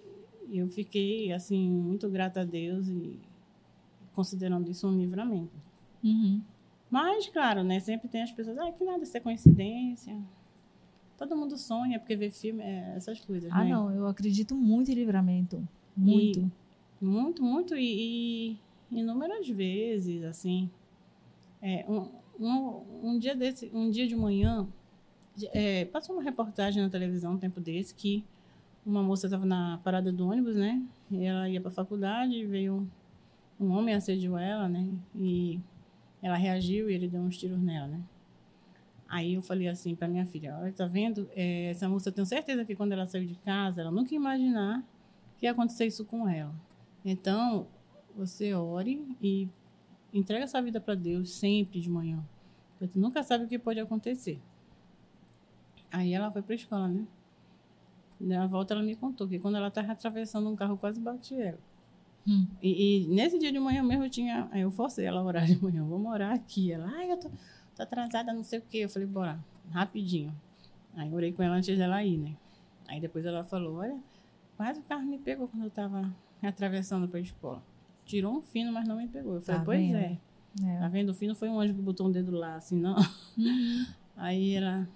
eu 0.50 0.68
fiquei, 0.68 1.32
assim, 1.32 1.68
muito 1.68 2.08
grata 2.08 2.40
a 2.40 2.44
Deus 2.44 2.88
e 2.88 3.18
considerando 4.12 4.70
isso 4.70 4.88
um 4.88 4.98
livramento. 4.98 5.52
Uhum. 6.02 6.40
Mas, 6.90 7.28
claro, 7.28 7.62
né? 7.62 7.80
Sempre 7.80 8.08
tem 8.08 8.22
as 8.22 8.32
pessoas, 8.32 8.58
ah, 8.58 8.72
que 8.72 8.84
nada, 8.84 9.02
isso 9.02 9.16
é 9.16 9.20
coincidência. 9.20 10.16
Todo 11.16 11.36
mundo 11.36 11.56
sonha 11.56 11.98
porque 11.98 12.14
vê 12.14 12.30
filme, 12.30 12.62
é, 12.62 12.94
essas 12.96 13.20
coisas, 13.20 13.50
ah, 13.50 13.64
né? 13.64 13.70
não, 13.70 13.90
eu 13.90 14.06
acredito 14.06 14.54
muito 14.54 14.90
em 14.90 14.94
livramento. 14.94 15.66
Muito. 15.96 16.40
E, 17.00 17.04
muito, 17.04 17.42
muito. 17.42 17.74
E, 17.74 18.58
e, 18.90 18.98
inúmeras 18.98 19.48
vezes, 19.48 20.22
assim. 20.24 20.70
É, 21.60 21.84
um, 21.88 22.08
um, 22.38 23.10
um, 23.10 23.18
dia 23.18 23.34
desse, 23.34 23.70
um 23.72 23.90
dia 23.90 24.06
de 24.06 24.14
manhã, 24.14 24.68
é, 25.52 25.84
passou 25.86 26.16
uma 26.16 26.22
reportagem 26.22 26.82
na 26.82 26.88
televisão 26.88 27.32
um 27.32 27.38
tempo 27.38 27.60
desse 27.60 27.94
que 27.94 28.24
uma 28.84 29.02
moça 29.02 29.26
estava 29.26 29.44
na 29.44 29.78
parada 29.82 30.12
do 30.12 30.28
ônibus, 30.28 30.56
né? 30.56 30.82
E 31.10 31.24
ela 31.24 31.48
ia 31.48 31.60
para 31.60 31.70
a 31.70 31.74
faculdade 31.74 32.34
e 32.34 32.46
veio 32.46 32.88
um 33.58 33.70
homem 33.70 33.94
assediou 33.94 34.38
ela, 34.38 34.68
né? 34.68 34.88
E 35.14 35.58
ela 36.22 36.36
reagiu 36.36 36.88
e 36.88 36.94
ele 36.94 37.08
deu 37.08 37.20
uns 37.20 37.36
tiros 37.36 37.58
nela, 37.58 37.88
né? 37.88 38.00
Aí 39.08 39.34
eu 39.34 39.42
falei 39.42 39.68
assim 39.68 39.94
para 39.94 40.08
minha 40.08 40.26
filha, 40.26 40.56
olha, 40.60 40.72
tá 40.72 40.86
vendo? 40.86 41.28
É, 41.34 41.70
essa 41.70 41.88
moça, 41.88 42.08
eu 42.08 42.12
tenho 42.12 42.26
certeza 42.26 42.64
que 42.64 42.74
quando 42.74 42.92
ela 42.92 43.06
saiu 43.06 43.24
de 43.24 43.36
casa, 43.36 43.80
ela 43.80 43.90
nunca 43.90 44.12
ia 44.12 44.18
imaginar 44.18 44.84
que 45.38 45.46
ia 45.46 45.52
acontecer 45.52 45.86
isso 45.86 46.04
com 46.04 46.28
ela. 46.28 46.54
Então, 47.04 47.66
você 48.16 48.52
ore 48.54 49.06
e 49.22 49.48
entrega 50.12 50.46
sua 50.48 50.60
vida 50.60 50.80
para 50.80 50.94
Deus 50.94 51.30
sempre 51.34 51.80
de 51.80 51.88
manhã. 51.88 52.24
Porque 52.72 52.92
tu 52.92 52.98
nunca 52.98 53.22
sabe 53.22 53.44
o 53.44 53.48
que 53.48 53.58
pode 53.58 53.78
acontecer. 53.78 54.40
Aí 55.96 56.12
ela 56.12 56.30
foi 56.30 56.42
para 56.42 56.52
a 56.52 56.56
escola, 56.56 56.88
né? 56.88 57.06
Na 58.20 58.46
volta 58.46 58.74
ela 58.74 58.82
me 58.82 58.94
contou 58.94 59.26
que 59.26 59.38
quando 59.38 59.56
ela 59.56 59.68
estava 59.68 59.92
atravessando 59.92 60.46
um 60.50 60.54
carro, 60.54 60.76
quase 60.76 61.00
bate 61.00 61.34
ela. 61.34 61.58
Hum. 62.28 62.46
E, 62.60 63.04
e, 63.04 63.06
nesse 63.08 63.38
dia 63.38 63.50
de 63.50 63.58
manhã 63.58 63.82
mesmo 63.82 64.04
eu 64.04 64.10
tinha. 64.10 64.46
Eu 64.52 64.70
forcei 64.70 65.06
ela 65.06 65.20
a 65.20 65.24
orar 65.24 65.46
de 65.46 65.56
manhã. 65.62 65.82
Vou 65.84 65.98
morar 65.98 66.34
aqui. 66.34 66.70
Ela, 66.70 66.92
ai, 66.94 67.10
eu 67.10 67.16
tô, 67.16 67.30
tô 67.74 67.82
atrasada, 67.82 68.30
não 68.34 68.44
sei 68.44 68.58
o 68.58 68.62
quê. 68.62 68.78
Eu 68.78 68.90
falei, 68.90 69.08
bora, 69.08 69.42
rapidinho. 69.70 70.34
Aí 70.94 71.10
orei 71.14 71.32
com 71.32 71.42
ela 71.42 71.56
antes 71.56 71.78
dela 71.78 72.04
ir, 72.04 72.18
né? 72.18 72.36
Aí 72.88 73.00
depois 73.00 73.24
ela 73.24 73.42
falou: 73.42 73.76
olha, 73.76 73.98
quase 74.54 74.80
o 74.80 74.82
carro 74.82 75.06
me 75.06 75.18
pegou 75.18 75.48
quando 75.48 75.64
eu 75.64 75.70
tava 75.70 76.14
atravessando 76.42 77.08
para 77.08 77.18
a 77.18 77.22
escola. 77.22 77.62
Tirou 78.04 78.36
um 78.36 78.42
fino, 78.42 78.70
mas 78.70 78.86
não 78.86 78.98
me 78.98 79.08
pegou. 79.08 79.36
Eu 79.36 79.40
falei, 79.40 79.60
tá 79.60 79.64
pois 79.64 79.94
é. 79.94 80.18
é. 80.62 80.78
Tá 80.78 80.88
vendo? 80.88 81.08
O 81.08 81.14
fino 81.14 81.34
foi 81.34 81.48
um 81.48 81.58
anjo 81.58 81.72
que 81.72 81.80
botou 81.80 82.06
um 82.06 82.12
dedo 82.12 82.32
lá, 82.32 82.56
assim, 82.56 82.78
não. 82.78 82.96
Uhum. 83.38 83.86
Aí 84.14 84.54
ela. 84.54 84.86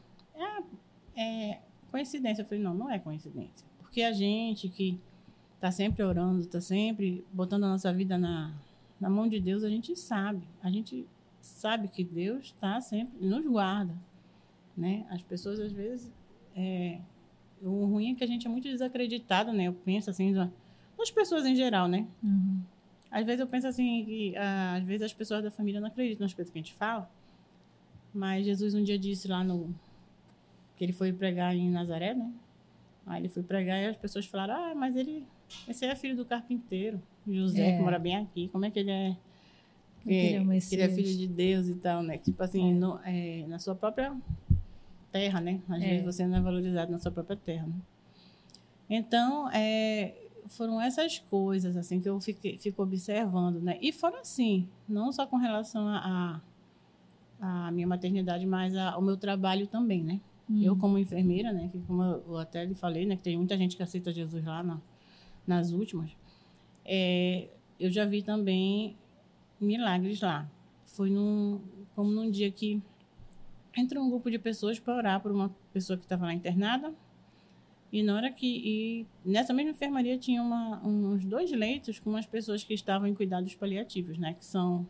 É, 1.17 1.59
coincidência. 1.91 2.43
Eu 2.43 2.47
falei, 2.47 2.63
não, 2.63 2.75
não 2.75 2.91
é 2.91 2.99
coincidência. 2.99 3.67
Porque 3.79 4.03
a 4.03 4.13
gente 4.13 4.69
que 4.69 5.01
está 5.55 5.71
sempre 5.71 6.03
orando, 6.03 6.41
está 6.41 6.61
sempre 6.61 7.25
botando 7.33 7.65
a 7.65 7.69
nossa 7.69 7.93
vida 7.93 8.17
na, 8.17 8.55
na 9.01 9.11
mão 9.11 9.29
de 9.29 9.39
Deus, 9.41 9.63
a 9.63 9.69
gente 9.69 9.95
sabe. 9.97 10.47
A 10.63 10.71
gente 10.71 11.07
sabe 11.41 11.89
que 11.89 12.05
Deus 12.05 12.47
está 12.47 12.81
sempre 12.81 13.25
nos 13.25 13.45
guarda, 13.45 13.95
né? 14.77 15.07
As 15.11 15.23
pessoas 15.23 15.59
às 15.61 15.73
vezes 15.73 16.11
é, 16.55 17.01
o 17.63 17.85
ruim 17.87 18.13
é 18.13 18.15
que 18.15 18.25
a 18.25 18.27
gente 18.27 18.47
é 18.47 18.51
muito 18.51 18.69
desacreditado, 18.69 19.53
né? 19.53 19.65
Eu 19.65 19.73
penso 19.73 20.11
assim, 20.11 20.35
as 20.99 21.11
pessoas 21.11 21.45
em 21.45 21.55
geral, 21.55 21.89
né? 21.89 22.07
Uhum. 22.23 22.63
Às 23.11 23.27
vezes 23.27 23.41
eu 23.41 23.47
penso 23.47 23.67
assim 23.67 24.05
que 24.05 24.35
às 24.37 24.85
vezes 24.85 25.03
as 25.03 25.13
pessoas 25.13 25.43
da 25.43 25.51
família 25.51 25.81
não 25.81 25.89
acreditam 25.89 26.25
nas 26.25 26.33
coisas 26.33 26.51
que 26.53 26.59
a 26.59 26.63
gente 26.63 26.75
fala. 26.75 27.11
Mas 28.15 28.45
Jesus 28.45 28.75
um 28.75 28.83
dia 28.83 28.99
disse 28.99 29.29
lá 29.29 29.43
no 29.45 29.75
que 30.81 30.85
ele 30.85 30.95
foi 30.95 31.13
pregar 31.13 31.55
em 31.55 31.69
Nazaré, 31.69 32.15
né? 32.15 32.33
Aí 33.05 33.21
ele 33.21 33.29
foi 33.29 33.43
pregar 33.43 33.83
e 33.83 33.87
as 33.89 33.99
pessoas 33.99 34.25
falaram: 34.25 34.55
Ah, 34.55 34.75
mas 34.75 34.97
ele. 34.97 35.27
Esse 35.69 35.85
é 35.85 35.95
filho 35.95 36.17
do 36.17 36.25
carpinteiro, 36.25 37.03
José, 37.29 37.73
é. 37.73 37.77
que 37.77 37.83
mora 37.83 37.99
bem 37.99 38.17
aqui. 38.17 38.49
Como 38.49 38.65
é 38.65 38.71
que 38.71 38.79
ele 38.79 38.91
é? 38.91 39.17
Que, 40.03 40.11
ele, 40.11 40.57
é 40.57 40.59
que 40.59 40.75
ele 40.75 40.83
é 40.83 40.89
filho 40.89 41.19
de 41.19 41.27
Deus 41.29 41.69
e 41.69 41.75
tal, 41.75 42.03
né? 42.03 42.17
Tipo 42.17 42.43
assim, 42.43 42.71
é. 42.71 42.75
No, 42.75 42.99
é, 43.05 43.45
na 43.47 43.59
sua 43.59 43.75
própria 43.75 44.17
terra, 45.13 45.39
né? 45.39 45.61
Às 45.69 45.83
vezes 45.83 46.03
você 46.03 46.27
não 46.27 46.39
é 46.39 46.41
valorizado 46.41 46.91
na 46.91 46.99
sua 46.99 47.13
própria 47.13 47.37
terra, 47.37 47.67
né? 47.67 47.75
Então, 48.89 49.51
é, 49.51 50.15
foram 50.47 50.81
essas 50.81 51.19
coisas 51.19 51.77
assim 51.77 52.01
que 52.01 52.09
eu 52.09 52.19
fiquei, 52.23 52.57
fico 52.57 52.83
observando, 52.83 53.61
né? 53.61 53.77
E 53.83 53.93
foram 53.93 54.21
assim, 54.21 54.67
não 54.89 55.13
só 55.13 55.27
com 55.27 55.37
relação 55.37 55.87
a, 55.87 56.41
a, 57.39 57.67
a 57.67 57.71
minha 57.71 57.87
maternidade, 57.87 58.47
mas 58.47 58.75
a, 58.75 58.93
ao 58.93 59.03
meu 59.03 59.19
trabalho 59.19 59.67
também, 59.67 60.03
né? 60.03 60.21
Hum. 60.51 60.63
Eu 60.63 60.77
como 60.77 60.99
enfermeira, 60.99 61.53
né? 61.53 61.69
Que 61.71 61.79
como 61.81 62.03
eu 62.03 62.37
até 62.39 62.65
lhe 62.65 62.75
falei, 62.75 63.07
né? 63.07 63.17
Que 63.17 63.23
tem 63.23 63.37
muita 63.37 63.57
gente 63.57 63.77
que 63.77 63.83
aceita 63.83 64.13
Jesus 64.13 64.45
lá 64.45 64.63
na, 64.63 64.81
nas 65.47 65.71
últimas. 65.71 66.11
É, 66.85 67.49
eu 67.79 67.91
já 67.91 68.05
vi 68.05 68.23
também 68.23 68.97
milagres 69.61 70.21
lá. 70.21 70.51
Foi 70.85 71.09
num, 71.09 71.61
como 71.95 72.11
num 72.11 72.31
dia 72.31 72.51
que 72.51 72.83
entrou 73.77 74.03
um 74.03 74.11
grupo 74.11 74.31
de 74.31 74.39
pessoas 74.39 74.81
para 74.81 74.97
orar 74.97 75.21
por 75.21 75.31
uma 75.31 75.55
pessoa 75.73 75.97
que 75.97 76.05
estava 76.05 76.25
lá 76.25 76.35
internada 76.35 76.93
e 77.93 78.03
na 78.03 78.15
hora 78.15 78.31
que. 78.31 78.47
E 78.47 79.07
nessa 79.25 79.53
mesma 79.53 79.73
enfermaria 79.73 80.17
tinha 80.17 80.43
uma, 80.43 80.81
uns 80.85 81.25
dois 81.25 81.51
leitos 81.51 81.99
com 81.99 82.11
umas 82.11 82.27
pessoas 82.27 82.63
que 82.63 82.73
estavam 82.73 83.07
em 83.07 83.15
cuidados 83.15 83.55
paliativos, 83.55 84.19
né? 84.19 84.35
Que 84.35 84.45
são 84.45 84.87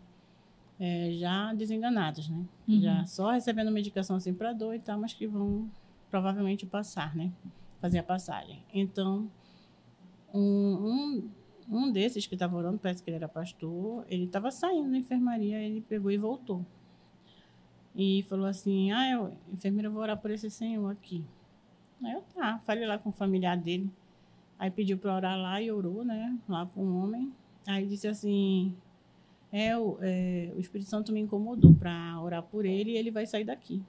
é, 0.81 1.13
já 1.13 1.53
desenganadas, 1.53 2.31
né? 2.31 2.43
Uhum. 2.67 2.81
Já 2.81 3.05
só 3.05 3.31
recebendo 3.31 3.71
medicação 3.71 4.17
assim 4.17 4.33
para 4.33 4.55
dor 4.55 4.75
e 4.75 4.79
tal, 4.79 4.99
mas 4.99 5.13
que 5.13 5.27
vão 5.27 5.71
provavelmente 6.11 6.65
passar, 6.65 7.15
né? 7.15 7.31
Fazer 7.83 7.99
a 7.99 8.03
passagem. 8.03 8.65
Então, 8.73 9.31
um, 10.33 10.41
um, 10.41 11.31
um 11.71 11.93
desses 11.93 12.27
que 12.27 12.35
estava 12.35 12.57
orando, 12.57 12.79
parece 12.79 13.03
que 13.03 13.11
ele 13.11 13.17
era 13.17 13.29
pastor, 13.29 14.07
ele 14.09 14.25
estava 14.25 14.51
saindo 14.51 14.91
da 14.91 14.97
enfermaria, 14.97 15.59
ele 15.59 15.83
pegou 15.83 16.11
e 16.11 16.17
voltou. 16.17 16.65
E 17.95 18.25
falou 18.29 18.47
assim: 18.47 18.91
Ah, 18.91 19.11
eu, 19.11 19.37
enfermeira, 19.53 19.89
eu 19.89 19.93
vou 19.93 20.01
orar 20.01 20.17
por 20.17 20.31
esse 20.31 20.49
senhor 20.49 20.91
aqui. 20.91 21.23
Aí 22.03 22.13
eu 22.13 22.23
tá, 22.35 22.59
falei 22.61 22.87
lá 22.87 22.97
com 22.97 23.11
o 23.11 23.13
familiar 23.13 23.57
dele. 23.57 23.91
Aí 24.59 24.71
pediu 24.71 24.97
para 24.97 25.15
orar 25.15 25.39
lá 25.39 25.61
e 25.61 25.71
orou, 25.71 26.05
né? 26.05 26.39
Lá 26.49 26.65
com 26.65 26.83
um 26.83 27.03
homem. 27.03 27.33
Aí 27.67 27.87
disse 27.87 28.09
assim: 28.09 28.75
é, 29.53 29.77
o, 29.77 29.99
é, 30.01 30.53
o 30.57 30.61
Espírito 30.61 30.89
Santo 30.89 31.13
me 31.13 31.21
incomodou 31.21 31.75
para 31.75 32.21
orar 32.21 32.43
por 32.43 32.65
ele 32.65 32.93
e 32.93 32.97
ele 32.97 33.11
vai 33.11 33.27
sair 33.27 33.45
daqui. 33.45 33.83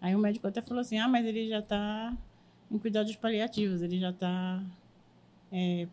Aí 0.00 0.14
o 0.14 0.18
médico 0.18 0.46
até 0.46 0.60
falou 0.60 0.80
assim: 0.80 0.98
ah, 0.98 1.08
mas 1.08 1.24
ele 1.24 1.48
já 1.48 1.60
está 1.60 2.16
em 2.70 2.78
cuidados 2.78 3.14
paliativos, 3.16 3.82
ele 3.82 3.98
já 3.98 4.10
está 4.10 4.64
é, 5.50 5.86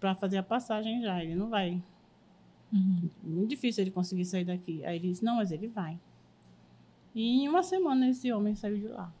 para 0.00 0.14
fazer 0.14 0.38
a 0.38 0.42
passagem 0.42 1.02
já, 1.02 1.22
ele 1.22 1.34
não 1.34 1.48
vai. 1.48 1.82
Uhum. 2.72 3.08
Muito 3.22 3.50
difícil 3.50 3.82
ele 3.82 3.90
conseguir 3.90 4.24
sair 4.24 4.44
daqui. 4.44 4.84
Aí 4.84 4.96
ele 4.96 5.08
disse: 5.08 5.24
não, 5.24 5.36
mas 5.36 5.50
ele 5.50 5.68
vai. 5.68 5.98
E 7.14 7.42
em 7.42 7.48
uma 7.48 7.62
semana 7.62 8.08
esse 8.08 8.32
homem 8.32 8.54
saiu 8.54 8.78
de 8.78 8.88
lá 8.88 9.12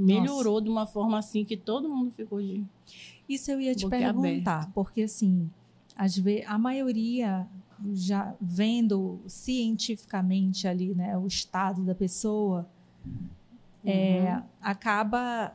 melhorou 0.00 0.54
Nossa. 0.54 0.64
de 0.64 0.70
uma 0.70 0.86
forma 0.86 1.18
assim 1.18 1.44
que 1.44 1.56
todo 1.56 1.88
mundo 1.88 2.10
ficou 2.10 2.40
de. 2.40 2.64
Isso 3.28 3.50
eu 3.50 3.60
ia 3.60 3.74
te 3.74 3.86
perguntar, 3.88 4.56
aberta. 4.56 4.72
porque 4.74 5.02
assim, 5.02 5.50
às 6.00 6.16
vezes, 6.16 6.46
a 6.48 6.56
maioria 6.56 7.46
já 7.92 8.34
vendo 8.40 9.20
cientificamente 9.26 10.66
ali, 10.66 10.94
né, 10.94 11.18
o 11.18 11.26
estado 11.26 11.84
da 11.84 11.94
pessoa, 11.94 12.66
é, 13.84 13.90
uhum. 13.90 14.26
é, 14.26 14.44
acaba 14.62 15.54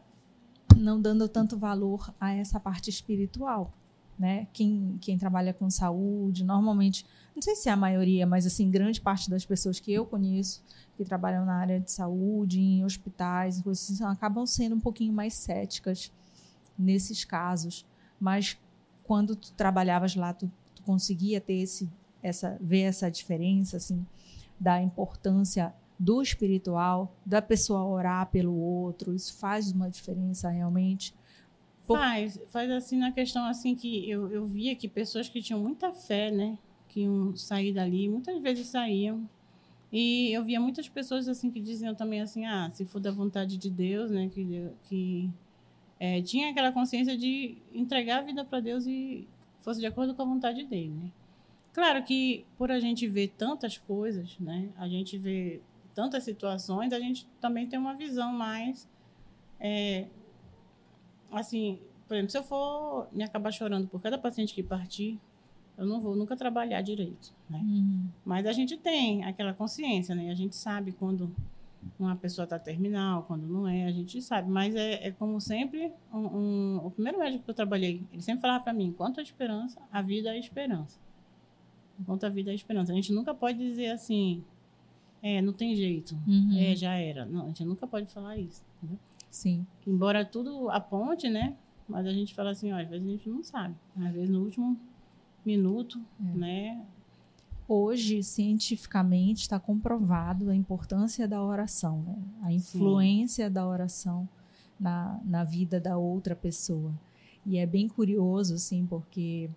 não 0.77 1.01
dando 1.01 1.27
tanto 1.27 1.57
valor 1.57 2.13
a 2.21 2.31
essa 2.31 2.59
parte 2.59 2.91
espiritual, 2.91 3.73
né? 4.19 4.47
Quem, 4.53 4.99
quem 5.01 5.17
trabalha 5.17 5.51
com 5.51 5.67
saúde, 5.67 6.43
normalmente, 6.43 7.07
não 7.35 7.41
sei 7.41 7.55
se 7.55 7.67
é 7.67 7.71
a 7.71 7.75
maioria, 7.75 8.27
mas 8.27 8.45
assim, 8.45 8.69
grande 8.69 9.01
parte 9.01 9.31
das 9.31 9.43
pessoas 9.43 9.79
que 9.79 9.91
eu 9.91 10.05
conheço 10.05 10.63
que 10.95 11.03
trabalham 11.03 11.43
na 11.43 11.55
área 11.55 11.79
de 11.79 11.91
saúde, 11.91 12.61
em 12.61 12.85
hospitais, 12.85 13.65
assim, 13.67 14.03
acabam 14.03 14.45
sendo 14.45 14.75
um 14.75 14.79
pouquinho 14.79 15.11
mais 15.11 15.33
céticas 15.33 16.11
nesses 16.77 17.25
casos. 17.25 17.83
Mas 18.19 18.57
quando 19.05 19.35
tu 19.35 19.51
trabalhavas 19.53 20.15
lá, 20.15 20.33
tu, 20.33 20.51
tu 20.73 20.83
conseguia 20.83 21.39
ter 21.39 21.55
esse, 21.61 21.89
essa, 22.21 22.57
ver 22.59 22.81
essa 22.81 23.09
diferença, 23.09 23.77
assim, 23.77 24.05
da 24.59 24.81
importância 24.81 25.73
do 25.97 26.21
espiritual, 26.21 27.15
da 27.25 27.41
pessoa 27.41 27.85
orar 27.85 28.29
pelo 28.29 28.53
outro, 28.53 29.13
isso 29.13 29.37
faz 29.37 29.71
uma 29.71 29.89
diferença 29.89 30.49
realmente. 30.49 31.13
Faz, 31.87 32.39
faz 32.47 32.69
assim 32.71 32.97
na 32.97 33.11
questão 33.11 33.45
assim 33.45 33.75
que 33.75 34.09
eu, 34.09 34.31
eu 34.31 34.45
via 34.45 34.75
que 34.75 34.87
pessoas 34.87 35.29
que 35.29 35.41
tinham 35.41 35.61
muita 35.61 35.93
fé, 35.93 36.31
né, 36.31 36.57
que 36.87 37.01
iam 37.01 37.35
sair 37.35 37.71
dali, 37.71 38.09
muitas 38.09 38.41
vezes 38.41 38.67
saíam 38.67 39.29
e 39.91 40.31
eu 40.33 40.43
via 40.43 40.59
muitas 40.59 40.89
pessoas 40.89 41.27
assim 41.27 41.51
que 41.51 41.59
diziam 41.59 41.93
também 41.93 42.21
assim, 42.21 42.45
ah, 42.45 42.69
se 42.71 42.85
for 42.85 42.99
da 42.99 43.11
vontade 43.11 43.55
de 43.57 43.69
Deus, 43.69 44.09
né, 44.09 44.27
que, 44.29 44.71
que 44.83 45.29
é, 45.99 46.21
tinha 46.21 46.49
aquela 46.49 46.71
consciência 46.71 47.17
de 47.17 47.57
entregar 47.73 48.19
a 48.19 48.21
vida 48.21 48.43
para 48.43 48.59
Deus 48.59 48.85
e 48.85 49.27
fosse 49.59 49.79
de 49.79 49.85
acordo 49.85 50.13
com 50.13 50.21
a 50.21 50.25
vontade 50.25 50.63
dele, 50.65 50.89
né? 50.89 51.11
Claro 51.73 52.03
que 52.03 52.45
por 52.57 52.71
a 52.71 52.79
gente 52.79 53.07
ver 53.07 53.29
tantas 53.37 53.77
coisas, 53.77 54.37
né, 54.39 54.69
a 54.77 54.87
gente 54.87 55.17
vê 55.17 55.61
tantas 55.93 56.23
situações, 56.23 56.93
a 56.93 56.99
gente 56.99 57.27
também 57.41 57.67
tem 57.67 57.77
uma 57.77 57.93
visão 57.93 58.31
mais, 58.31 58.87
é, 59.59 60.07
assim, 61.31 61.79
por 62.07 62.15
exemplo, 62.15 62.31
se 62.31 62.37
eu 62.37 62.43
for 62.43 63.07
me 63.11 63.23
acabar 63.23 63.51
chorando 63.51 63.87
por 63.87 64.01
cada 64.01 64.17
paciente 64.17 64.53
que 64.53 64.63
partir, 64.63 65.19
eu 65.77 65.85
não 65.85 65.99
vou 65.99 66.15
nunca 66.15 66.35
trabalhar 66.37 66.81
direito, 66.81 67.33
né? 67.49 67.59
Uhum. 67.59 68.07
Mas 68.23 68.45
a 68.45 68.53
gente 68.53 68.77
tem 68.77 69.25
aquela 69.25 69.53
consciência, 69.53 70.15
né? 70.15 70.29
A 70.29 70.35
gente 70.35 70.55
sabe 70.55 70.93
quando 70.93 71.35
uma 71.99 72.15
pessoa 72.15 72.43
está 72.43 72.57
terminal, 72.59 73.23
quando 73.23 73.47
não 73.47 73.67
é, 73.67 73.85
a 73.85 73.91
gente 73.91 74.21
sabe. 74.21 74.49
Mas 74.49 74.75
é, 74.75 75.07
é 75.07 75.11
como 75.11 75.39
sempre, 75.39 75.91
um, 76.13 76.19
um, 76.19 76.81
o 76.83 76.91
primeiro 76.91 77.19
médico 77.19 77.43
que 77.43 77.49
eu 77.49 77.55
trabalhei, 77.55 78.03
ele 78.11 78.21
sempre 78.21 78.41
falava 78.41 78.63
para 78.63 78.73
mim, 78.73 78.85
enquanto 78.85 79.19
a 79.19 79.23
esperança, 79.23 79.81
a 79.91 80.01
vida 80.01 80.29
é 80.29 80.39
esperança. 80.39 80.99
Enquanto 81.99 82.25
a 82.25 82.29
vida 82.29 82.51
é 82.51 82.55
esperança. 82.55 82.91
A 82.91 82.95
gente 82.95 83.13
nunca 83.13 83.33
pode 83.33 83.57
dizer 83.57 83.91
assim, 83.91 84.43
é, 85.21 85.41
não 85.41 85.53
tem 85.53 85.75
jeito, 85.75 86.15
uhum. 86.27 86.57
é, 86.57 86.75
já 86.75 86.93
era. 86.93 87.25
Não, 87.25 87.43
a 87.43 87.47
gente 87.47 87.63
nunca 87.63 87.87
pode 87.87 88.07
falar 88.07 88.37
isso, 88.37 88.63
entendeu? 88.77 88.99
Sim. 89.29 89.65
Embora 89.85 90.23
tudo 90.25 90.69
aponte, 90.69 91.29
né? 91.29 91.55
Mas 91.87 92.05
a 92.05 92.11
gente 92.11 92.33
fala 92.33 92.51
assim, 92.51 92.71
ó, 92.71 92.79
às 92.79 92.87
vezes 92.87 93.07
a 93.07 93.11
gente 93.11 93.29
não 93.29 93.43
sabe. 93.43 93.75
Às 93.97 94.13
vezes 94.13 94.29
no 94.29 94.41
último 94.43 94.79
minuto, 95.45 96.01
é. 96.19 96.37
né? 96.37 96.85
Hoje, 97.67 98.21
cientificamente, 98.21 99.41
está 99.41 99.59
comprovado 99.59 100.49
a 100.49 100.55
importância 100.55 101.27
da 101.27 101.41
oração, 101.41 102.01
né? 102.03 102.15
a 102.43 102.53
influência 102.53 103.47
Sim. 103.47 103.53
da 103.53 103.67
oração 103.67 104.29
na, 104.79 105.19
na 105.25 105.43
vida 105.43 105.79
da 105.79 105.97
outra 105.97 106.35
pessoa. 106.35 106.93
E 107.45 107.57
é 107.57 107.65
bem 107.65 107.87
curioso, 107.87 108.55
assim, 108.55 108.85
porque 108.85 109.49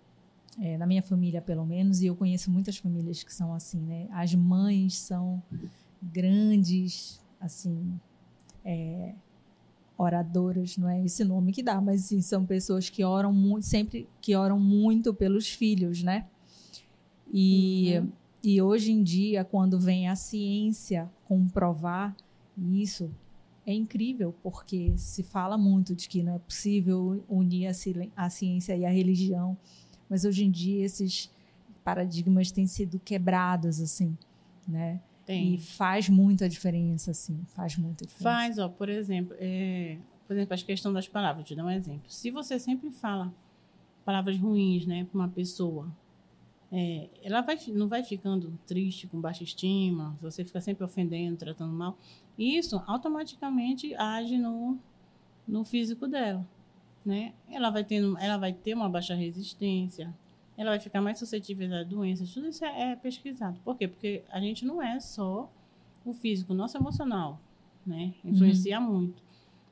é, 0.59 0.77
na 0.77 0.85
minha 0.85 1.01
família, 1.03 1.41
pelo 1.41 1.65
menos, 1.65 2.01
e 2.01 2.07
eu 2.07 2.15
conheço 2.15 2.51
muitas 2.51 2.77
famílias 2.77 3.23
que 3.23 3.33
são 3.33 3.53
assim, 3.53 3.79
né? 3.79 4.07
As 4.11 4.33
mães 4.33 4.97
são 4.97 5.41
grandes, 6.01 7.23
assim, 7.39 7.99
é, 8.65 9.13
oradoras, 9.97 10.77
não 10.77 10.89
é 10.89 11.03
esse 11.03 11.23
nome 11.23 11.51
que 11.51 11.61
dá, 11.61 11.79
mas 11.79 12.05
sim, 12.05 12.21
são 12.21 12.45
pessoas 12.45 12.89
que 12.89 13.03
oram 13.03 13.33
muito, 13.33 13.65
sempre 13.65 14.07
que 14.21 14.35
oram 14.35 14.59
muito 14.59 15.13
pelos 15.13 15.47
filhos, 15.49 16.01
né? 16.03 16.25
E, 17.31 17.97
uhum. 17.97 18.11
e 18.43 18.61
hoje 18.61 18.91
em 18.91 19.03
dia, 19.03 19.43
quando 19.43 19.79
vem 19.79 20.07
a 20.09 20.15
ciência 20.15 21.09
comprovar 21.27 22.15
isso, 22.57 23.09
é 23.65 23.73
incrível, 23.73 24.33
porque 24.41 24.93
se 24.97 25.21
fala 25.21 25.57
muito 25.57 25.95
de 25.95 26.09
que 26.09 26.23
não 26.23 26.35
é 26.35 26.39
possível 26.39 27.23
unir 27.29 27.67
a, 27.67 27.71
a 28.15 28.29
ciência 28.29 28.75
e 28.75 28.85
a 28.85 28.89
religião, 28.89 29.55
mas 30.09 30.25
hoje 30.25 30.43
em 30.43 30.49
dia 30.49 30.83
esses 30.83 31.31
paradigmas 31.83 32.51
têm 32.51 32.65
sido 32.65 32.99
quebrados, 32.99 33.79
assim, 33.79 34.17
né? 34.67 34.99
Tem. 35.25 35.53
E 35.53 35.57
faz 35.59 36.09
muita 36.09 36.49
diferença, 36.49 37.11
assim, 37.11 37.39
faz 37.55 37.77
muita 37.77 38.05
diferença. 38.05 38.23
Faz, 38.23 38.57
ó, 38.57 38.67
por 38.67 38.89
exemplo, 38.89 39.35
é, 39.39 39.99
por 40.27 40.35
exemplo, 40.35 40.55
a 40.55 40.57
questão 40.57 40.91
das 40.91 41.07
palavras, 41.07 41.37
vou 41.37 41.43
te 41.45 41.55
dar 41.55 41.65
um 41.65 41.69
exemplo. 41.69 42.09
Se 42.09 42.31
você 42.31 42.57
sempre 42.57 42.89
fala 42.89 43.31
palavras 44.03 44.37
ruins, 44.39 44.87
né, 44.87 45.05
para 45.05 45.19
uma 45.19 45.27
pessoa, 45.27 45.87
é, 46.71 47.09
ela 47.23 47.41
vai, 47.41 47.57
não 47.69 47.87
vai 47.87 48.03
ficando 48.03 48.57
triste, 48.65 49.07
com 49.07 49.19
baixa 49.19 49.43
estima, 49.43 50.17
você 50.21 50.45
fica 50.45 50.61
sempre 50.61 50.83
ofendendo, 50.83 51.37
tratando 51.37 51.73
mal, 51.73 51.97
isso 52.37 52.81
automaticamente 52.85 53.93
age 53.95 54.37
no, 54.37 54.77
no 55.47 55.63
físico 55.63 56.07
dela, 56.07 56.47
né? 57.03 57.33
Ela 57.49 57.69
vai, 57.69 57.83
tendo, 57.83 58.17
ela 58.19 58.37
vai 58.37 58.53
ter 58.53 58.73
uma 58.73 58.87
baixa 58.87 59.15
resistência, 59.15 60.13
ela 60.55 60.71
vai 60.71 60.79
ficar 60.79 61.01
mais 61.01 61.17
suscetível 61.17 61.73
a 61.73 61.83
doenças. 61.83 62.33
Tudo 62.33 62.49
isso 62.49 62.63
é, 62.65 62.91
é 62.91 62.95
pesquisado. 62.95 63.59
Por 63.61 63.77
quê? 63.77 63.87
Porque 63.87 64.23
a 64.29 64.39
gente 64.39 64.65
não 64.65 64.81
é 64.81 64.99
só 64.99 65.51
o 66.05 66.13
físico, 66.13 66.53
o 66.53 66.55
nosso 66.55 66.77
emocional, 66.77 67.39
né? 67.85 68.13
Influencia 68.23 68.79
uhum. 68.79 68.99
muito. 68.99 69.23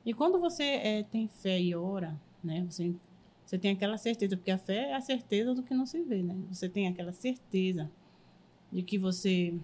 E 0.04 0.14
quando 0.14 0.38
você 0.38 0.64
é, 0.64 1.02
tem 1.02 1.28
fé 1.28 1.60
e 1.60 1.74
ora, 1.74 2.18
né? 2.42 2.66
Você, 2.68 2.94
você 3.48 3.56
tem 3.56 3.70
aquela 3.70 3.96
certeza, 3.96 4.36
porque 4.36 4.50
a 4.50 4.58
fé 4.58 4.90
é 4.90 4.94
a 4.94 5.00
certeza 5.00 5.54
do 5.54 5.62
que 5.62 5.72
não 5.72 5.86
se 5.86 6.02
vê, 6.02 6.22
né? 6.22 6.36
Você 6.50 6.68
tem 6.68 6.86
aquela 6.86 7.12
certeza 7.12 7.90
de 8.70 8.82
que 8.82 8.98
você 8.98 9.58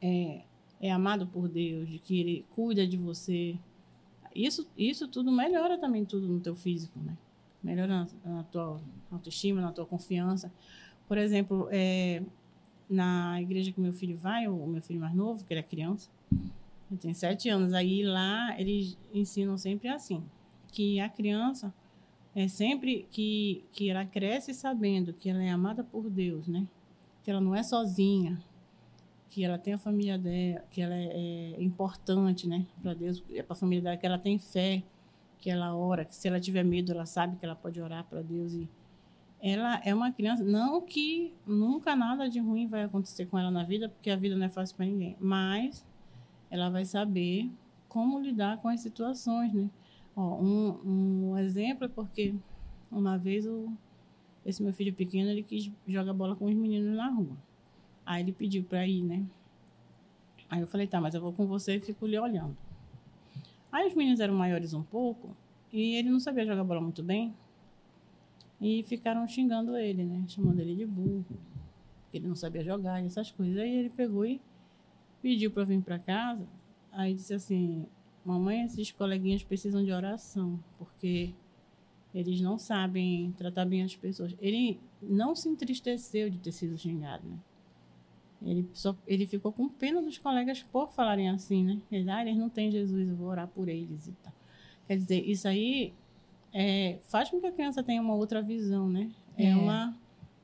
é, 0.00 0.42
é 0.80 0.92
amado 0.92 1.26
por 1.26 1.48
Deus, 1.48 1.90
de 1.90 1.98
que 1.98 2.20
Ele 2.20 2.46
cuida 2.50 2.86
de 2.86 2.96
você. 2.96 3.58
Isso, 4.32 4.70
isso 4.78 5.08
tudo 5.08 5.32
melhora 5.32 5.78
também 5.78 6.04
tudo 6.04 6.28
no 6.28 6.38
teu 6.38 6.54
físico, 6.54 6.96
né? 7.00 7.18
Melhora 7.60 8.08
na, 8.24 8.34
na 8.36 8.44
tua 8.44 8.80
autoestima, 9.10 9.60
na 9.60 9.72
tua 9.72 9.84
confiança. 9.84 10.52
Por 11.08 11.18
exemplo, 11.18 11.66
é, 11.72 12.22
na 12.88 13.42
igreja 13.42 13.72
que 13.72 13.80
meu 13.80 13.92
filho 13.92 14.16
vai, 14.16 14.46
o 14.46 14.64
meu 14.68 14.80
filho 14.80 15.00
mais 15.00 15.12
novo, 15.12 15.44
que 15.44 15.52
ele 15.52 15.58
é 15.58 15.64
criança, 15.64 16.08
ele 16.88 17.00
tem 17.00 17.12
sete 17.14 17.48
anos. 17.48 17.72
Aí 17.72 18.04
lá 18.04 18.54
eles 18.60 18.96
ensinam 19.12 19.58
sempre 19.58 19.88
assim, 19.88 20.22
que 20.70 21.00
a 21.00 21.08
criança 21.08 21.74
é 22.34 22.46
sempre 22.48 23.06
que, 23.10 23.64
que 23.72 23.90
ela 23.90 24.04
cresce 24.04 24.54
sabendo 24.54 25.12
que 25.12 25.28
ela 25.28 25.42
é 25.42 25.50
amada 25.50 25.82
por 25.82 26.08
Deus, 26.08 26.46
né? 26.46 26.66
Que 27.22 27.30
ela 27.30 27.40
não 27.40 27.54
é 27.54 27.62
sozinha, 27.62 28.42
que 29.28 29.44
ela 29.44 29.58
tem 29.58 29.74
a 29.74 29.78
família 29.78 30.18
dela, 30.18 30.64
que 30.70 30.80
ela 30.80 30.94
é, 30.94 31.54
é 31.56 31.62
importante, 31.62 32.48
né? 32.48 32.66
Para 32.82 32.94
Deus, 32.94 33.22
é 33.30 33.42
para 33.42 33.54
a 33.54 33.58
família 33.58 33.82
dela, 33.82 33.96
que 33.96 34.06
ela 34.06 34.18
tem 34.18 34.38
fé, 34.38 34.82
que 35.38 35.50
ela 35.50 35.74
ora, 35.74 36.04
que 36.04 36.14
se 36.14 36.28
ela 36.28 36.38
tiver 36.38 36.64
medo, 36.64 36.92
ela 36.92 37.06
sabe 37.06 37.36
que 37.36 37.44
ela 37.44 37.56
pode 37.56 37.80
orar 37.80 38.04
para 38.04 38.22
Deus 38.22 38.52
e 38.52 38.68
ela 39.42 39.80
é 39.84 39.94
uma 39.94 40.12
criança, 40.12 40.44
não 40.44 40.82
que 40.82 41.32
nunca 41.46 41.96
nada 41.96 42.28
de 42.28 42.38
ruim 42.38 42.66
vai 42.66 42.82
acontecer 42.82 43.24
com 43.26 43.38
ela 43.38 43.50
na 43.50 43.64
vida, 43.64 43.88
porque 43.88 44.10
a 44.10 44.16
vida 44.16 44.36
não 44.36 44.44
é 44.44 44.50
fácil 44.50 44.76
para 44.76 44.84
ninguém, 44.84 45.16
mas 45.18 45.84
ela 46.50 46.68
vai 46.68 46.84
saber 46.84 47.50
como 47.88 48.20
lidar 48.20 48.58
com 48.58 48.68
as 48.68 48.80
situações, 48.80 49.52
né? 49.54 49.70
Ó, 50.16 50.36
um, 50.40 51.30
um 51.32 51.38
exemplo 51.38 51.84
é 51.84 51.88
porque 51.88 52.34
uma 52.90 53.16
vez 53.16 53.46
o, 53.46 53.72
esse 54.44 54.62
meu 54.62 54.72
filho 54.72 54.92
pequeno 54.92 55.30
ele 55.30 55.42
quis 55.42 55.70
jogar 55.86 56.12
bola 56.12 56.34
com 56.34 56.46
os 56.46 56.54
meninos 56.54 56.96
na 56.96 57.08
rua. 57.08 57.36
Aí 58.04 58.22
ele 58.22 58.32
pediu 58.32 58.64
para 58.64 58.86
ir, 58.86 59.02
né? 59.02 59.24
Aí 60.48 60.60
eu 60.60 60.66
falei, 60.66 60.86
tá, 60.86 61.00
mas 61.00 61.14
eu 61.14 61.20
vou 61.20 61.32
com 61.32 61.46
você 61.46 61.76
e 61.76 61.80
fico 61.80 62.06
lhe 62.06 62.18
olhando. 62.18 62.56
Aí 63.70 63.86
os 63.86 63.94
meninos 63.94 64.18
eram 64.18 64.34
maiores 64.34 64.74
um 64.74 64.82
pouco 64.82 65.36
e 65.72 65.94
ele 65.94 66.10
não 66.10 66.18
sabia 66.18 66.44
jogar 66.44 66.64
bola 66.64 66.80
muito 66.80 67.02
bem. 67.02 67.32
E 68.60 68.82
ficaram 68.82 69.26
xingando 69.26 69.76
ele, 69.76 70.04
né? 70.04 70.24
Chamando 70.26 70.60
ele 70.60 70.74
de 70.74 70.84
burro. 70.84 71.24
Ele 72.12 72.26
não 72.26 72.34
sabia 72.34 72.62
jogar 72.64 73.00
e 73.00 73.06
essas 73.06 73.30
coisas. 73.30 73.56
Aí 73.56 73.70
ele 73.70 73.90
pegou 73.90 74.26
e 74.26 74.40
pediu 75.22 75.50
para 75.50 75.64
vir 75.64 75.80
para 75.80 75.98
casa. 75.98 76.46
Aí 76.92 77.14
disse 77.14 77.32
assim: 77.32 77.86
Mamãe, 78.24 78.64
esses 78.64 78.90
coleguinhas 78.90 79.42
precisam 79.42 79.82
de 79.84 79.92
oração, 79.92 80.62
porque 80.78 81.34
eles 82.14 82.40
não 82.40 82.58
sabem 82.58 83.32
tratar 83.32 83.64
bem 83.64 83.82
as 83.82 83.96
pessoas. 83.96 84.34
Ele 84.40 84.78
não 85.00 85.34
se 85.34 85.48
entristeceu 85.48 86.28
de 86.28 86.38
ter 86.38 86.52
sido 86.52 86.76
xingado, 86.76 87.26
né? 87.26 87.38
Ele, 88.42 88.66
só, 88.72 88.96
ele 89.06 89.26
ficou 89.26 89.52
com 89.52 89.68
pena 89.68 90.00
dos 90.00 90.16
colegas 90.16 90.62
por 90.62 90.90
falarem 90.90 91.28
assim, 91.28 91.62
né? 91.62 91.78
Eles, 91.92 92.08
ah, 92.08 92.22
eles 92.22 92.36
não 92.36 92.48
têm 92.48 92.70
Jesus, 92.70 93.08
eu 93.08 93.14
vou 93.14 93.28
orar 93.28 93.46
por 93.48 93.68
eles 93.68 94.08
e 94.08 94.12
tal. 94.12 94.32
Quer 94.86 94.96
dizer, 94.96 95.28
isso 95.28 95.46
aí 95.46 95.92
é, 96.52 96.98
faz 97.02 97.28
com 97.30 97.38
que 97.38 97.46
a 97.46 97.52
criança 97.52 97.82
tenha 97.82 98.00
uma 98.00 98.14
outra 98.14 98.42
visão, 98.42 98.88
né? 98.88 99.10
É, 99.36 99.46
é, 99.46 99.56
uma 99.56 99.96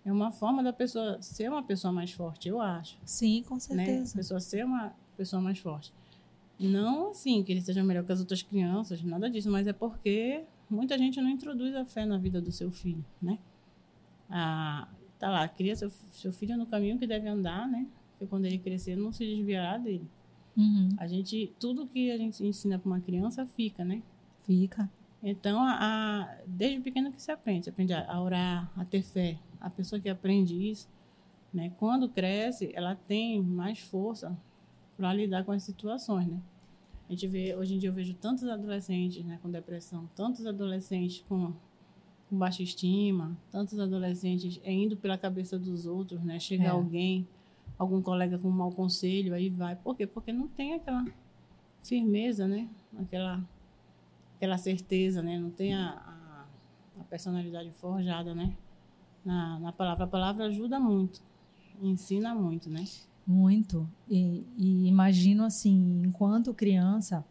é 0.05 0.13
uma 0.13 0.31
forma 0.31 0.63
da 0.63 0.73
pessoa 0.73 1.21
ser 1.21 1.51
uma 1.51 1.63
pessoa 1.65 1.93
mais 1.93 2.13
forte, 2.13 2.49
eu 2.49 2.61
acho. 2.61 2.97
Sim, 3.05 3.43
com 3.43 3.59
certeza. 3.59 3.93
Né? 3.93 4.11
A 4.13 4.17
pessoa 4.17 4.41
ser 4.41 4.65
uma 4.65 4.95
pessoa 5.17 5.43
mais 5.43 5.59
forte. 5.59 5.93
Não 6.59 7.11
assim 7.11 7.43
que 7.43 7.53
ele 7.53 7.61
seja 7.61 7.85
melhor 7.85 8.05
que 8.05 8.13
as 8.13 8.21
outras 8.21 8.43
crianças, 8.43 9.03
nada 9.03 9.29
disso, 9.29 9.51
mas 9.51 9.67
é 9.67 9.73
porque 9.73 10.45
muita 10.71 10.97
gente 10.97 11.21
não 11.21 11.29
introduz 11.29 11.75
a 11.75 11.85
fé 11.85 12.07
na 12.07 12.17
vida 12.17 12.41
do 12.41 12.51
seu 12.51 12.71
filho, 12.71 13.05
né? 13.21 13.39
Ah, 14.29 14.89
tá 15.19 15.31
lá, 15.31 15.49
cria 15.49 15.77
seu, 15.77 15.91
seu 15.91 16.33
filho 16.33 16.57
no 16.57 16.67
caminho 16.67 16.99
que 16.99 17.07
deve 17.07 17.29
andar, 17.29 17.69
né? 17.69 17.87
Porque 18.13 18.27
quando 18.27 18.47
ele 18.47 18.59
crescer, 18.59 18.97
não 18.97 19.13
se 19.13 19.25
desviará 19.25 19.77
dele. 19.77 20.09
Uhum. 20.57 20.89
A 20.97 21.07
gente, 21.07 21.53
tudo 21.61 21.87
que 21.87 22.11
a 22.11 22.17
gente 22.17 22.45
ensina 22.45 22.79
para 22.79 22.89
uma 22.89 23.01
criança 23.01 23.45
fica, 23.45 23.85
né? 23.85 24.03
Fica. 24.41 24.91
Então, 25.23 25.61
a, 25.61 25.77
a, 25.81 26.39
desde 26.47 26.81
pequeno 26.81 27.13
que 27.13 27.21
se 27.21 27.31
aprende, 27.31 27.65
se 27.65 27.71
aprende 27.71 27.93
a, 27.93 28.11
a 28.11 28.23
orar, 28.23 28.73
a 28.77 28.85
ter 28.85 29.03
fé. 29.03 29.39
A 29.61 29.69
pessoa 29.69 30.01
que 30.01 30.09
aprende 30.09 30.55
isso, 30.55 30.89
né, 31.53 31.73
quando 31.79 32.09
cresce, 32.09 32.71
ela 32.75 32.95
tem 32.95 33.43
mais 33.43 33.81
força 33.81 34.37
para 34.97 35.13
lidar 35.13 35.45
com 35.45 35.53
as 35.53 35.63
situações, 35.63 36.27
né? 36.27 36.41
A 37.09 37.13
gente 37.13 37.27
vê, 37.29 37.55
hoje 37.55 37.75
em 37.75 37.79
dia 37.79 37.89
eu 37.89 37.93
vejo 37.93 38.15
tantos 38.15 38.49
adolescentes, 38.49 39.25
né, 39.25 39.39
com 39.41 39.49
depressão, 39.49 40.09
tantos 40.17 40.45
adolescentes 40.45 41.25
com, 41.29 41.53
com 42.29 42.37
baixa 42.37 42.63
estima, 42.63 43.37
tantos 43.53 43.79
adolescentes 43.79 44.61
indo 44.65 44.97
pela 44.97 45.17
cabeça 45.17 45.59
dos 45.59 45.87
outros, 45.87 46.25
né? 46.25 46.41
Chega 46.41 46.65
é. 46.65 46.69
alguém, 46.69 47.29
algum 47.79 48.03
colega 48.03 48.39
com 48.39 48.49
um 48.49 48.53
mau 48.53 48.73
conselho, 48.73 49.35
aí 49.35 49.49
vai. 49.51 49.77
Por 49.77 49.97
quê? 49.97 50.07
Porque 50.07 50.33
não 50.33 50.49
tem 50.49 50.75
aquela 50.75 51.05
firmeza, 51.81 52.49
né? 52.49 52.69
Aquela 52.99 53.45
aquela 54.37 54.59
certeza, 54.59 55.23
né? 55.23 55.39
Não 55.39 55.51
tem 55.51 55.75
a, 55.75 55.91
a, 55.91 57.01
a 57.01 57.05
personalidade 57.05 57.71
forjada, 57.73 58.35
né? 58.35 58.57
Na, 59.25 59.59
na 59.59 59.73
palavra. 59.73 60.05
A 60.05 60.09
palavra 60.09 60.47
ajuda 60.47 60.79
muito, 60.79 61.23
ensina 61.81 62.35
muito, 62.35 62.69
né? 62.71 62.85
Muito. 63.27 63.89
E, 64.09 64.47
e 64.57 64.87
imagino 64.87 65.45
assim, 65.45 66.03
enquanto 66.05 66.55
criança, 66.55 67.25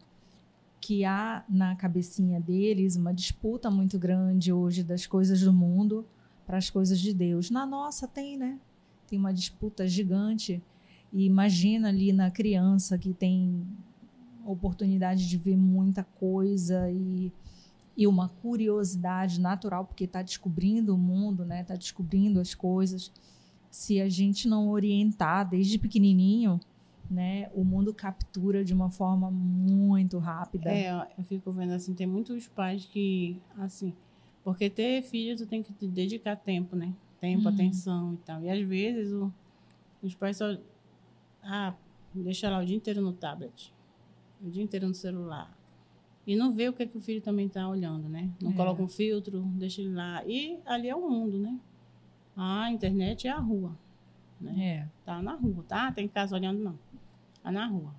que 0.80 1.04
há 1.04 1.44
na 1.48 1.74
cabecinha 1.74 2.40
deles 2.40 2.96
uma 2.96 3.12
disputa 3.12 3.70
muito 3.70 3.98
grande 3.98 4.52
hoje 4.52 4.84
das 4.84 5.06
coisas 5.06 5.40
do 5.40 5.52
mundo 5.52 6.06
para 6.46 6.58
as 6.58 6.70
coisas 6.70 7.00
de 7.00 7.12
Deus. 7.12 7.50
Na 7.50 7.66
nossa 7.66 8.06
tem, 8.06 8.36
né? 8.36 8.60
Tem 9.08 9.18
uma 9.18 9.32
disputa 9.32 9.86
gigante. 9.88 10.62
E 11.12 11.24
imagina 11.24 11.88
ali 11.88 12.12
na 12.12 12.30
criança 12.30 12.98
que 12.98 13.12
tem 13.12 13.66
oportunidade 14.44 15.28
de 15.28 15.36
ver 15.36 15.56
muita 15.56 16.04
coisa 16.04 16.90
e, 16.90 17.32
e 17.96 18.06
uma 18.06 18.28
curiosidade 18.28 19.40
natural, 19.40 19.84
porque 19.84 20.04
está 20.04 20.22
descobrindo 20.22 20.94
o 20.94 20.98
mundo, 20.98 21.44
né? 21.44 21.62
Está 21.62 21.74
descobrindo 21.74 22.38
as 22.38 22.54
coisas. 22.54 23.10
Se 23.70 24.00
a 24.00 24.08
gente 24.08 24.48
não 24.48 24.68
orientar 24.68 25.48
desde 25.48 25.78
pequenininho, 25.78 26.60
né, 27.10 27.50
o 27.54 27.64
mundo 27.64 27.94
captura 27.94 28.64
de 28.64 28.74
uma 28.74 28.90
forma 28.90 29.30
muito 29.30 30.18
rápida. 30.18 30.70
É, 30.70 30.90
eu 31.16 31.24
fico 31.24 31.52
vendo 31.52 31.72
assim, 31.72 31.94
tem 31.94 32.06
muitos 32.06 32.48
pais 32.48 32.84
que, 32.84 33.40
assim, 33.58 33.92
porque 34.42 34.68
ter 34.68 35.02
filho 35.02 35.36
tu 35.36 35.46
tem 35.46 35.62
que 35.62 35.72
te 35.72 35.86
dedicar 35.86 36.36
tempo, 36.36 36.74
né? 36.74 36.92
Tempo, 37.20 37.48
uhum. 37.48 37.54
atenção 37.54 38.14
e 38.14 38.16
tal. 38.18 38.42
E 38.42 38.50
às 38.50 38.66
vezes 38.66 39.12
o, 39.12 39.32
os 40.02 40.14
pais 40.14 40.36
só, 40.36 40.56
ah, 41.42 41.74
deixa 42.14 42.50
lá 42.50 42.60
o 42.60 42.64
dia 42.64 42.76
inteiro 42.76 43.00
no 43.00 43.12
tablet 43.12 43.72
o 44.42 44.50
dia 44.50 44.62
inteiro 44.62 44.86
no 44.88 44.94
celular. 44.94 45.54
E 46.26 46.34
não 46.34 46.52
vê 46.52 46.68
o 46.68 46.72
que, 46.72 46.82
é 46.82 46.86
que 46.86 46.96
o 46.96 47.00
filho 47.00 47.20
também 47.20 47.46
está 47.46 47.68
olhando, 47.68 48.08
né? 48.08 48.30
Não 48.42 48.50
é. 48.50 48.54
coloca 48.54 48.82
um 48.82 48.88
filtro, 48.88 49.42
deixa 49.54 49.80
ele 49.80 49.94
lá. 49.94 50.24
E 50.26 50.58
ali 50.66 50.88
é 50.88 50.96
o 50.96 51.08
mundo, 51.08 51.38
né? 51.38 51.58
A 52.36 52.70
internet 52.70 53.26
é 53.26 53.30
a 53.30 53.38
rua. 53.38 53.76
Né? 54.40 54.64
É. 54.64 54.88
Tá 55.04 55.22
na 55.22 55.34
rua, 55.34 55.64
tá? 55.66 55.90
Tem 55.90 56.06
casa 56.06 56.36
olhando, 56.36 56.62
não. 56.62 56.78
Tá 57.42 57.50
na 57.50 57.66
rua. 57.66 57.94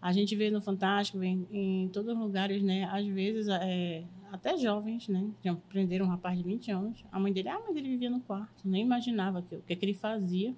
A 0.00 0.12
gente 0.12 0.36
vê 0.36 0.50
no 0.50 0.60
Fantástico, 0.60 1.18
vê 1.18 1.26
em, 1.26 1.46
em 1.50 1.88
todos 1.88 2.12
os 2.14 2.18
lugares, 2.18 2.62
né? 2.62 2.84
Às 2.84 3.06
vezes, 3.06 3.48
é, 3.48 4.04
até 4.30 4.56
jovens, 4.56 5.08
né? 5.08 5.28
Já 5.42 5.54
prenderam 5.68 6.06
um 6.06 6.08
rapaz 6.08 6.36
de 6.38 6.44
20 6.44 6.70
anos. 6.70 7.04
A 7.10 7.18
mãe 7.18 7.32
dele, 7.32 7.48
ah, 7.48 7.60
mas 7.66 7.74
ele 7.74 7.88
vivia 7.88 8.10
no 8.10 8.20
quarto. 8.20 8.68
Nem 8.68 8.82
imaginava 8.82 9.42
que, 9.42 9.56
o 9.56 9.62
que, 9.62 9.72
é 9.72 9.76
que 9.76 9.84
ele 9.84 9.94
fazia 9.94 10.54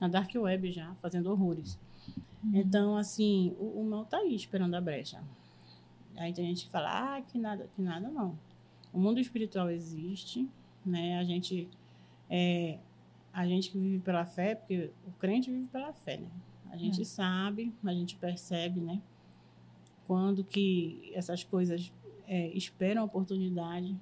na 0.00 0.08
Dark 0.08 0.30
Web 0.34 0.70
já, 0.72 0.94
fazendo 0.96 1.30
horrores. 1.30 1.78
Uhum. 2.42 2.56
Então, 2.56 2.96
assim, 2.96 3.54
o, 3.58 3.80
o 3.80 3.84
mal 3.84 4.02
está 4.02 4.18
aí 4.18 4.34
esperando 4.34 4.74
a 4.74 4.80
brecha. 4.80 5.22
Aí 6.16 6.32
tem 6.32 6.46
gente 6.46 6.64
que 6.64 6.70
fala, 6.70 7.16
ah, 7.16 7.22
que 7.22 7.38
nada, 7.38 7.68
que 7.74 7.80
nada 7.80 8.08
não. 8.08 8.38
O 8.92 8.98
mundo 8.98 9.20
espiritual 9.20 9.70
existe, 9.70 10.48
né? 10.84 11.18
A 11.18 11.24
gente, 11.24 11.68
é, 12.30 12.78
a 13.32 13.46
gente 13.46 13.70
que 13.70 13.78
vive 13.78 13.98
pela 13.98 14.24
fé, 14.24 14.54
porque 14.54 14.90
o 15.06 15.10
crente 15.12 15.50
vive 15.50 15.66
pela 15.68 15.92
fé, 15.92 16.16
né? 16.16 16.28
A 16.70 16.76
gente 16.76 17.02
é. 17.02 17.04
sabe, 17.04 17.74
a 17.84 17.92
gente 17.92 18.16
percebe, 18.16 18.80
né? 18.80 19.02
Quando 20.06 20.44
que 20.44 21.10
essas 21.14 21.42
coisas 21.44 21.92
é, 22.26 22.48
esperam 22.48 23.02
a 23.02 23.04
oportunidade, 23.04 23.96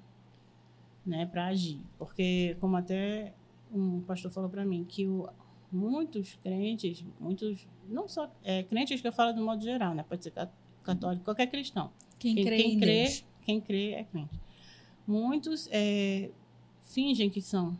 né, 1.05 1.25
para 1.25 1.47
agir. 1.47 1.81
Porque, 1.97 2.55
como 2.59 2.77
até 2.77 3.33
um 3.71 4.01
pastor 4.01 4.31
falou 4.31 4.49
para 4.49 4.63
mim, 4.63 4.85
que 4.87 5.07
o, 5.07 5.27
muitos 5.71 6.35
crentes, 6.35 7.03
muitos, 7.19 7.67
não 7.87 8.07
só 8.07 8.31
é, 8.43 8.63
crentes 8.63 9.01
que 9.01 9.07
eu 9.07 9.11
falo 9.11 9.33
de 9.33 9.41
modo 9.41 9.63
geral, 9.63 9.95
né? 9.95 10.03
Pode 10.07 10.23
ser 10.23 10.33
católico, 10.83 11.25
qualquer 11.25 11.47
cristão. 11.47 11.91
Quem, 12.17 12.35
quem 12.35 12.45
crê, 12.45 12.57
quem 12.57 12.79
crê, 12.79 13.23
quem 13.41 13.61
crê 13.61 13.91
é 13.93 14.03
crente. 14.03 14.39
Muitos 15.07 15.67
é, 15.71 16.29
fingem 16.81 17.29
que 17.29 17.41
são, 17.41 17.77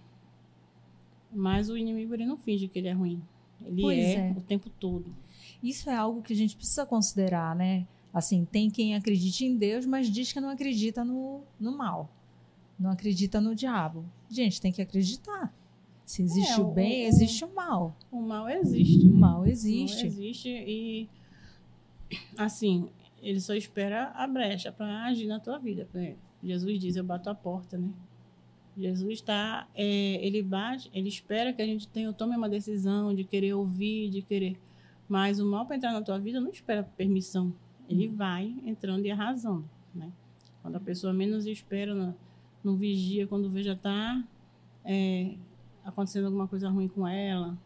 mas 1.32 1.70
o 1.70 1.78
inimigo 1.78 2.14
ele 2.14 2.26
não 2.26 2.38
finge 2.38 2.68
que 2.68 2.80
ele 2.80 2.88
é 2.88 2.94
ruim. 2.94 3.22
Ele 3.64 3.86
é, 3.86 4.30
é, 4.30 4.32
o 4.38 4.42
tempo 4.42 4.70
todo. 4.70 5.14
Isso 5.62 5.90
é 5.90 5.96
algo 5.96 6.22
que 6.22 6.34
a 6.34 6.36
gente 6.36 6.56
precisa 6.56 6.86
considerar, 6.86 7.56
né? 7.56 7.86
Assim, 8.14 8.46
tem 8.46 8.70
quem 8.70 8.96
acredite 8.96 9.46
em 9.46 9.56
Deus, 9.56 9.86
mas 9.86 10.10
diz 10.10 10.32
que 10.32 10.40
não 10.40 10.50
acredita 10.50 11.04
no, 11.04 11.42
no 11.60 11.78
mal. 11.78 12.10
Não 12.80 12.90
acredita 12.90 13.40
no 13.42 13.54
diabo. 13.54 14.06
Gente, 14.30 14.62
tem 14.62 14.72
que 14.72 14.82
acreditar. 14.82 15.54
Se 16.06 16.24
existe 16.24 16.54
é, 16.54 16.64
o 16.64 16.72
bem, 16.72 17.06
o, 17.06 17.08
existe 17.08 17.46
o 17.46 17.54
mal. 17.54 17.96
O 18.12 18.20
mal 18.22 18.50
existe. 18.50 19.06
O 19.06 19.14
mal 19.14 19.46
existe. 19.46 20.08
O 20.08 20.08
mal 20.08 20.08
existe 20.08 20.50
e, 20.50 21.08
assim, 22.36 22.90
ele 23.22 23.40
só 23.40 23.54
espera 23.54 24.08
a 24.16 24.26
brecha 24.26 24.72
para 24.72 25.04
agir 25.06 25.28
na 25.28 25.40
tua 25.40 25.60
vida. 25.60 25.88
Jesus 26.42 26.80
diz: 26.80 26.96
Eu 26.96 27.04
bato 27.04 27.30
a 27.30 27.36
porta, 27.36 27.78
né? 27.78 27.90
Jesus 28.78 29.16
está, 29.16 29.68
é, 29.76 30.26
ele 30.26 30.42
bate, 30.42 30.90
ele 30.94 31.10
espera 31.10 31.52
que 31.52 31.62
a 31.62 31.66
gente 31.66 31.88
tenha, 31.88 32.12
tome 32.14 32.36
uma 32.36 32.48
decisão 32.48 33.14
de 33.14 33.24
querer 33.24 33.54
ouvir, 33.54 34.10
de 34.10 34.22
querer. 34.22 34.58
Mas 35.08 35.40
o 35.40 35.46
mal 35.46 35.66
para 35.66 35.76
entrar 35.76 35.92
na 35.92 36.02
tua 36.02 36.20
vida 36.20 36.40
não 36.40 36.50
espera 36.50 36.84
permissão. 36.84 37.54
Ele 37.90 38.08
uhum. 38.08 38.16
vai 38.16 38.56
entrando 38.66 39.06
e 39.06 39.12
arrasando, 39.12 39.68
né? 39.94 40.12
Quando 40.62 40.76
a 40.76 40.80
pessoa 40.80 41.12
menos 41.12 41.46
espera, 41.46 41.96
não, 41.96 42.16
não 42.64 42.76
vigia, 42.76 43.26
quando 43.26 43.50
vê 43.50 43.64
já 43.64 43.74
está 43.74 44.24
é, 44.86 45.36
acontecendo 45.84 46.26
alguma 46.26 46.48
coisa 46.48 46.70
ruim 46.70 46.88
com 46.88 47.08
ela, 47.08 47.58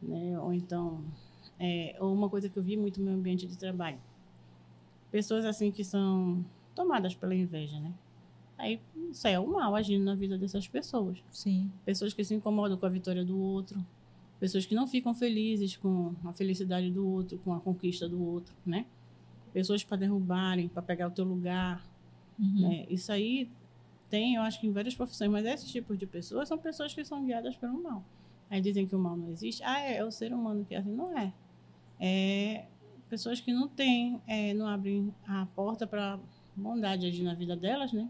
né? 0.00 0.38
Ou 0.40 0.52
então, 0.52 1.04
é, 1.58 1.96
ou 2.00 2.14
uma 2.14 2.28
coisa 2.28 2.48
que 2.48 2.56
eu 2.56 2.62
vi 2.62 2.76
muito 2.76 3.00
no 3.00 3.06
meu 3.06 3.14
ambiente 3.14 3.46
de 3.46 3.58
trabalho. 3.58 3.98
Pessoas 5.10 5.44
assim 5.44 5.72
que 5.72 5.82
são 5.82 6.44
tomadas 6.74 7.14
pela 7.14 7.34
inveja, 7.34 7.80
né? 7.80 7.92
Aí 8.58 8.80
isso 9.10 9.26
é 9.28 9.38
o 9.38 9.46
mal 9.46 9.74
agindo 9.76 10.04
na 10.04 10.14
vida 10.14 10.36
dessas 10.36 10.66
pessoas. 10.66 11.22
Sim. 11.30 11.70
Pessoas 11.84 12.12
que 12.12 12.24
se 12.24 12.34
incomodam 12.34 12.76
com 12.76 12.84
a 12.84 12.88
vitória 12.88 13.24
do 13.24 13.38
outro, 13.38 13.82
pessoas 14.40 14.66
que 14.66 14.74
não 14.74 14.86
ficam 14.86 15.14
felizes 15.14 15.76
com 15.76 16.14
a 16.24 16.32
felicidade 16.32 16.90
do 16.90 17.06
outro, 17.08 17.38
com 17.38 17.54
a 17.54 17.60
conquista 17.60 18.08
do 18.08 18.22
outro, 18.22 18.52
né? 18.66 18.84
Pessoas 19.52 19.84
para 19.84 19.96
derrubarem, 19.96 20.68
para 20.68 20.82
pegar 20.82 21.06
o 21.06 21.10
teu 21.10 21.24
lugar, 21.24 21.88
uhum. 22.38 22.60
né? 22.68 22.86
Isso 22.90 23.12
aí 23.12 23.48
tem, 24.10 24.34
eu 24.34 24.42
acho 24.42 24.60
que 24.60 24.66
em 24.66 24.72
várias 24.72 24.94
profissões, 24.94 25.30
mas 25.30 25.46
esses 25.46 25.70
tipos 25.70 25.96
de 25.96 26.06
pessoas 26.06 26.48
são 26.48 26.58
pessoas 26.58 26.92
que 26.92 27.04
são 27.04 27.24
guiadas 27.24 27.56
pelo 27.56 27.80
mal. 27.82 28.04
Aí 28.50 28.60
dizem 28.60 28.86
que 28.86 28.96
o 28.96 28.98
mal 28.98 29.16
não 29.16 29.30
existe. 29.30 29.62
Ah, 29.62 29.80
é, 29.80 29.98
é 29.98 30.04
o 30.04 30.10
ser 30.10 30.32
humano 30.32 30.64
que 30.64 30.74
é 30.74 30.78
assim. 30.78 30.92
Não 30.92 31.16
é. 31.16 31.32
É 32.00 32.64
pessoas 33.08 33.40
que 33.40 33.52
não 33.52 33.68
têm, 33.68 34.20
é, 34.26 34.52
não 34.54 34.66
abrem 34.66 35.12
a 35.26 35.46
porta 35.46 35.86
para 35.86 36.18
bondade 36.54 37.06
agir 37.06 37.22
na 37.22 37.34
vida 37.34 37.56
delas, 37.56 37.92
né? 37.92 38.08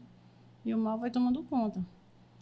E 0.69 0.75
o 0.75 0.79
mal 0.79 0.99
vai 0.99 1.11
tomando 1.11 1.43
conta. 1.45 1.85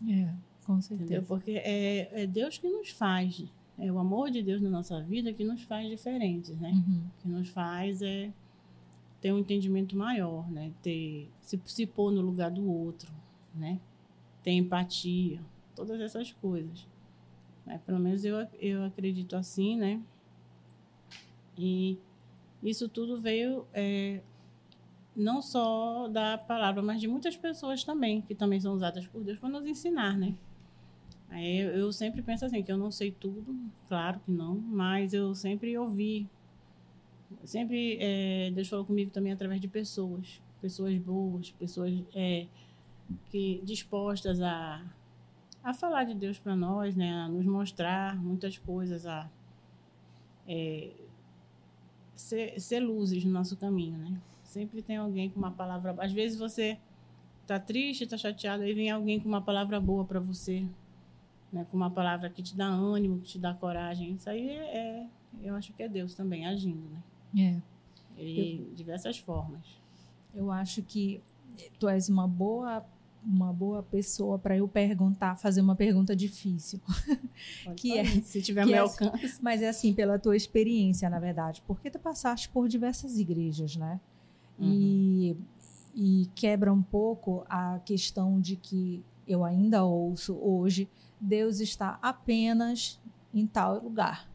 É, 0.09 0.33
com 0.65 0.81
certeza. 0.81 1.05
Entendeu? 1.05 1.23
Porque 1.27 1.53
é, 1.53 2.23
é 2.23 2.27
Deus 2.27 2.59
que 2.59 2.69
nos 2.69 2.91
faz, 2.91 3.45
é 3.79 3.91
o 3.93 3.99
amor 3.99 4.31
de 4.31 4.43
Deus 4.43 4.61
na 4.61 4.71
nossa 4.71 5.01
vida 5.03 5.33
que 5.33 5.45
nos 5.45 5.63
faz 5.63 5.89
diferentes, 5.89 6.59
né? 6.59 6.71
Uhum. 6.71 7.05
Que 7.19 7.29
nos 7.29 7.49
faz 7.49 8.03
é 8.03 8.33
ter 9.21 9.33
um 9.33 9.39
entendimento 9.39 9.97
maior, 9.97 10.51
né? 10.51 10.73
Ter 10.83 11.31
se, 11.41 11.61
se 11.65 11.87
pôr 11.87 12.11
no 12.11 12.21
lugar 12.21 12.51
do 12.51 12.67
outro, 12.69 13.13
né? 13.55 13.81
Ter 14.43 14.53
empatia, 14.53 15.41
todas 15.75 16.01
essas 16.01 16.33
coisas. 16.33 16.87
Né? 17.65 17.81
Pelo 17.85 17.99
menos 17.99 18.25
eu, 18.25 18.47
eu 18.61 18.85
acredito 18.85 19.37
assim, 19.37 19.77
né? 19.77 20.01
E 21.59 21.99
isso 22.63 22.89
tudo 22.89 23.21
veio 23.21 23.67
é, 23.73 24.21
não 25.17 25.41
só 25.41 26.09
da 26.09 26.37
palavra, 26.37 26.83
mas 26.83 27.01
de 27.01 27.09
muitas 27.09 27.37
pessoas 27.37 27.83
também, 27.83 28.21
que 28.21 28.35
também 28.35 28.61
são 28.61 28.75
usadas 28.75 29.07
por 29.07 29.25
Deus 29.25 29.39
para 29.39 29.49
nos 29.49 29.67
ensinar, 29.67 30.17
né? 30.17 30.35
Aí 31.31 31.59
eu, 31.59 31.93
sempre 31.93 32.23
penso 32.23 32.45
assim, 32.45 32.63
que 32.63 32.71
eu 32.71 32.77
não 32.77 32.91
sei 32.91 33.11
tudo, 33.11 33.57
claro 33.89 34.21
que 34.21 34.31
não, 34.31 34.55
mas 34.55 35.15
eu 35.15 35.35
sempre 35.35 35.77
ouvi. 35.77 36.29
Sempre 37.45 37.99
é, 38.01 38.51
Deus 38.53 38.69
falou 38.69 38.85
comigo 38.85 39.11
também 39.11 39.33
através 39.33 39.61
de 39.61 39.67
pessoas, 39.67 40.41
pessoas 40.61 40.97
boas, 40.99 41.51
pessoas 41.51 41.93
é, 42.15 42.47
que 43.31 43.61
dispostas 43.65 44.41
a, 44.41 44.85
a 45.65 45.75
falar 45.75 46.05
de 46.05 46.15
Deus 46.15 46.39
para 46.39 46.55
nós, 46.55 46.95
né? 46.95 47.13
A 47.13 47.29
nos 47.29 47.45
mostrar 47.45 48.17
muitas 48.17 48.59
coisas, 48.59 49.07
a 49.07 49.29
é, 50.47 50.91
ser, 52.15 52.61
ser 52.61 52.81
luzes 52.81 53.25
no 53.25 53.33
nosso 53.33 53.57
caminho, 53.57 53.99
né? 53.99 54.21
Sempre 54.57 54.81
tem 54.81 54.97
alguém 54.97 55.29
com 55.29 55.39
uma 55.39 55.51
palavra. 55.51 55.95
Às 55.99 56.15
vezes 56.15 56.39
você 56.39 56.79
tá 57.47 57.61
triste, 57.61 58.07
tá 58.07 58.17
chateado, 58.17 58.63
aí 58.63 58.73
vem 58.73 58.91
alguém 58.91 59.21
com 59.21 59.29
uma 59.29 59.43
palavra 59.43 59.79
boa 59.79 60.03
para 60.03 60.19
você, 60.19 60.67
né? 61.53 61.67
Com 61.71 61.77
uma 61.77 61.91
palavra 61.91 62.31
que 62.31 62.43
te 62.43 62.57
dá 62.57 62.65
ânimo, 62.65 63.21
que 63.21 63.29
te 63.33 63.39
dá 63.39 63.53
coragem. 63.53 64.15
Isso 64.15 64.31
aí 64.31 64.49
é, 64.49 64.79
é 64.79 65.07
eu 65.43 65.55
acho 65.55 65.75
que 65.75 65.83
é 65.83 65.89
Deus 65.91 66.15
também 66.15 66.47
agindo, 66.47 66.89
né? 66.89 67.03
É. 67.39 67.61
E 68.19 68.67
eu, 68.67 68.75
diversas 68.75 69.19
formas. 69.19 69.79
Eu 70.35 70.51
acho 70.51 70.83
que 70.83 71.21
tu 71.79 71.87
és 71.87 72.09
uma 72.09 72.27
boa 72.27 72.83
uma 73.23 73.53
boa 73.53 73.83
pessoa 73.83 74.39
para 74.39 74.57
eu 74.57 74.67
perguntar, 74.67 75.35
fazer 75.35 75.61
uma 75.61 75.77
pergunta 75.77 76.17
difícil. 76.17 76.81
que 77.77 77.99
é, 77.99 78.07
se 78.23 78.41
tiver 78.41 78.65
meu 78.65 78.77
é, 78.77 78.79
alcance. 78.79 79.39
Mas 79.43 79.61
é 79.61 79.69
assim, 79.69 79.93
pela 79.93 80.19
tua 80.19 80.35
experiência, 80.35 81.11
na 81.11 81.19
verdade, 81.19 81.63
porque 81.67 81.91
tu 81.91 81.99
passaste 81.99 82.49
por 82.49 82.67
diversas 82.69 83.19
igrejas, 83.19 83.77
né? 83.77 84.01
Uhum. 84.59 84.69
E, 84.69 85.37
e 85.95 86.31
quebra 86.35 86.73
um 86.73 86.83
pouco 86.83 87.45
a 87.49 87.79
questão 87.81 88.41
de 88.41 88.57
que 88.57 89.03
eu 89.27 89.45
ainda 89.45 89.85
ouço 89.85 90.35
hoje, 90.35 90.89
Deus 91.21 91.61
está 91.61 91.99
apenas 92.01 93.01
em 93.35 93.47
tal 93.47 93.83
lugar. 93.83 94.31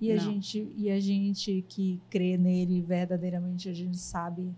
E 0.00 0.10
a, 0.10 0.16
gente, 0.16 0.72
e 0.76 0.90
a 0.90 0.98
gente 0.98 1.62
que 1.68 2.00
crê 2.08 2.38
nele 2.38 2.80
verdadeiramente, 2.80 3.68
a 3.68 3.74
gente 3.74 3.98
sabe 3.98 4.50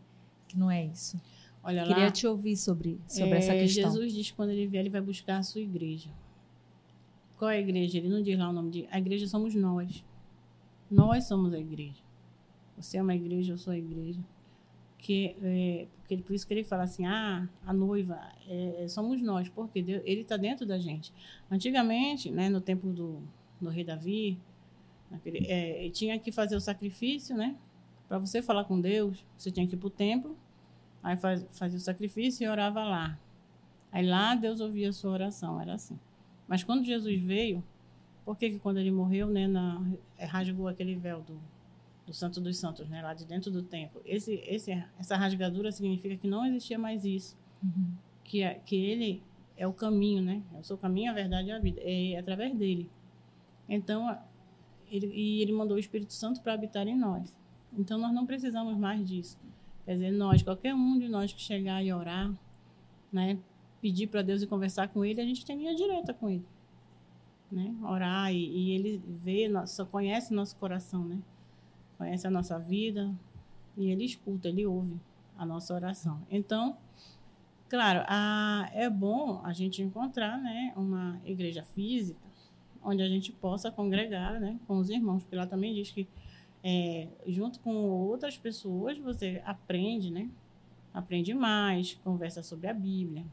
que 0.47 0.57
não 0.57 0.71
é 0.71 0.87
isso. 0.87 1.21
Olha 1.65 1.85
Queria 1.85 2.05
lá, 2.05 2.11
te 2.11 2.27
ouvir 2.27 2.57
sobre, 2.57 3.01
sobre 3.09 3.31
é, 3.31 3.39
essa 3.39 3.53
questão. 3.53 3.91
Jesus 3.91 4.13
diz 4.13 4.31
que 4.31 4.37
quando 4.37 4.51
ele 4.51 4.67
vier, 4.69 4.81
ele 4.83 4.91
vai 4.91 5.01
buscar 5.01 5.39
a 5.39 5.43
sua 5.43 5.61
igreja. 5.61 6.11
Qual 7.37 7.51
é 7.51 7.57
a 7.57 7.61
igreja? 7.61 7.99
Ele 7.99 8.09
não 8.09 8.23
diz 8.23 8.39
lá 8.39 8.51
o 8.51 8.53
nome 8.53 8.71
de. 8.71 8.89
A 8.91 8.99
igreja 8.99 9.27
somos 9.27 9.55
nós. 9.55 10.05
Nós 10.89 11.25
somos 11.25 11.53
a 11.53 11.59
igreja. 11.59 12.03
Você 12.77 12.99
é 12.99 13.03
uma 13.03 13.15
igreja, 13.15 13.53
eu 13.53 13.59
sou 13.59 13.73
a 13.73 13.79
igreja 13.79 14.21
que 15.03 15.37
é, 15.43 15.87
porque 15.99 16.17
por 16.19 16.33
isso 16.33 16.47
que 16.47 16.55
ele 16.55 16.63
fala 16.63 16.85
assim 16.85 17.05
ah 17.05 17.49
a 17.67 17.73
noiva 17.73 18.21
é, 18.49 18.87
somos 18.89 19.21
nós 19.21 19.49
porque 19.49 19.83
Deus, 19.83 20.01
ele 20.07 20.23
está 20.23 20.37
dentro 20.37 20.65
da 20.65 20.79
gente. 20.79 21.13
Antigamente 21.51 22.31
né 22.31 22.49
no 22.49 22.61
tempo 22.61 22.93
do, 22.93 23.21
do 23.61 23.69
rei 23.69 23.83
Davi 23.85 24.39
naquele, 25.11 25.45
é, 25.49 25.91
tinha 25.91 26.19
que 26.19 26.31
fazer 26.31 26.55
o 26.55 26.61
sacrifício 26.61 27.37
né 27.37 27.57
para 28.09 28.19
você 28.19 28.41
falar 28.41 28.65
com 28.65 28.81
Deus 28.81 29.27
você 29.37 29.51
tinha 29.51 29.67
que 29.67 29.75
ir 29.75 29.79
para 29.79 29.89
o 29.89 29.91
templo 29.91 30.37
aí 31.03 31.17
faz, 31.17 31.45
fazia 31.59 31.77
o 31.77 31.81
sacrifício 31.81 32.45
e 32.45 32.49
orava 32.49 32.85
lá. 32.85 33.19
Aí 33.91 34.07
lá 34.07 34.37
Deus 34.37 34.61
ouvia 34.61 34.89
a 34.89 34.93
sua 34.93 35.11
oração 35.11 35.61
era 35.61 35.75
assim. 35.75 35.99
Mas 36.47 36.63
quando 36.63 36.85
Jesus 36.85 37.21
veio 37.21 37.63
por 38.25 38.37
que, 38.39 38.51
que 38.51 38.59
quando 38.61 38.79
ele 38.79 38.93
morreu 38.93 39.27
né 39.27 39.49
na, 39.49 39.83
rasgou 40.21 40.69
aquele 40.69 40.95
véu 40.95 41.21
do 41.23 41.41
do 42.07 42.13
Santo 42.13 42.41
dos 42.41 42.59
Santos, 42.59 42.89
né, 42.89 43.03
lá 43.03 43.15
de 43.15 43.25
dentro 43.25 43.51
do 43.51 43.63
templo. 43.63 44.03
Esse, 44.05 44.35
esse, 44.47 44.73
essa 44.99 45.17
rasgadura 45.17 45.71
significa 45.71 46.17
que 46.17 46.27
não 46.27 46.45
existia 46.45 46.79
mais 46.79 47.05
isso, 47.05 47.37
uhum. 47.63 47.93
que, 48.25 48.43
é, 48.43 48.55
que 48.55 48.77
ele 48.77 49.23
é 49.57 49.67
o 49.67 49.73
caminho, 49.73 50.23
né? 50.23 50.43
É 50.55 50.59
o 50.59 50.65
seu 50.65 50.77
caminho, 50.77 51.11
a 51.11 51.15
verdade 51.15 51.49
e 51.49 51.53
a 51.53 51.59
vida. 51.59 51.81
É 51.85 52.19
através 52.19 52.55
dele. 52.57 52.91
Então, 53.69 54.19
ele, 54.91 55.07
e 55.15 55.41
ele 55.41 55.53
mandou 55.53 55.77
o 55.77 55.81
Espírito 55.81 56.13
Santo 56.13 56.41
para 56.41 56.55
habitar 56.55 56.87
em 56.89 56.97
nós. 56.97 57.37
Então, 57.79 57.99
nós 57.99 58.13
não 58.13 58.27
precisamos 58.27 58.77
mais 58.77 59.07
disso. 59.09 59.39
Quer 59.85 59.95
dizer, 59.95 60.11
nós, 60.11 60.43
qualquer 60.43 60.75
um 60.75 60.99
de 60.99 61.09
nós 61.09 61.33
que 61.33 61.41
chegar 61.41 61.83
e 61.85 61.93
orar, 61.93 62.33
né, 63.13 63.39
pedir 63.81 64.07
para 64.07 64.23
Deus 64.23 64.43
e 64.43 64.47
conversar 64.47 64.89
com 64.89 65.05
Ele, 65.05 65.21
a 65.21 65.25
gente 65.25 65.45
tem 65.45 65.57
linha 65.57 65.75
direta 65.75 66.15
com 66.15 66.31
Ele, 66.31 66.45
né? 67.51 67.75
Orar 67.83 68.33
e, 68.33 68.37
e 68.37 68.71
Ele 68.73 69.03
vê, 69.09 69.51
só 69.67 69.85
conhece 69.85 70.33
nosso 70.33 70.57
coração, 70.57 71.05
né? 71.05 71.19
Conhece 72.03 72.27
a 72.27 72.31
nossa 72.31 72.59
vida 72.59 73.15
e 73.77 73.89
ele 73.89 74.05
escuta, 74.05 74.49
ele 74.49 74.67
ouve 74.67 75.01
a 75.39 75.47
nossa 75.47 75.73
oração. 75.73 76.21
Então, 76.29 76.77
claro, 77.69 78.05
a, 78.09 78.69
é 78.73 78.91
bom 78.91 79.41
a 79.45 79.53
gente 79.53 79.81
encontrar 79.81 80.37
né, 80.37 80.73
uma 80.77 81.21
igreja 81.25 81.63
física 81.63 82.21
onde 82.83 83.01
a 83.05 83.09
gente 83.09 83.31
possa 83.31 83.71
congregar 83.71 84.41
né, 84.41 84.59
com 84.67 84.79
os 84.79 84.91
irmãos, 84.91 85.23
porque 85.23 85.37
lá 85.37 85.47
também 85.47 85.73
diz 85.73 85.93
que 85.93 86.09
é, 86.65 87.07
junto 87.29 87.61
com 87.61 87.73
outras 87.73 88.37
pessoas 88.37 88.99
você 88.99 89.41
aprende, 89.45 90.11
né? 90.11 90.29
Aprende 90.93 91.33
mais, 91.33 91.95
conversa 92.05 92.43
sobre 92.43 92.69
a 92.69 92.75
Bíblia, 92.75 93.25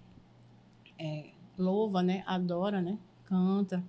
é, 0.98 1.32
louva, 1.58 2.02
né? 2.04 2.24
Adora, 2.26 2.82
né? 2.82 2.98
Canta. 3.26 3.84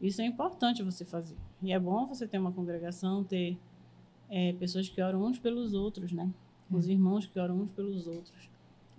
Isso 0.00 0.20
é 0.20 0.24
importante 0.24 0.82
você 0.82 1.04
fazer. 1.04 1.36
E 1.62 1.72
é 1.72 1.78
bom 1.78 2.06
você 2.06 2.26
ter 2.26 2.38
uma 2.38 2.52
congregação, 2.52 3.22
ter 3.22 3.56
é, 4.30 4.52
pessoas 4.54 4.88
que 4.88 5.00
oram 5.00 5.24
uns 5.24 5.38
pelos 5.38 5.72
outros, 5.72 6.12
né? 6.12 6.32
Os 6.70 6.88
é. 6.88 6.92
irmãos 6.92 7.26
que 7.26 7.38
oram 7.38 7.60
uns 7.60 7.72
pelos 7.72 8.06
outros. 8.06 8.48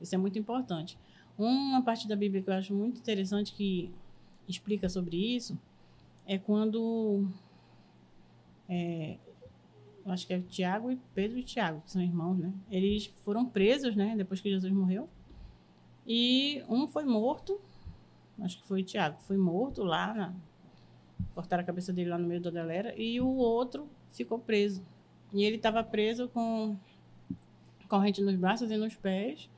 Isso 0.02 0.16
é 0.16 0.18
muito 0.18 0.38
importante. 0.38 0.98
Uma 1.38 1.82
parte 1.82 2.08
da 2.08 2.16
Bíblia 2.16 2.42
que 2.42 2.50
eu 2.50 2.54
acho 2.54 2.74
muito 2.74 3.00
interessante 3.00 3.54
que 3.54 3.92
explica 4.48 4.90
sobre 4.90 5.18
isso 5.18 5.58
é 6.26 6.38
quando 6.38 7.28
é, 8.68 9.18
acho 10.06 10.26
que 10.26 10.34
é 10.34 10.40
Tiago 10.42 10.92
e 10.92 10.98
Pedro 11.14 11.38
e 11.38 11.44
Tiago, 11.44 11.82
que 11.82 11.92
são 11.92 12.02
irmãos, 12.02 12.38
né? 12.38 12.54
Eles 12.70 13.08
foram 13.24 13.46
presos, 13.46 13.96
né? 13.96 14.16
Depois 14.16 14.42
que 14.42 14.50
Jesus 14.50 14.72
morreu. 14.72 15.10
E 16.06 16.64
um 16.70 16.88
foi 16.88 17.06
morto, 17.06 17.60
acho 18.42 18.60
que 18.62 18.68
foi 18.68 18.84
Tiago, 18.84 19.22
foi 19.22 19.38
morto 19.38 19.84
lá, 19.84 20.14
na, 20.14 20.34
cortaram 21.34 21.64
a 21.64 21.66
cabeça 21.66 21.92
dele 21.92 22.10
lá 22.10 22.18
no 22.18 22.28
meio 22.28 22.40
da 22.40 22.50
galera, 22.50 22.94
e 22.98 23.20
o 23.20 23.28
outro 23.28 23.90
ficou 24.12 24.40
preso. 24.40 24.82
E 25.34 25.44
ele 25.44 25.58
estava 25.58 25.84
preso 25.84 26.30
com 26.30 26.78
corrente 27.88 28.22
nos 28.22 28.36
braços 28.36 28.70
e 28.72 28.78
nos 28.78 28.96
pés. 28.96 29.50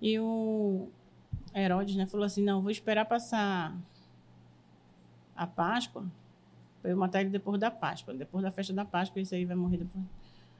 E 0.00 0.18
o 0.18 0.88
Herodes 1.54 1.94
né, 1.96 2.06
falou 2.06 2.26
assim: 2.26 2.42
não, 2.42 2.60
vou 2.60 2.70
esperar 2.70 3.04
passar 3.04 3.76
a 5.36 5.46
Páscoa 5.46 6.04
para 6.80 6.90
eu 6.90 6.96
matar 6.96 7.20
ele 7.20 7.30
depois 7.30 7.58
da 7.58 7.70
Páscoa. 7.70 8.12
Depois 8.12 8.42
da 8.42 8.50
festa 8.50 8.72
da 8.72 8.84
Páscoa, 8.84 9.20
esse 9.20 9.34
aí 9.34 9.44
vai 9.44 9.56
morrer 9.56 9.78
depois. 9.78 10.04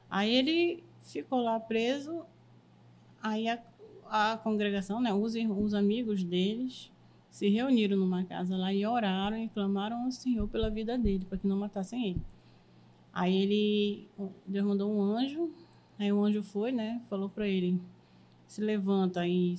Aí 0.09 0.33
ele 0.33 0.83
ficou 1.01 1.41
lá 1.41 1.59
preso. 1.59 2.25
Aí 3.21 3.47
a, 3.47 3.61
a 4.09 4.37
congregação, 4.37 5.01
né, 5.01 5.13
os, 5.13 5.33
os 5.35 5.73
amigos 5.73 6.23
deles, 6.23 6.91
se 7.29 7.49
reuniram 7.49 7.97
numa 7.97 8.23
casa 8.23 8.55
lá 8.55 8.73
e 8.73 8.85
oraram 8.85 9.37
e 9.37 9.49
clamaram 9.49 10.05
ao 10.05 10.11
Senhor 10.11 10.47
pela 10.47 10.69
vida 10.69 10.97
dele, 10.97 11.25
para 11.25 11.37
que 11.37 11.47
não 11.47 11.57
matassem 11.57 12.09
ele. 12.09 12.21
Aí 13.13 13.35
ele, 13.35 14.07
Deus 14.47 14.65
mandou 14.65 14.91
um 14.91 15.01
anjo, 15.01 15.53
aí 15.99 16.11
o 16.11 16.23
anjo 16.23 16.41
foi, 16.41 16.71
né, 16.71 16.99
falou 17.09 17.29
para 17.29 17.47
ele, 17.47 17.79
se 18.47 18.59
levanta 18.59 19.27
e 19.27 19.55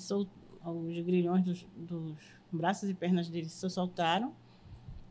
os 0.65 0.99
grilhões 1.01 1.45
dos, 1.45 1.67
dos 1.77 2.17
braços 2.51 2.91
e 2.91 2.95
pernas 2.95 3.29
dele 3.29 3.49
se 3.49 3.71
soltaram, 3.71 4.33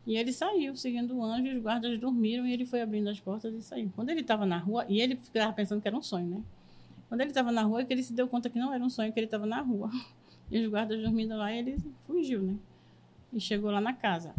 e 0.05 0.17
ele 0.17 0.33
saiu, 0.33 0.75
seguindo 0.75 1.15
o 1.15 1.23
anjo, 1.23 1.49
os 1.55 1.61
guardas 1.61 1.97
dormiram 1.97 2.45
e 2.45 2.51
ele 2.51 2.65
foi 2.65 2.81
abrindo 2.81 3.09
as 3.09 3.19
portas 3.19 3.53
e 3.53 3.61
saiu. 3.61 3.89
Quando 3.95 4.09
ele 4.09 4.19
estava 4.19 4.45
na 4.45 4.57
rua, 4.57 4.85
e 4.89 4.99
ele 4.99 5.15
ficava 5.15 5.53
pensando 5.53 5.81
que 5.81 5.87
era 5.87 5.95
um 5.95 6.01
sonho, 6.01 6.27
né? 6.27 6.43
Quando 7.07 7.21
ele 7.21 7.29
estava 7.29 7.51
na 7.51 7.61
rua, 7.61 7.81
é 7.81 7.85
que 7.85 7.93
ele 7.93 8.03
se 8.03 8.11
deu 8.11 8.27
conta 8.27 8.49
que 8.49 8.59
não 8.59 8.73
era 8.73 8.83
um 8.83 8.89
sonho, 8.89 9.13
que 9.13 9.19
ele 9.19 9.27
estava 9.27 9.45
na 9.45 9.61
rua. 9.61 9.89
E 10.51 10.59
os 10.59 10.69
guardas 10.69 11.01
dormindo 11.01 11.35
lá, 11.35 11.51
ele 11.51 11.77
fugiu, 12.05 12.43
né? 12.43 12.55
E 13.31 13.39
chegou 13.39 13.71
lá 13.71 13.81
na 13.81 13.93
casa. 13.93 14.35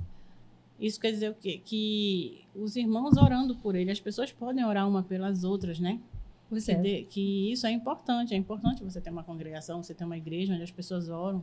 Isso 0.79 1.01
quer 1.01 1.13
dizer 1.13 1.31
o 1.31 1.35
quê? 1.35 1.61
Que 1.65 2.45
os 2.55 2.77
irmãos 2.77 3.17
orando 3.17 3.55
por 3.57 3.75
ele, 3.75 3.91
as 3.91 4.01
pessoas 4.01 4.33
podem 4.33 4.65
orar 4.65 4.89
uma 4.89 5.03
pelas 5.03 5.45
outras, 5.45 5.79
né? 5.79 6.01
Pois 6.49 6.67
que, 6.67 6.73
é. 6.73 6.75
de- 6.75 7.03
que 7.05 7.53
isso 7.53 7.67
é 7.67 7.71
importante. 7.71 8.35
É 8.35 8.37
importante 8.37 8.83
você 8.83 9.01
ter 9.01 9.11
uma 9.11 9.23
congregação, 9.23 9.83
você 9.83 9.95
ter 9.95 10.05
uma 10.05 10.17
igreja 10.17 10.53
onde 10.53 10.63
as 10.63 10.71
pessoas 10.71 11.09
oram. 11.09 11.43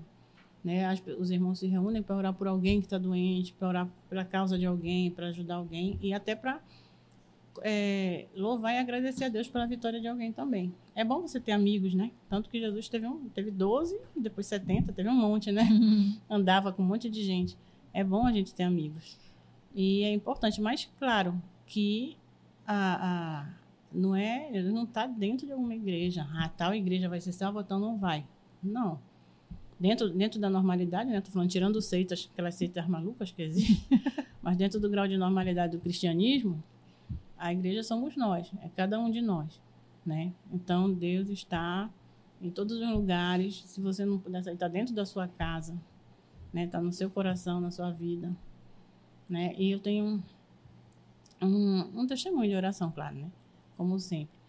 Né? 0.64 0.86
As 0.86 1.02
os 1.18 1.32
irmãos 1.32 1.60
se 1.60 1.68
reúnem 1.68 2.04
para 2.04 2.16
orar 2.16 2.34
por 2.34 2.48
alguém 2.48 2.80
que 2.80 2.86
está 2.86 2.98
doente, 2.98 3.52
para 3.54 3.68
orar 3.68 3.90
pela 4.10 4.24
causa 4.24 4.60
de 4.60 4.66
alguém, 4.66 5.10
para 5.10 5.28
ajudar 5.28 5.56
alguém 5.56 5.98
e 6.02 6.14
até 6.14 6.36
para 6.36 6.62
é, 7.64 8.28
louvar 8.36 8.74
e 8.76 8.78
agradecer 8.78 9.26
a 9.26 9.30
Deus 9.30 9.48
pela 9.48 9.66
vitória 9.66 10.00
de 10.00 10.08
alguém 10.08 10.32
também. 10.32 10.74
É 10.96 11.04
bom 11.04 11.22
você 11.22 11.40
ter 11.40 11.52
amigos, 11.52 11.94
né? 11.94 12.12
Tanto 12.30 12.50
que 12.50 12.60
Jesus 12.60 12.88
teve, 12.88 13.08
um, 13.08 13.28
teve 13.30 13.52
12, 13.52 14.00
depois 14.16 14.46
70, 14.48 14.94
teve 14.94 15.10
um 15.10 15.16
monte, 15.16 15.52
né? 15.52 15.68
Andava 16.30 16.72
com 16.72 16.82
um 16.84 16.86
monte 16.86 17.10
de 17.10 17.24
gente. 17.24 17.58
É 17.94 18.04
bom 18.04 18.26
a 18.26 18.32
gente 18.32 18.54
ter 18.54 18.64
amigos. 18.64 19.18
E 19.74 20.04
é 20.04 20.14
importante, 20.14 20.62
mas 20.62 20.90
claro 21.00 21.42
que 21.66 22.18
a, 22.66 23.46
a, 23.46 23.50
não 23.94 24.16
é, 24.16 24.50
ele 24.52 24.72
não 24.72 24.84
está 24.84 25.06
dentro 25.08 25.46
de 25.46 25.52
alguma 25.52 25.76
igreja. 25.76 26.28
Ah, 26.34 26.50
tal 26.50 26.74
igreja 26.74 27.10
vai 27.10 27.20
ser 27.20 27.32
salva, 27.32 27.62
então 27.62 27.80
não 27.80 27.98
vai. 27.98 28.26
Não. 28.62 29.00
Dentro, 29.80 30.10
dentro 30.10 30.40
da 30.40 30.50
normalidade, 30.50 31.10
né? 31.10 31.18
Estou 31.18 31.34
falando 31.34 31.50
tirando 31.50 31.82
seitas, 31.82 32.30
aquelas 32.32 32.56
seitas 32.56 32.88
malucas 32.88 33.32
que 33.32 33.42
existem, 33.42 34.00
mas 34.42 34.56
dentro 34.56 34.80
do 34.80 34.90
grau 34.90 35.08
de 35.08 35.18
normalidade 35.18 35.76
do 35.76 35.82
cristianismo, 35.82 36.64
a 37.38 37.52
igreja 37.52 37.82
somos 37.82 38.16
nós, 38.16 38.52
é 38.62 38.70
cada 38.70 39.00
um 39.00 39.10
de 39.10 39.20
nós, 39.22 39.60
né? 40.06 40.32
Então 40.54 40.94
Deus 40.94 41.30
está 41.30 41.90
em 42.40 42.52
todos 42.52 42.80
os 42.80 42.90
lugares. 42.90 43.64
Se 43.66 43.82
você 43.82 44.06
não 44.06 44.20
puder 44.20 44.44
sair, 44.44 44.54
está 44.54 44.68
dentro 44.68 44.94
da 44.94 45.06
sua 45.06 45.28
casa, 45.28 45.76
né? 46.54 46.66
Está 46.66 46.82
no 46.82 46.92
seu 46.92 47.10
coração, 47.10 47.60
na 47.62 47.72
sua 47.72 47.92
vida, 47.92 48.36
né? 49.30 49.54
E 49.58 49.72
eu 49.72 49.80
tenho 49.80 50.24
um, 51.42 52.02
um 52.02 52.08
testemunho 52.08 52.50
de 52.50 52.56
oração, 52.56 52.92
claro, 52.92 53.16
né? 53.16 53.32
Como 53.78 54.00
sempre. 54.00 54.40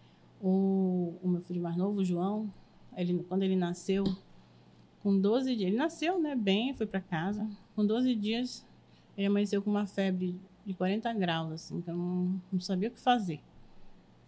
O, 0.41 1.17
o 1.23 1.27
meu 1.27 1.41
filho 1.41 1.61
mais 1.61 1.77
novo, 1.77 2.01
o 2.01 2.05
João, 2.05 2.51
ele, 2.95 3.23
quando 3.23 3.43
ele 3.43 3.55
nasceu, 3.55 4.03
com 5.01 5.19
12 5.19 5.55
dias, 5.55 5.67
ele 5.67 5.77
nasceu, 5.77 6.19
né, 6.19 6.35
bem, 6.35 6.73
foi 6.73 6.85
para 6.85 7.01
casa. 7.01 7.49
Com 7.75 7.85
12 7.85 8.15
dias, 8.15 8.65
ele 9.17 9.27
amanheceu 9.27 9.61
com 9.61 9.69
uma 9.69 9.85
febre 9.85 10.39
de 10.65 10.73
40 10.73 11.11
graus, 11.13 11.51
assim, 11.51 11.81
que 11.81 11.89
eu 11.89 11.95
não, 11.95 12.41
não 12.51 12.59
sabia 12.59 12.89
o 12.89 12.91
que 12.91 12.99
fazer. 12.99 13.41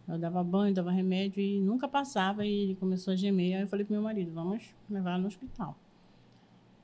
Eu 0.07 0.19
dava 0.19 0.43
banho, 0.43 0.73
dava 0.73 0.91
remédio 0.91 1.41
e 1.41 1.59
nunca 1.59 1.88
passava 1.88 2.45
e 2.45 2.63
ele 2.63 2.76
começou 2.76 3.13
a 3.13 3.15
gemer. 3.15 3.55
Aí 3.55 3.61
eu 3.63 3.67
falei 3.67 3.86
pro 3.86 3.93
meu 3.93 4.03
marido, 4.03 4.32
vamos 4.32 4.63
levar 4.89 5.17
no 5.17 5.28
hospital. 5.28 5.76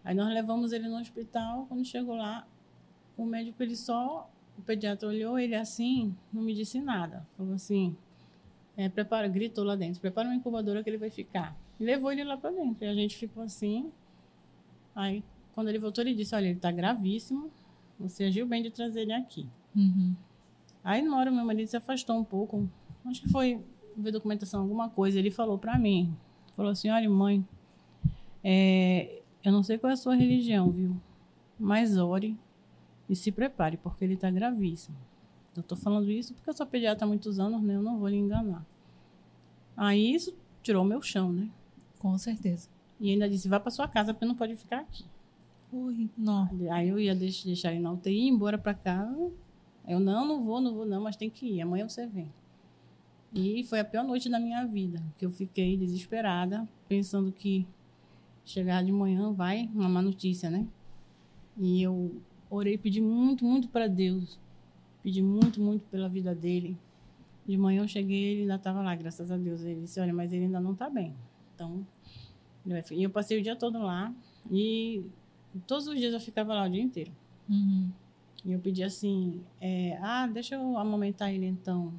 Aí 0.04 0.16
nós 0.16 0.34
levamos 0.34 0.72
ele 0.72 0.88
no 0.88 1.00
hospital, 1.00 1.66
quando 1.68 1.86
chegou 1.86 2.16
lá, 2.16 2.48
o 3.16 3.26
médico, 3.26 3.62
ele 3.62 3.76
só, 3.76 4.30
o 4.58 4.62
pediatra 4.62 5.08
olhou 5.08 5.38
ele 5.38 5.56
assim, 5.56 6.16
não 6.34 6.42
me 6.42 6.54
disse 6.54 6.82
nada. 6.82 7.26
Falou 7.38 7.54
assim, 7.54 7.96
é, 8.76 8.90
prepara, 8.90 9.28
gritou 9.28 9.64
lá 9.64 9.76
dentro, 9.76 10.02
prepara 10.02 10.28
uma 10.28 10.36
incubadora 10.36 10.84
que 10.84 10.90
ele 10.90 10.98
vai 10.98 11.10
ficar. 11.10 11.56
E 11.80 11.84
levou 11.84 12.12
ele 12.12 12.24
lá 12.24 12.38
para 12.38 12.52
dentro. 12.52 12.84
E 12.84 12.88
a 12.88 12.94
gente 12.94 13.18
ficou 13.18 13.44
assim. 13.44 13.92
Aí, 14.96 15.24
quando 15.54 15.70
ele 15.70 15.80
voltou, 15.80 16.04
ele 16.04 16.16
disse, 16.16 16.34
olha, 16.34 16.48
ele 16.48 16.60
tá 16.60 16.72
gravíssimo, 16.72 17.52
você 18.00 18.26
agiu 18.26 18.48
bem 18.48 18.64
de 18.64 18.72
trazer 18.72 19.02
ele 19.02 19.14
aqui. 19.14 19.48
Uhum. 19.76 20.16
Aí, 20.84 21.02
na 21.02 21.16
hora, 21.18 21.30
meu 21.30 21.46
marido 21.46 21.68
se 21.68 21.78
afastou 21.78 22.18
um 22.18 22.24
pouco. 22.24 22.68
Acho 23.06 23.22
que 23.22 23.30
foi 23.30 23.64
ver 23.96 24.12
documentação, 24.12 24.62
alguma 24.62 24.90
coisa. 24.90 25.20
Ele 25.20 25.30
falou 25.30 25.58
para 25.58 25.78
mim, 25.78 26.16
falou 26.56 26.72
assim, 26.72 26.90
olha, 26.90 27.10
mãe, 27.10 27.46
é, 28.44 29.21
eu 29.44 29.52
não 29.52 29.64
sei 29.64 29.78
qual 29.78 29.90
é 29.90 29.94
a 29.94 29.98
sua 29.98 30.16
religião, 30.16 30.70
viu? 30.72 30.96
Mas 31.60 31.98
ore 31.98 32.38
e 33.10 33.16
se 33.16 33.32
prepare, 33.32 33.78
porque 33.78 34.04
ele 34.04 34.14
está 34.16 34.30
gravíssimo. 34.32 34.96
Eu 35.56 35.62
estou 35.62 35.78
falando 35.78 36.10
isso 36.10 36.34
porque 36.34 36.50
eu 36.50 36.54
sou 36.54 36.66
pediatra 36.66 37.06
há 37.06 37.08
muitos 37.08 37.40
anos, 37.40 37.62
né? 37.62 37.76
Eu 37.76 37.82
não 37.84 37.98
vou 38.00 38.08
lhe 38.08 38.16
enganar. 38.18 38.66
Aí 39.76 40.14
isso 40.14 40.34
tirou 40.64 40.84
o 40.84 40.88
meu 40.88 41.02
chão, 41.02 41.32
né? 41.32 41.50
Com 42.00 42.18
certeza. 42.18 42.70
E 43.00 43.10
ainda 43.12 43.30
disse, 43.30 43.48
vá 43.50 43.60
para 43.60 43.72
sua 43.72 43.88
casa, 43.88 44.14
porque 44.14 44.26
não 44.26 44.36
pode 44.36 44.56
ficar 44.56 44.80
aqui. 44.80 45.06
Ui, 45.74 46.10
não. 46.18 46.48
Aí 46.72 46.90
eu 46.90 47.00
ia 47.00 47.16
deix- 47.16 47.44
deixar 47.44 47.72
ele 47.72 47.82
na 47.82 47.92
UTI, 47.92 48.12
ir 48.12 48.28
embora 48.28 48.58
para 48.58 48.74
casa. 48.74 49.32
Eu, 49.88 50.00
não, 50.00 50.26
não 50.28 50.44
vou, 50.44 50.62
não 50.62 50.74
vou 50.74 50.86
não, 50.86 51.02
mas 51.02 51.16
tem 51.16 51.30
que 51.30 51.46
ir. 51.46 51.62
Amanhã 51.62 51.88
você 51.90 52.06
vem. 52.06 52.32
E 53.34 53.64
foi 53.64 53.80
a 53.80 53.86
pior 53.86 54.04
noite 54.04 54.30
da 54.30 54.40
minha 54.40 54.66
vida, 54.66 55.02
que 55.18 55.26
eu 55.26 55.32
fiquei 55.32 55.78
desesperada, 55.78 56.68
pensando 56.88 57.32
que 57.32 57.66
chegar 58.46 58.84
de 58.84 58.92
manhã 58.92 59.32
vai 59.32 59.70
uma 59.74 59.90
má 59.90 60.02
notícia, 60.02 60.50
né? 60.50 60.68
E 61.58 61.82
eu 61.82 62.22
orei, 62.50 62.78
pedi 62.78 63.02
muito, 63.02 63.46
muito 63.46 63.68
para 63.68 63.88
Deus. 63.88 64.40
Pedi 65.04 65.22
muito, 65.22 65.62
muito 65.62 65.84
pela 65.86 66.08
vida 66.08 66.34
dele. 66.36 66.78
De 67.48 67.58
manhã 67.58 67.82
eu 67.82 67.88
cheguei, 67.88 68.32
ele 68.32 68.42
ainda 68.42 68.56
estava 68.56 68.82
lá, 68.82 68.96
graças 68.96 69.32
a 69.32 69.38
Deus. 69.38 69.62
Ele 69.62 69.82
disse, 69.82 70.00
olha, 70.00 70.14
mas 70.14 70.32
ele 70.32 70.46
ainda 70.46 70.60
não 70.60 70.74
está 70.74 70.90
bem. 70.90 71.16
Então, 71.56 71.86
e 72.92 73.04
eu 73.04 73.10
passei 73.10 73.40
o 73.40 73.44
dia 73.44 73.56
todo 73.56 73.80
lá. 73.80 74.14
E 74.50 75.04
todos 75.66 75.88
os 75.88 75.98
dias 75.98 76.14
eu 76.14 76.20
ficava 76.20 76.54
lá 76.54 76.66
o 76.66 76.70
dia 76.70 76.82
inteiro. 76.82 77.12
Uhum. 77.50 77.90
E 78.46 78.52
eu 78.52 78.60
pedi 78.60 78.84
assim, 78.84 79.42
é, 79.60 79.98
ah, 80.02 80.28
deixa 80.28 80.56
eu 80.56 80.78
amamentar 80.78 81.34
ele 81.34 81.46
então. 81.46 81.94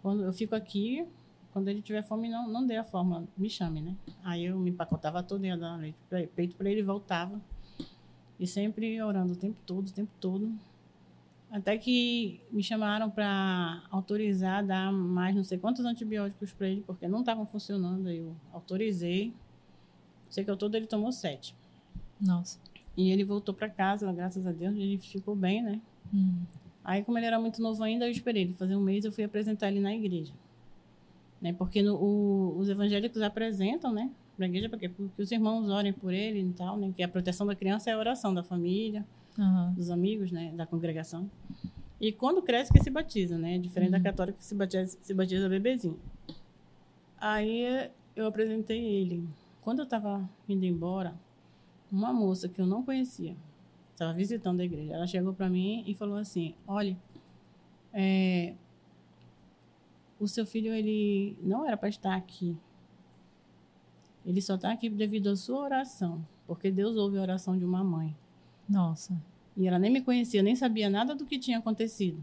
Quando 0.00 0.22
eu 0.22 0.32
fico 0.32 0.54
aqui, 0.54 1.06
quando 1.52 1.68
ele 1.68 1.82
tiver 1.82 2.02
fome, 2.02 2.28
não, 2.28 2.48
não 2.48 2.66
dê 2.66 2.76
a 2.76 2.84
fórmula, 2.84 3.24
me 3.36 3.48
chame, 3.48 3.80
né? 3.80 3.94
Aí 4.24 4.46
eu 4.46 4.58
me 4.58 4.70
empacotava 4.70 5.22
todo, 5.22 5.44
ia 5.44 5.56
dar 5.56 5.76
leite 5.76 5.98
pra, 6.08 6.26
peito 6.26 6.56
para 6.56 6.70
ele 6.70 6.82
voltava. 6.82 7.40
E 8.40 8.46
sempre 8.46 9.00
orando 9.02 9.34
o 9.34 9.36
tempo 9.36 9.56
todo, 9.66 9.88
o 9.88 9.92
tempo 9.92 10.10
todo. 10.18 10.52
Até 11.50 11.76
que 11.76 12.40
me 12.50 12.62
chamaram 12.62 13.10
para 13.10 13.82
autorizar 13.90 14.64
dar 14.64 14.90
mais 14.90 15.36
não 15.36 15.44
sei 15.44 15.58
quantos 15.58 15.84
antibióticos 15.84 16.52
para 16.52 16.68
ele, 16.68 16.80
porque 16.80 17.06
não 17.06 17.20
estavam 17.20 17.46
funcionando. 17.46 18.08
Aí 18.08 18.18
eu 18.18 18.34
autorizei. 18.52 19.34
Sei 20.30 20.42
que 20.42 20.50
ao 20.50 20.56
todo 20.56 20.74
ele 20.74 20.86
tomou 20.86 21.12
sete. 21.12 21.54
Nossa. 22.18 22.58
E 22.96 23.10
ele 23.10 23.24
voltou 23.24 23.54
para 23.54 23.68
casa, 23.68 24.10
graças 24.12 24.46
a 24.46 24.52
Deus, 24.52 24.74
ele 24.74 24.98
ficou 24.98 25.36
bem, 25.36 25.62
né? 25.62 25.80
Uhum. 26.12 26.42
Aí, 26.84 27.04
como 27.04 27.18
ele 27.18 27.26
era 27.26 27.38
muito 27.38 27.62
novo 27.62 27.82
ainda, 27.84 28.06
eu 28.06 28.10
esperei 28.10 28.42
ele 28.42 28.54
fazer 28.54 28.74
um 28.74 28.80
mês, 28.80 29.04
eu 29.04 29.12
fui 29.12 29.22
apresentar 29.22 29.68
ele 29.68 29.80
na 29.80 29.94
igreja. 29.94 30.32
Né? 31.42 31.52
Porque 31.52 31.82
no- 31.82 31.96
o- 31.96 32.56
os 32.58 32.68
evangélicos 32.70 33.20
apresentam, 33.20 33.92
né? 33.92 34.10
Para 34.36 34.46
a 34.46 34.48
igreja, 34.48 34.68
porque, 34.70 34.88
porque 34.88 35.20
os 35.22 35.30
irmãos 35.32 35.68
orem 35.68 35.92
por 35.92 36.14
ele 36.14 36.40
e 36.40 36.52
tal, 36.52 36.76
né? 36.78 36.92
Que 36.96 37.02
a 37.02 37.08
proteção 37.08 37.44
da 37.46 37.54
criança 37.56 37.90
é 37.90 37.92
a 37.92 37.98
oração 37.98 38.32
da 38.32 38.42
família, 38.44 39.04
Aham. 39.38 39.72
dos 39.76 39.90
amigos, 39.90 40.30
né? 40.30 40.52
Da 40.56 40.64
congregação. 40.66 41.28
E 42.00 42.12
quando 42.12 42.40
cresce 42.42 42.72
que 42.72 42.82
se 42.82 42.90
batiza, 42.90 43.36
né? 43.36 43.58
Diferente 43.58 43.90
da 43.90 43.96
Uhum. 43.98 44.02
católica 44.04 44.38
que 44.38 44.44
se 44.44 44.54
batiza, 44.54 44.96
se 45.02 45.12
batiza 45.12 45.48
bebezinho. 45.48 45.98
Aí 47.20 47.88
eu 48.16 48.26
apresentei 48.26 48.80
ele. 48.84 49.28
Quando 49.60 49.80
eu 49.80 49.84
estava 49.84 50.28
indo 50.48 50.64
embora, 50.64 51.14
uma 51.90 52.12
moça 52.12 52.48
que 52.48 52.60
eu 52.60 52.66
não 52.66 52.82
conhecia, 52.82 53.36
estava 53.92 54.12
visitando 54.12 54.60
a 54.60 54.64
igreja, 54.64 54.94
ela 54.94 55.06
chegou 55.06 55.32
para 55.34 55.48
mim 55.48 55.84
e 55.86 55.94
falou 55.94 56.16
assim: 56.16 56.54
Olha, 56.66 56.96
é, 57.92 58.54
o 60.22 60.28
seu 60.28 60.46
filho 60.46 60.72
ele 60.72 61.36
não 61.42 61.66
era 61.66 61.76
para 61.76 61.88
estar 61.88 62.14
aqui. 62.14 62.56
Ele 64.24 64.40
só 64.40 64.54
está 64.54 64.70
aqui 64.70 64.88
devido 64.88 65.28
à 65.30 65.36
sua 65.36 65.58
oração, 65.58 66.24
porque 66.46 66.70
Deus 66.70 66.96
ouve 66.96 67.18
a 67.18 67.22
oração 67.22 67.58
de 67.58 67.64
uma 67.64 67.82
mãe. 67.82 68.16
Nossa. 68.68 69.20
E 69.56 69.66
ela 69.66 69.80
nem 69.80 69.90
me 69.90 70.00
conhecia, 70.00 70.40
nem 70.40 70.54
sabia 70.54 70.88
nada 70.88 71.12
do 71.12 71.26
que 71.26 71.40
tinha 71.40 71.58
acontecido. 71.58 72.22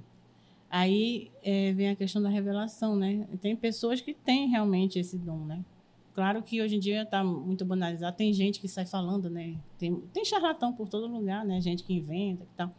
Aí 0.69 1.29
é, 1.43 1.73
vem 1.73 1.89
a 1.89 1.95
questão 1.95 2.21
da 2.21 2.29
revelação, 2.29 2.95
né? 2.95 3.27
Tem 3.41 3.53
pessoas 3.53 3.99
que 3.99 4.13
têm 4.13 4.47
realmente 4.47 4.97
esse 4.97 5.17
dom, 5.17 5.39
né? 5.39 5.65
Claro 6.13 6.41
que 6.41 6.61
hoje 6.61 6.77
em 6.77 6.79
dia 6.79 7.01
está 7.01 7.21
muito 7.21 7.65
banalizado. 7.65 8.15
Tem 8.15 8.31
gente 8.31 8.61
que 8.61 8.67
sai 8.69 8.85
falando, 8.85 9.29
né? 9.29 9.57
Tem, 9.77 9.93
tem 10.13 10.23
charlatão 10.23 10.71
por 10.71 10.87
todo 10.87 11.05
lugar, 11.05 11.43
né? 11.43 11.59
Gente 11.59 11.83
que 11.83 11.93
inventa 11.93 12.43
e 12.43 12.55
tal. 12.55 12.73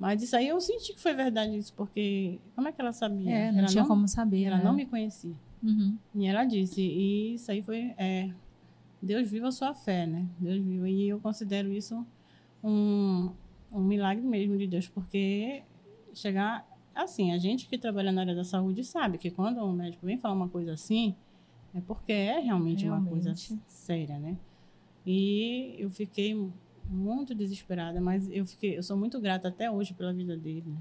Mas 0.00 0.22
isso 0.22 0.34
aí 0.34 0.48
eu 0.48 0.58
senti 0.62 0.94
que 0.94 1.00
foi 1.00 1.12
verdade 1.12 1.54
isso, 1.58 1.74
porque 1.74 2.40
como 2.54 2.66
é 2.66 2.72
que 2.72 2.80
ela 2.80 2.90
sabia? 2.90 3.30
É, 3.30 3.52
não 3.52 3.58
ela 3.58 3.68
tinha 3.68 3.84
como 3.84 4.08
saber. 4.08 4.44
Ela 4.44 4.56
né? 4.56 4.64
não 4.64 4.72
me 4.72 4.86
conhecia. 4.86 5.34
Uhum. 5.62 5.98
E 6.14 6.26
ela 6.26 6.42
disse, 6.46 6.80
e 6.80 7.34
isso 7.34 7.52
aí 7.52 7.60
foi, 7.60 7.92
é, 7.98 8.30
Deus 9.02 9.30
viu 9.30 9.46
a 9.46 9.52
sua 9.52 9.74
fé, 9.74 10.06
né? 10.06 10.26
Deus 10.38 10.58
viu. 10.64 10.86
E 10.86 11.06
eu 11.06 11.20
considero 11.20 11.70
isso 11.70 12.06
um, 12.64 13.30
um 13.70 13.82
milagre 13.82 14.26
mesmo 14.26 14.56
de 14.56 14.66
Deus, 14.66 14.88
porque 14.88 15.62
chegar, 16.14 16.66
assim, 16.94 17.32
a 17.32 17.38
gente 17.38 17.68
que 17.68 17.76
trabalha 17.76 18.10
na 18.10 18.22
área 18.22 18.34
da 18.34 18.42
saúde 18.42 18.82
sabe 18.82 19.18
que 19.18 19.30
quando 19.30 19.62
um 19.62 19.72
médico 19.74 20.06
vem 20.06 20.16
falar 20.16 20.34
uma 20.34 20.48
coisa 20.48 20.72
assim, 20.72 21.14
é 21.74 21.80
porque 21.82 22.12
é 22.12 22.40
realmente, 22.40 22.84
Realmente. 22.84 23.04
uma 23.04 23.10
coisa 23.10 23.34
séria, 23.68 24.18
né? 24.18 24.34
E 25.04 25.76
eu 25.78 25.90
fiquei 25.90 26.34
muito 26.90 27.34
desesperada, 27.34 28.00
mas 28.00 28.28
eu 28.30 28.44
fiquei, 28.44 28.76
eu 28.76 28.82
sou 28.82 28.96
muito 28.96 29.20
grata 29.20 29.48
até 29.48 29.70
hoje 29.70 29.94
pela 29.94 30.12
vida 30.12 30.36
dele, 30.36 30.64
né? 30.66 30.80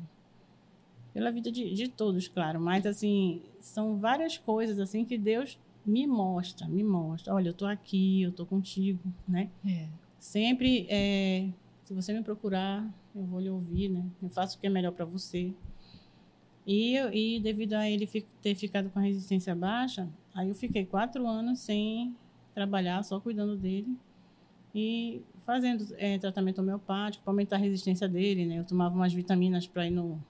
Pela 1.13 1.31
vida 1.31 1.51
de, 1.51 1.73
de 1.73 1.87
todos, 1.87 2.27
claro, 2.27 2.59
mas 2.59 2.85
assim, 2.85 3.41
são 3.59 3.97
várias 3.97 4.37
coisas 4.37 4.79
assim 4.79 5.05
que 5.05 5.17
Deus 5.17 5.59
me 5.85 6.05
mostra, 6.05 6.67
me 6.67 6.83
mostra. 6.83 7.33
Olha, 7.33 7.49
eu 7.49 7.53
tô 7.53 7.65
aqui, 7.65 8.21
eu 8.21 8.31
tô 8.31 8.45
contigo, 8.45 8.99
né? 9.27 9.49
É. 9.65 9.87
Sempre, 10.19 10.85
é, 10.89 11.49
se 11.83 11.93
você 11.93 12.13
me 12.13 12.23
procurar, 12.23 12.87
eu 13.15 13.23
vou 13.23 13.39
lhe 13.39 13.49
ouvir, 13.49 13.89
né? 13.89 14.05
Eu 14.21 14.29
faço 14.29 14.57
o 14.57 14.59
que 14.59 14.67
é 14.67 14.69
melhor 14.69 14.91
para 14.91 15.05
você. 15.05 15.53
E, 16.65 16.95
e 16.97 17.39
devido 17.39 17.73
a 17.73 17.89
ele 17.89 18.07
ter 18.41 18.55
ficado 18.55 18.89
com 18.89 18.99
a 18.99 19.01
resistência 19.01 19.55
baixa, 19.55 20.07
aí 20.33 20.49
eu 20.49 20.55
fiquei 20.55 20.85
quatro 20.85 21.25
anos 21.27 21.59
sem 21.59 22.15
trabalhar, 22.53 23.03
só 23.03 23.19
cuidando 23.19 23.55
dele 23.55 23.97
e 24.73 25.21
fazendo 25.49 25.83
é, 25.97 26.19
tratamento 26.19 26.61
homeopático 26.61 27.23
para 27.23 27.33
aumentar 27.33 27.55
a 27.55 27.59
resistência 27.59 28.07
dele, 28.07 28.45
né? 28.45 28.59
Eu 28.59 28.63
tomava 28.63 28.93
umas 28.93 29.11
vitaminas 29.11 29.65
para 29.65 29.87
ir 29.87 29.89
no, 29.89 30.23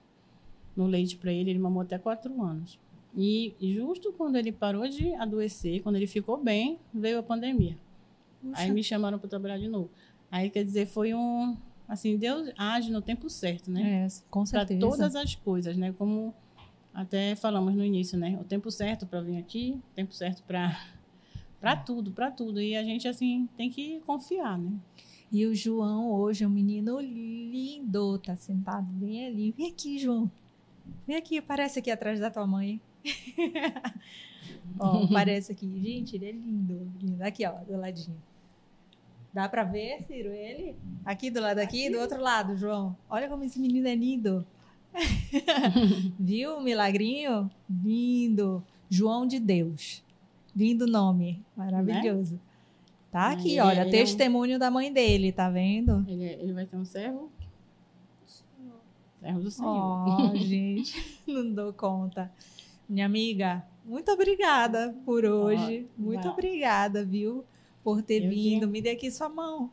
no 0.74 0.86
leite 0.86 1.16
para 1.16 1.30
ele, 1.30 1.50
ele 1.50 1.58
mamou 1.58 1.82
até 1.82 1.98
quatro 1.98 2.42
anos. 2.42 2.78
E 3.14 3.54
justo 3.60 4.14
quando 4.14 4.36
ele 4.36 4.50
parou 4.50 4.88
de 4.88 5.12
adoecer, 5.14 5.82
quando 5.82 5.96
ele 5.96 6.06
ficou 6.06 6.42
bem, 6.42 6.78
veio 6.94 7.18
a 7.18 7.22
pandemia. 7.22 7.76
Aí 8.54 8.70
me 8.70 8.82
chamaram 8.82 9.18
para 9.18 9.28
trabalhar 9.28 9.58
de 9.58 9.68
novo. 9.68 9.90
Aí 10.30 10.48
quer 10.48 10.64
dizer, 10.64 10.86
foi 10.86 11.12
um 11.12 11.54
assim, 11.86 12.16
Deus 12.16 12.50
age 12.56 12.90
no 12.90 13.02
tempo 13.02 13.28
certo, 13.28 13.70
né? 13.70 14.06
É, 14.06 14.08
com 14.30 14.44
Para 14.44 14.60
certeza. 14.60 14.80
todas 14.80 15.14
as 15.16 15.34
coisas, 15.34 15.76
né? 15.76 15.92
Como 15.98 16.32
até 16.94 17.34
falamos 17.34 17.74
no 17.74 17.84
início, 17.84 18.18
né? 18.18 18.38
O 18.40 18.44
tempo 18.44 18.70
certo 18.70 19.06
para 19.06 19.20
vir 19.20 19.36
aqui, 19.36 19.78
o 19.92 19.94
tempo 19.94 20.14
certo 20.14 20.42
para 20.44 20.80
para 21.60 21.76
tudo, 21.76 22.10
para 22.12 22.30
tudo. 22.30 22.60
E 22.60 22.74
a 22.76 22.82
gente 22.82 23.06
assim 23.06 23.48
tem 23.56 23.70
que 23.70 24.00
confiar, 24.00 24.58
né? 24.58 24.72
E 25.32 25.46
o 25.46 25.54
João 25.54 26.10
hoje 26.10 26.42
é 26.42 26.46
um 26.46 26.50
menino 26.50 27.00
lindo, 27.00 28.18
tá 28.18 28.34
sentado 28.34 28.86
bem 28.92 29.26
ali. 29.26 29.52
Vem 29.52 29.70
aqui, 29.70 29.98
João. 29.98 30.30
Vem 31.06 31.16
aqui, 31.16 31.38
aparece 31.38 31.78
aqui 31.78 31.90
atrás 31.90 32.18
da 32.18 32.30
tua 32.30 32.46
mãe. 32.46 32.80
ó, 34.78 35.04
aparece 35.06 35.52
aqui. 35.52 35.66
Gente, 35.80 36.16
ele 36.16 36.26
é 36.26 36.32
lindo, 36.32 36.90
lindo. 37.00 37.22
Aqui, 37.22 37.46
ó, 37.46 37.52
do 37.64 37.76
ladinho. 37.76 38.20
Dá 39.32 39.48
pra 39.48 39.62
ver, 39.62 40.02
Ciro, 40.02 40.30
ele? 40.30 40.74
Aqui 41.04 41.30
do 41.30 41.40
lado 41.40 41.60
aqui, 41.60 41.88
do 41.88 42.00
outro 42.00 42.20
lado, 42.20 42.56
João. 42.56 42.96
Olha 43.08 43.28
como 43.28 43.44
esse 43.44 43.60
menino 43.60 43.86
é 43.86 43.94
lindo. 43.94 44.44
Viu 46.18 46.56
o 46.56 46.60
milagrinho? 46.60 47.48
Lindo. 47.68 48.64
João 48.88 49.24
de 49.24 49.38
Deus. 49.38 50.02
Lindo 50.54 50.86
nome. 50.86 51.42
Maravilhoso. 51.56 52.40
Tá 53.10 53.22
Ah, 53.22 53.30
aqui, 53.32 53.52
ele- 53.52 53.60
olha, 53.60 53.72
ele 53.72 53.80
é 53.80 53.86
um- 53.86 53.90
testemunho 53.90 54.58
da 54.58 54.70
mãe 54.70 54.92
dele, 54.92 55.32
tá 55.32 55.50
vendo? 55.50 56.04
Ele, 56.08 56.24
ele 56.24 56.52
vai 56.52 56.64
ter 56.66 56.76
um 56.76 56.84
servo. 56.84 57.30
Servo 59.20 59.40
do 59.40 59.50
Senhor. 59.50 60.30
Oh, 60.32 60.36
gente, 60.36 60.94
não 61.26 61.52
dou 61.52 61.72
conta. 61.72 62.30
Minha 62.88 63.06
amiga, 63.06 63.64
muito 63.84 64.10
obrigada 64.10 64.94
por 65.04 65.24
hoje. 65.24 65.86
muito 65.96 66.22
vai. 66.22 66.32
obrigada, 66.32 67.04
viu? 67.04 67.44
Por 67.84 68.02
ter 68.02 68.24
Eu 68.24 68.30
vindo. 68.30 68.60
que- 68.66 68.72
Me 68.72 68.80
dê 68.80 68.90
aqui 68.90 69.10
sua 69.10 69.28
mão. 69.28 69.70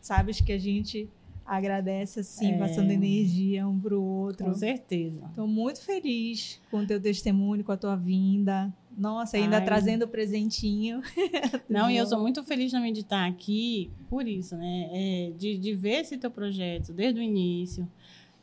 Sabes 0.00 0.40
que 0.40 0.52
a 0.52 0.58
gente 0.58 1.08
agradece 1.46 2.20
assim, 2.20 2.52
É. 2.52 2.58
passando 2.58 2.90
energia 2.90 3.66
um 3.66 3.78
pro 3.78 4.02
outro. 4.02 4.44
Com 4.46 4.54
certeza. 4.54 5.24
Estou 5.30 5.46
muito 5.46 5.80
feliz 5.80 6.60
com 6.70 6.78
o 6.80 6.86
teu 6.86 7.00
testemunho, 7.00 7.64
com 7.64 7.72
a 7.72 7.76
tua 7.76 7.96
vinda. 7.96 8.72
Nossa, 8.98 9.36
ainda 9.36 9.58
Ai. 9.58 9.64
trazendo 9.64 10.06
o 10.06 10.08
presentinho. 10.08 11.00
Não, 11.70 11.88
e 11.88 11.96
eu 11.96 12.04
sou 12.04 12.18
muito 12.18 12.42
feliz 12.42 12.72
também 12.72 12.92
de 12.92 13.00
estar 13.00 13.26
aqui 13.26 13.92
por 14.10 14.26
isso, 14.26 14.56
né? 14.56 14.90
É, 14.92 15.32
de, 15.38 15.56
de 15.56 15.72
ver 15.72 16.00
esse 16.00 16.18
teu 16.18 16.30
projeto 16.32 16.92
desde 16.92 17.20
o 17.20 17.22
início. 17.22 17.88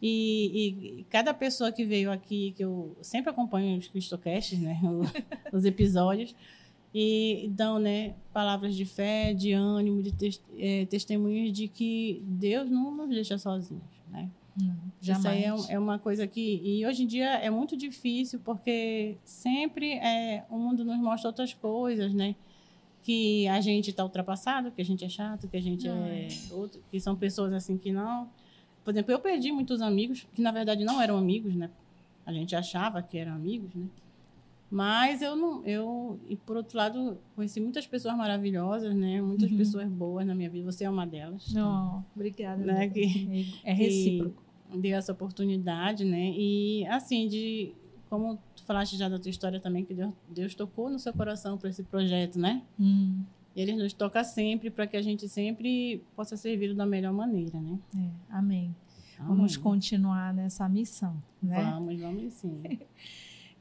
E, 0.02 1.00
e 1.00 1.04
cada 1.10 1.34
pessoa 1.34 1.74
que 1.74 1.84
veio 1.84 2.10
aqui, 2.10 2.54
que 2.56 2.64
eu 2.64 2.96
sempre 3.02 3.30
acompanho 3.30 3.78
os 3.78 3.88
Cristocasts, 3.90 4.58
né? 4.58 4.80
Os 5.52 5.66
episódios, 5.66 6.34
e 6.94 7.50
dão 7.54 7.78
né, 7.78 8.14
palavras 8.32 8.74
de 8.74 8.86
fé, 8.86 9.34
de 9.34 9.52
ânimo, 9.52 10.02
de 10.02 10.14
tes, 10.14 10.42
é, 10.58 10.86
testemunhos 10.86 11.52
de 11.52 11.68
que 11.68 12.24
Deus 12.26 12.70
não 12.70 12.96
nos 12.96 13.10
deixa 13.10 13.38
sozinhos, 13.38 13.84
né? 14.10 14.30
Jamais. 15.02 15.20
Isso 15.20 15.28
aí 15.28 15.44
é, 15.44 15.74
é 15.76 15.80
uma 15.80 16.00
coisa 16.00 16.26
que. 16.26 16.62
E 16.64 16.86
hoje 16.86 17.04
em 17.04 17.08
dia 17.08 17.30
é 17.36 17.50
muito 17.50 17.76
difícil, 17.76 18.40
porque 18.44 19.18
sempre 19.24 19.94
é, 19.96 20.46
o 20.50 20.58
mundo 20.58 20.84
nos 20.86 20.98
mostra 20.98 21.30
outras 21.30 21.54
coisas, 21.54 22.14
né? 22.14 22.36
Que 23.04 23.48
a 23.50 23.60
gente 23.62 23.90
está 23.92 24.04
ultrapassado, 24.04 24.72
que 24.72 24.82
a 24.82 24.86
gente 24.86 25.04
é 25.06 25.10
chato, 25.10 25.48
que 25.48 25.58
a 25.58 25.62
gente 25.62 25.88
é 25.88 26.28
outro, 26.52 26.82
que 26.90 27.00
são 27.00 27.16
pessoas 27.16 27.54
assim 27.54 27.78
que 27.78 27.92
não. 27.92 28.30
Por 28.84 28.92
exemplo, 28.92 29.12
eu 29.12 29.20
perdi 29.20 29.52
muitos 29.52 29.82
amigos, 29.82 30.26
que 30.34 30.42
na 30.42 30.52
verdade 30.52 30.84
não 30.86 31.02
eram 31.02 31.18
amigos, 31.18 31.54
né? 31.56 31.70
A 32.26 32.32
gente 32.34 32.56
achava 32.56 33.02
que 33.04 33.18
eram 33.18 33.34
amigos, 33.34 33.74
né? 33.76 33.86
Mas 34.72 35.22
eu 35.22 35.36
não. 35.36 35.64
Eu, 35.66 36.20
e 36.28 36.36
por 36.36 36.58
outro 36.58 36.78
lado, 36.78 37.18
conheci 37.36 37.60
muitas 37.60 37.86
pessoas 37.86 38.16
maravilhosas, 38.18 38.96
né? 38.96 39.22
Muitas 39.22 39.52
Uhum. 39.52 39.58
pessoas 39.58 39.88
boas 39.88 40.26
na 40.26 40.34
minha 40.34 40.50
vida. 40.50 40.66
Você 40.72 40.86
é 40.86 40.90
uma 40.90 41.06
delas. 41.06 41.54
Não, 41.54 42.04
obrigada. 42.16 42.64
Né, 42.66 42.90
que- 42.90 43.54
é 43.64 43.74
recíproco. 43.74 44.44
Deu 44.74 44.98
essa 44.98 45.12
oportunidade, 45.12 46.04
né? 46.06 46.32
E 46.36 46.86
assim, 46.88 47.28
de 47.28 47.74
como 48.10 48.38
tu 48.56 48.64
falaste 48.64 48.98
já 48.98 49.10
da 49.10 49.20
tua 49.20 49.30
história 49.30 49.60
também, 49.60 49.84
que 49.84 49.94
Deus, 49.94 50.14
Deus 50.30 50.56
tocou 50.56 50.90
no 50.90 51.00
seu 51.00 51.14
coração 51.14 51.58
para 51.58 51.70
esse 51.70 51.84
projeto, 51.84 52.40
né? 52.40 52.62
Hum, 52.80 53.24
E 53.56 53.62
ele 53.62 53.74
nos 53.76 53.94
toca 53.94 54.24
sempre 54.24 54.70
para 54.70 54.86
que 54.88 54.96
a 54.96 55.02
gente 55.02 55.28
sempre 55.28 56.04
possa 56.16 56.38
servir 56.38 56.74
da 56.74 56.86
melhor 56.86 57.14
maneira, 57.14 57.60
né? 57.60 57.80
é, 57.98 58.36
amém. 58.38 58.76
Vamos 59.18 59.54
Amém. 59.54 59.64
continuar 59.64 60.34
nessa 60.34 60.68
missão, 60.68 61.22
né? 61.42 61.64
Vamos, 61.64 62.00
vamos 62.00 62.34
sim. 62.34 62.62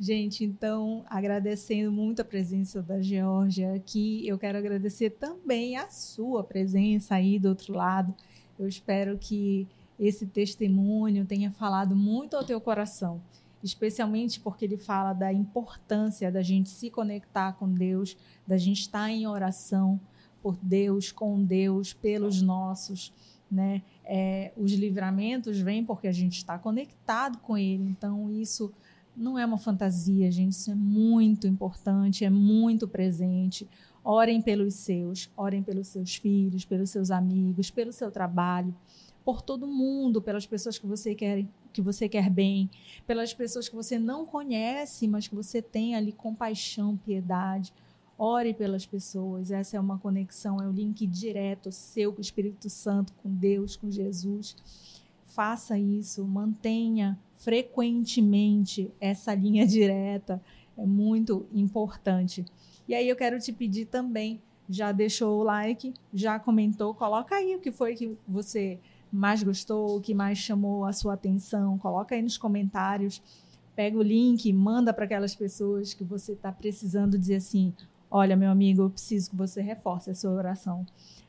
Gente, 0.00 0.44
então, 0.44 1.04
agradecendo 1.08 1.92
muito 1.92 2.20
a 2.20 2.24
presença 2.24 2.82
da 2.82 3.00
Geórgia 3.00 3.72
aqui, 3.74 4.26
eu 4.26 4.36
quero 4.36 4.58
agradecer 4.58 5.10
também 5.10 5.76
a 5.76 5.88
sua 5.88 6.42
presença 6.42 7.14
aí 7.14 7.38
do 7.38 7.48
outro 7.50 7.72
lado. 7.74 8.12
Eu 8.58 8.66
espero 8.66 9.16
que 9.16 9.68
esse 9.98 10.26
testemunho 10.26 11.24
tenha 11.24 11.50
falado 11.50 11.94
muito 11.94 12.36
ao 12.36 12.44
teu 12.44 12.60
coração, 12.60 13.20
especialmente 13.62 14.40
porque 14.40 14.64
ele 14.64 14.76
fala 14.76 15.12
da 15.12 15.32
importância 15.32 16.30
da 16.30 16.42
gente 16.42 16.68
se 16.68 16.90
conectar 16.90 17.52
com 17.52 17.72
Deus, 17.72 18.16
da 18.46 18.56
gente 18.56 18.80
estar 18.80 19.08
em 19.10 19.26
oração 19.26 20.00
por 20.42 20.56
Deus, 20.60 21.10
com 21.10 21.42
Deus, 21.42 21.94
pelos 21.94 22.42
nossos, 22.42 23.12
né? 23.50 23.82
É, 24.04 24.52
os 24.56 24.72
livramentos 24.72 25.58
vêm 25.58 25.84
porque 25.84 26.06
a 26.06 26.12
gente 26.12 26.36
está 26.36 26.58
conectado 26.58 27.38
com 27.38 27.56
Ele. 27.56 27.84
Então, 27.84 28.30
isso 28.30 28.70
não 29.16 29.38
é 29.38 29.46
uma 29.46 29.56
fantasia, 29.58 30.30
gente. 30.30 30.52
Isso 30.52 30.70
é 30.70 30.74
muito 30.74 31.46
importante, 31.46 32.24
é 32.24 32.30
muito 32.30 32.86
presente. 32.86 33.66
Orem 34.02 34.42
pelos 34.42 34.74
seus, 34.74 35.30
orem 35.36 35.62
pelos 35.62 35.88
seus 35.88 36.16
filhos, 36.16 36.64
pelos 36.64 36.90
seus 36.90 37.10
amigos, 37.10 37.70
pelo 37.70 37.92
seu 37.92 38.10
trabalho, 38.10 38.74
por 39.24 39.40
todo 39.40 39.66
mundo, 39.66 40.20
pelas 40.20 40.46
pessoas 40.46 40.78
que 40.78 40.86
você 40.86 41.14
quer, 41.14 41.46
que 41.72 41.80
você 41.80 42.08
quer 42.08 42.28
bem, 42.28 42.68
pelas 43.06 43.32
pessoas 43.32 43.68
que 43.68 43.74
você 43.74 43.98
não 43.98 44.26
conhece, 44.26 45.08
mas 45.08 45.26
que 45.26 45.34
você 45.34 45.62
tem 45.62 45.94
ali 45.94 46.12
compaixão, 46.12 46.96
piedade. 46.96 47.72
Ore 48.16 48.54
pelas 48.54 48.86
pessoas. 48.86 49.50
Essa 49.50 49.76
é 49.76 49.80
uma 49.80 49.98
conexão, 49.98 50.60
é 50.60 50.68
o 50.68 50.72
link 50.72 51.06
direto 51.06 51.72
seu 51.72 52.12
com 52.12 52.18
o 52.18 52.20
Espírito 52.20 52.68
Santo, 52.70 53.12
com 53.14 53.34
Deus, 53.34 53.76
com 53.76 53.90
Jesus. 53.90 54.56
Faça 55.24 55.78
isso, 55.78 56.24
mantenha 56.24 57.18
frequentemente 57.44 58.90
essa 59.00 59.34
linha 59.34 59.66
direta, 59.66 60.40
é 60.78 60.86
muito 60.86 61.46
importante. 61.52 62.44
E 62.86 62.94
aí 62.94 63.08
eu 63.08 63.16
quero 63.16 63.38
te 63.38 63.52
pedir 63.52 63.86
também, 63.86 64.40
já 64.68 64.92
deixou 64.92 65.40
o 65.40 65.42
like, 65.42 65.92
já 66.12 66.38
comentou, 66.38 66.94
coloca 66.94 67.34
aí 67.34 67.54
o 67.54 67.60
que 67.60 67.70
foi 67.70 67.94
que 67.94 68.16
você 68.26 68.78
mais 69.14 69.42
gostou, 69.42 69.96
o 69.96 70.00
que 70.00 70.12
mais 70.12 70.38
chamou 70.38 70.84
a 70.84 70.92
sua 70.92 71.14
atenção, 71.14 71.78
coloca 71.78 72.14
aí 72.14 72.22
nos 72.22 72.36
comentários, 72.36 73.22
pega 73.76 73.96
o 73.96 74.02
link, 74.02 74.52
manda 74.52 74.92
para 74.92 75.04
aquelas 75.04 75.34
pessoas 75.34 75.94
que 75.94 76.02
você 76.02 76.32
está 76.32 76.50
precisando 76.50 77.16
dizer 77.18 77.36
assim, 77.36 77.72
olha 78.10 78.36
meu 78.36 78.50
amigo, 78.50 78.82
eu 78.82 78.90
preciso 78.90 79.30
que 79.30 79.36
você 79.36 79.62
reforce 79.62 80.10
a 80.10 80.14
sua 80.14 80.32
oração. 80.32 80.84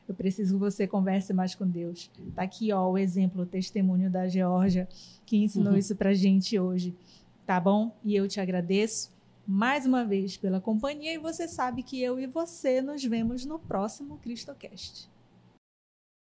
Eu 0.08 0.14
preciso 0.14 0.54
que 0.54 0.60
você 0.60 0.86
converse 0.86 1.32
mais 1.32 1.54
com 1.54 1.66
Deus. 1.66 2.10
Tá 2.34 2.42
aqui, 2.42 2.72
ó, 2.72 2.88
o 2.88 2.96
exemplo, 2.96 3.42
o 3.42 3.46
testemunho 3.46 4.08
da 4.10 4.28
Georgia 4.28 4.88
que 5.24 5.36
ensinou 5.36 5.72
uhum. 5.72 5.78
isso 5.78 5.96
pra 5.96 6.14
gente 6.14 6.58
hoje. 6.58 6.94
Tá 7.44 7.58
bom? 7.58 7.92
E 8.04 8.14
eu 8.14 8.28
te 8.28 8.40
agradeço 8.40 9.10
mais 9.46 9.86
uma 9.86 10.04
vez 10.04 10.36
pela 10.36 10.60
companhia 10.60 11.14
e 11.14 11.18
você 11.18 11.46
sabe 11.46 11.82
que 11.82 12.00
eu 12.00 12.18
e 12.18 12.26
você 12.26 12.82
nos 12.82 13.04
vemos 13.04 13.44
no 13.44 13.58
próximo 13.58 14.18
CristoCast. 14.18 15.08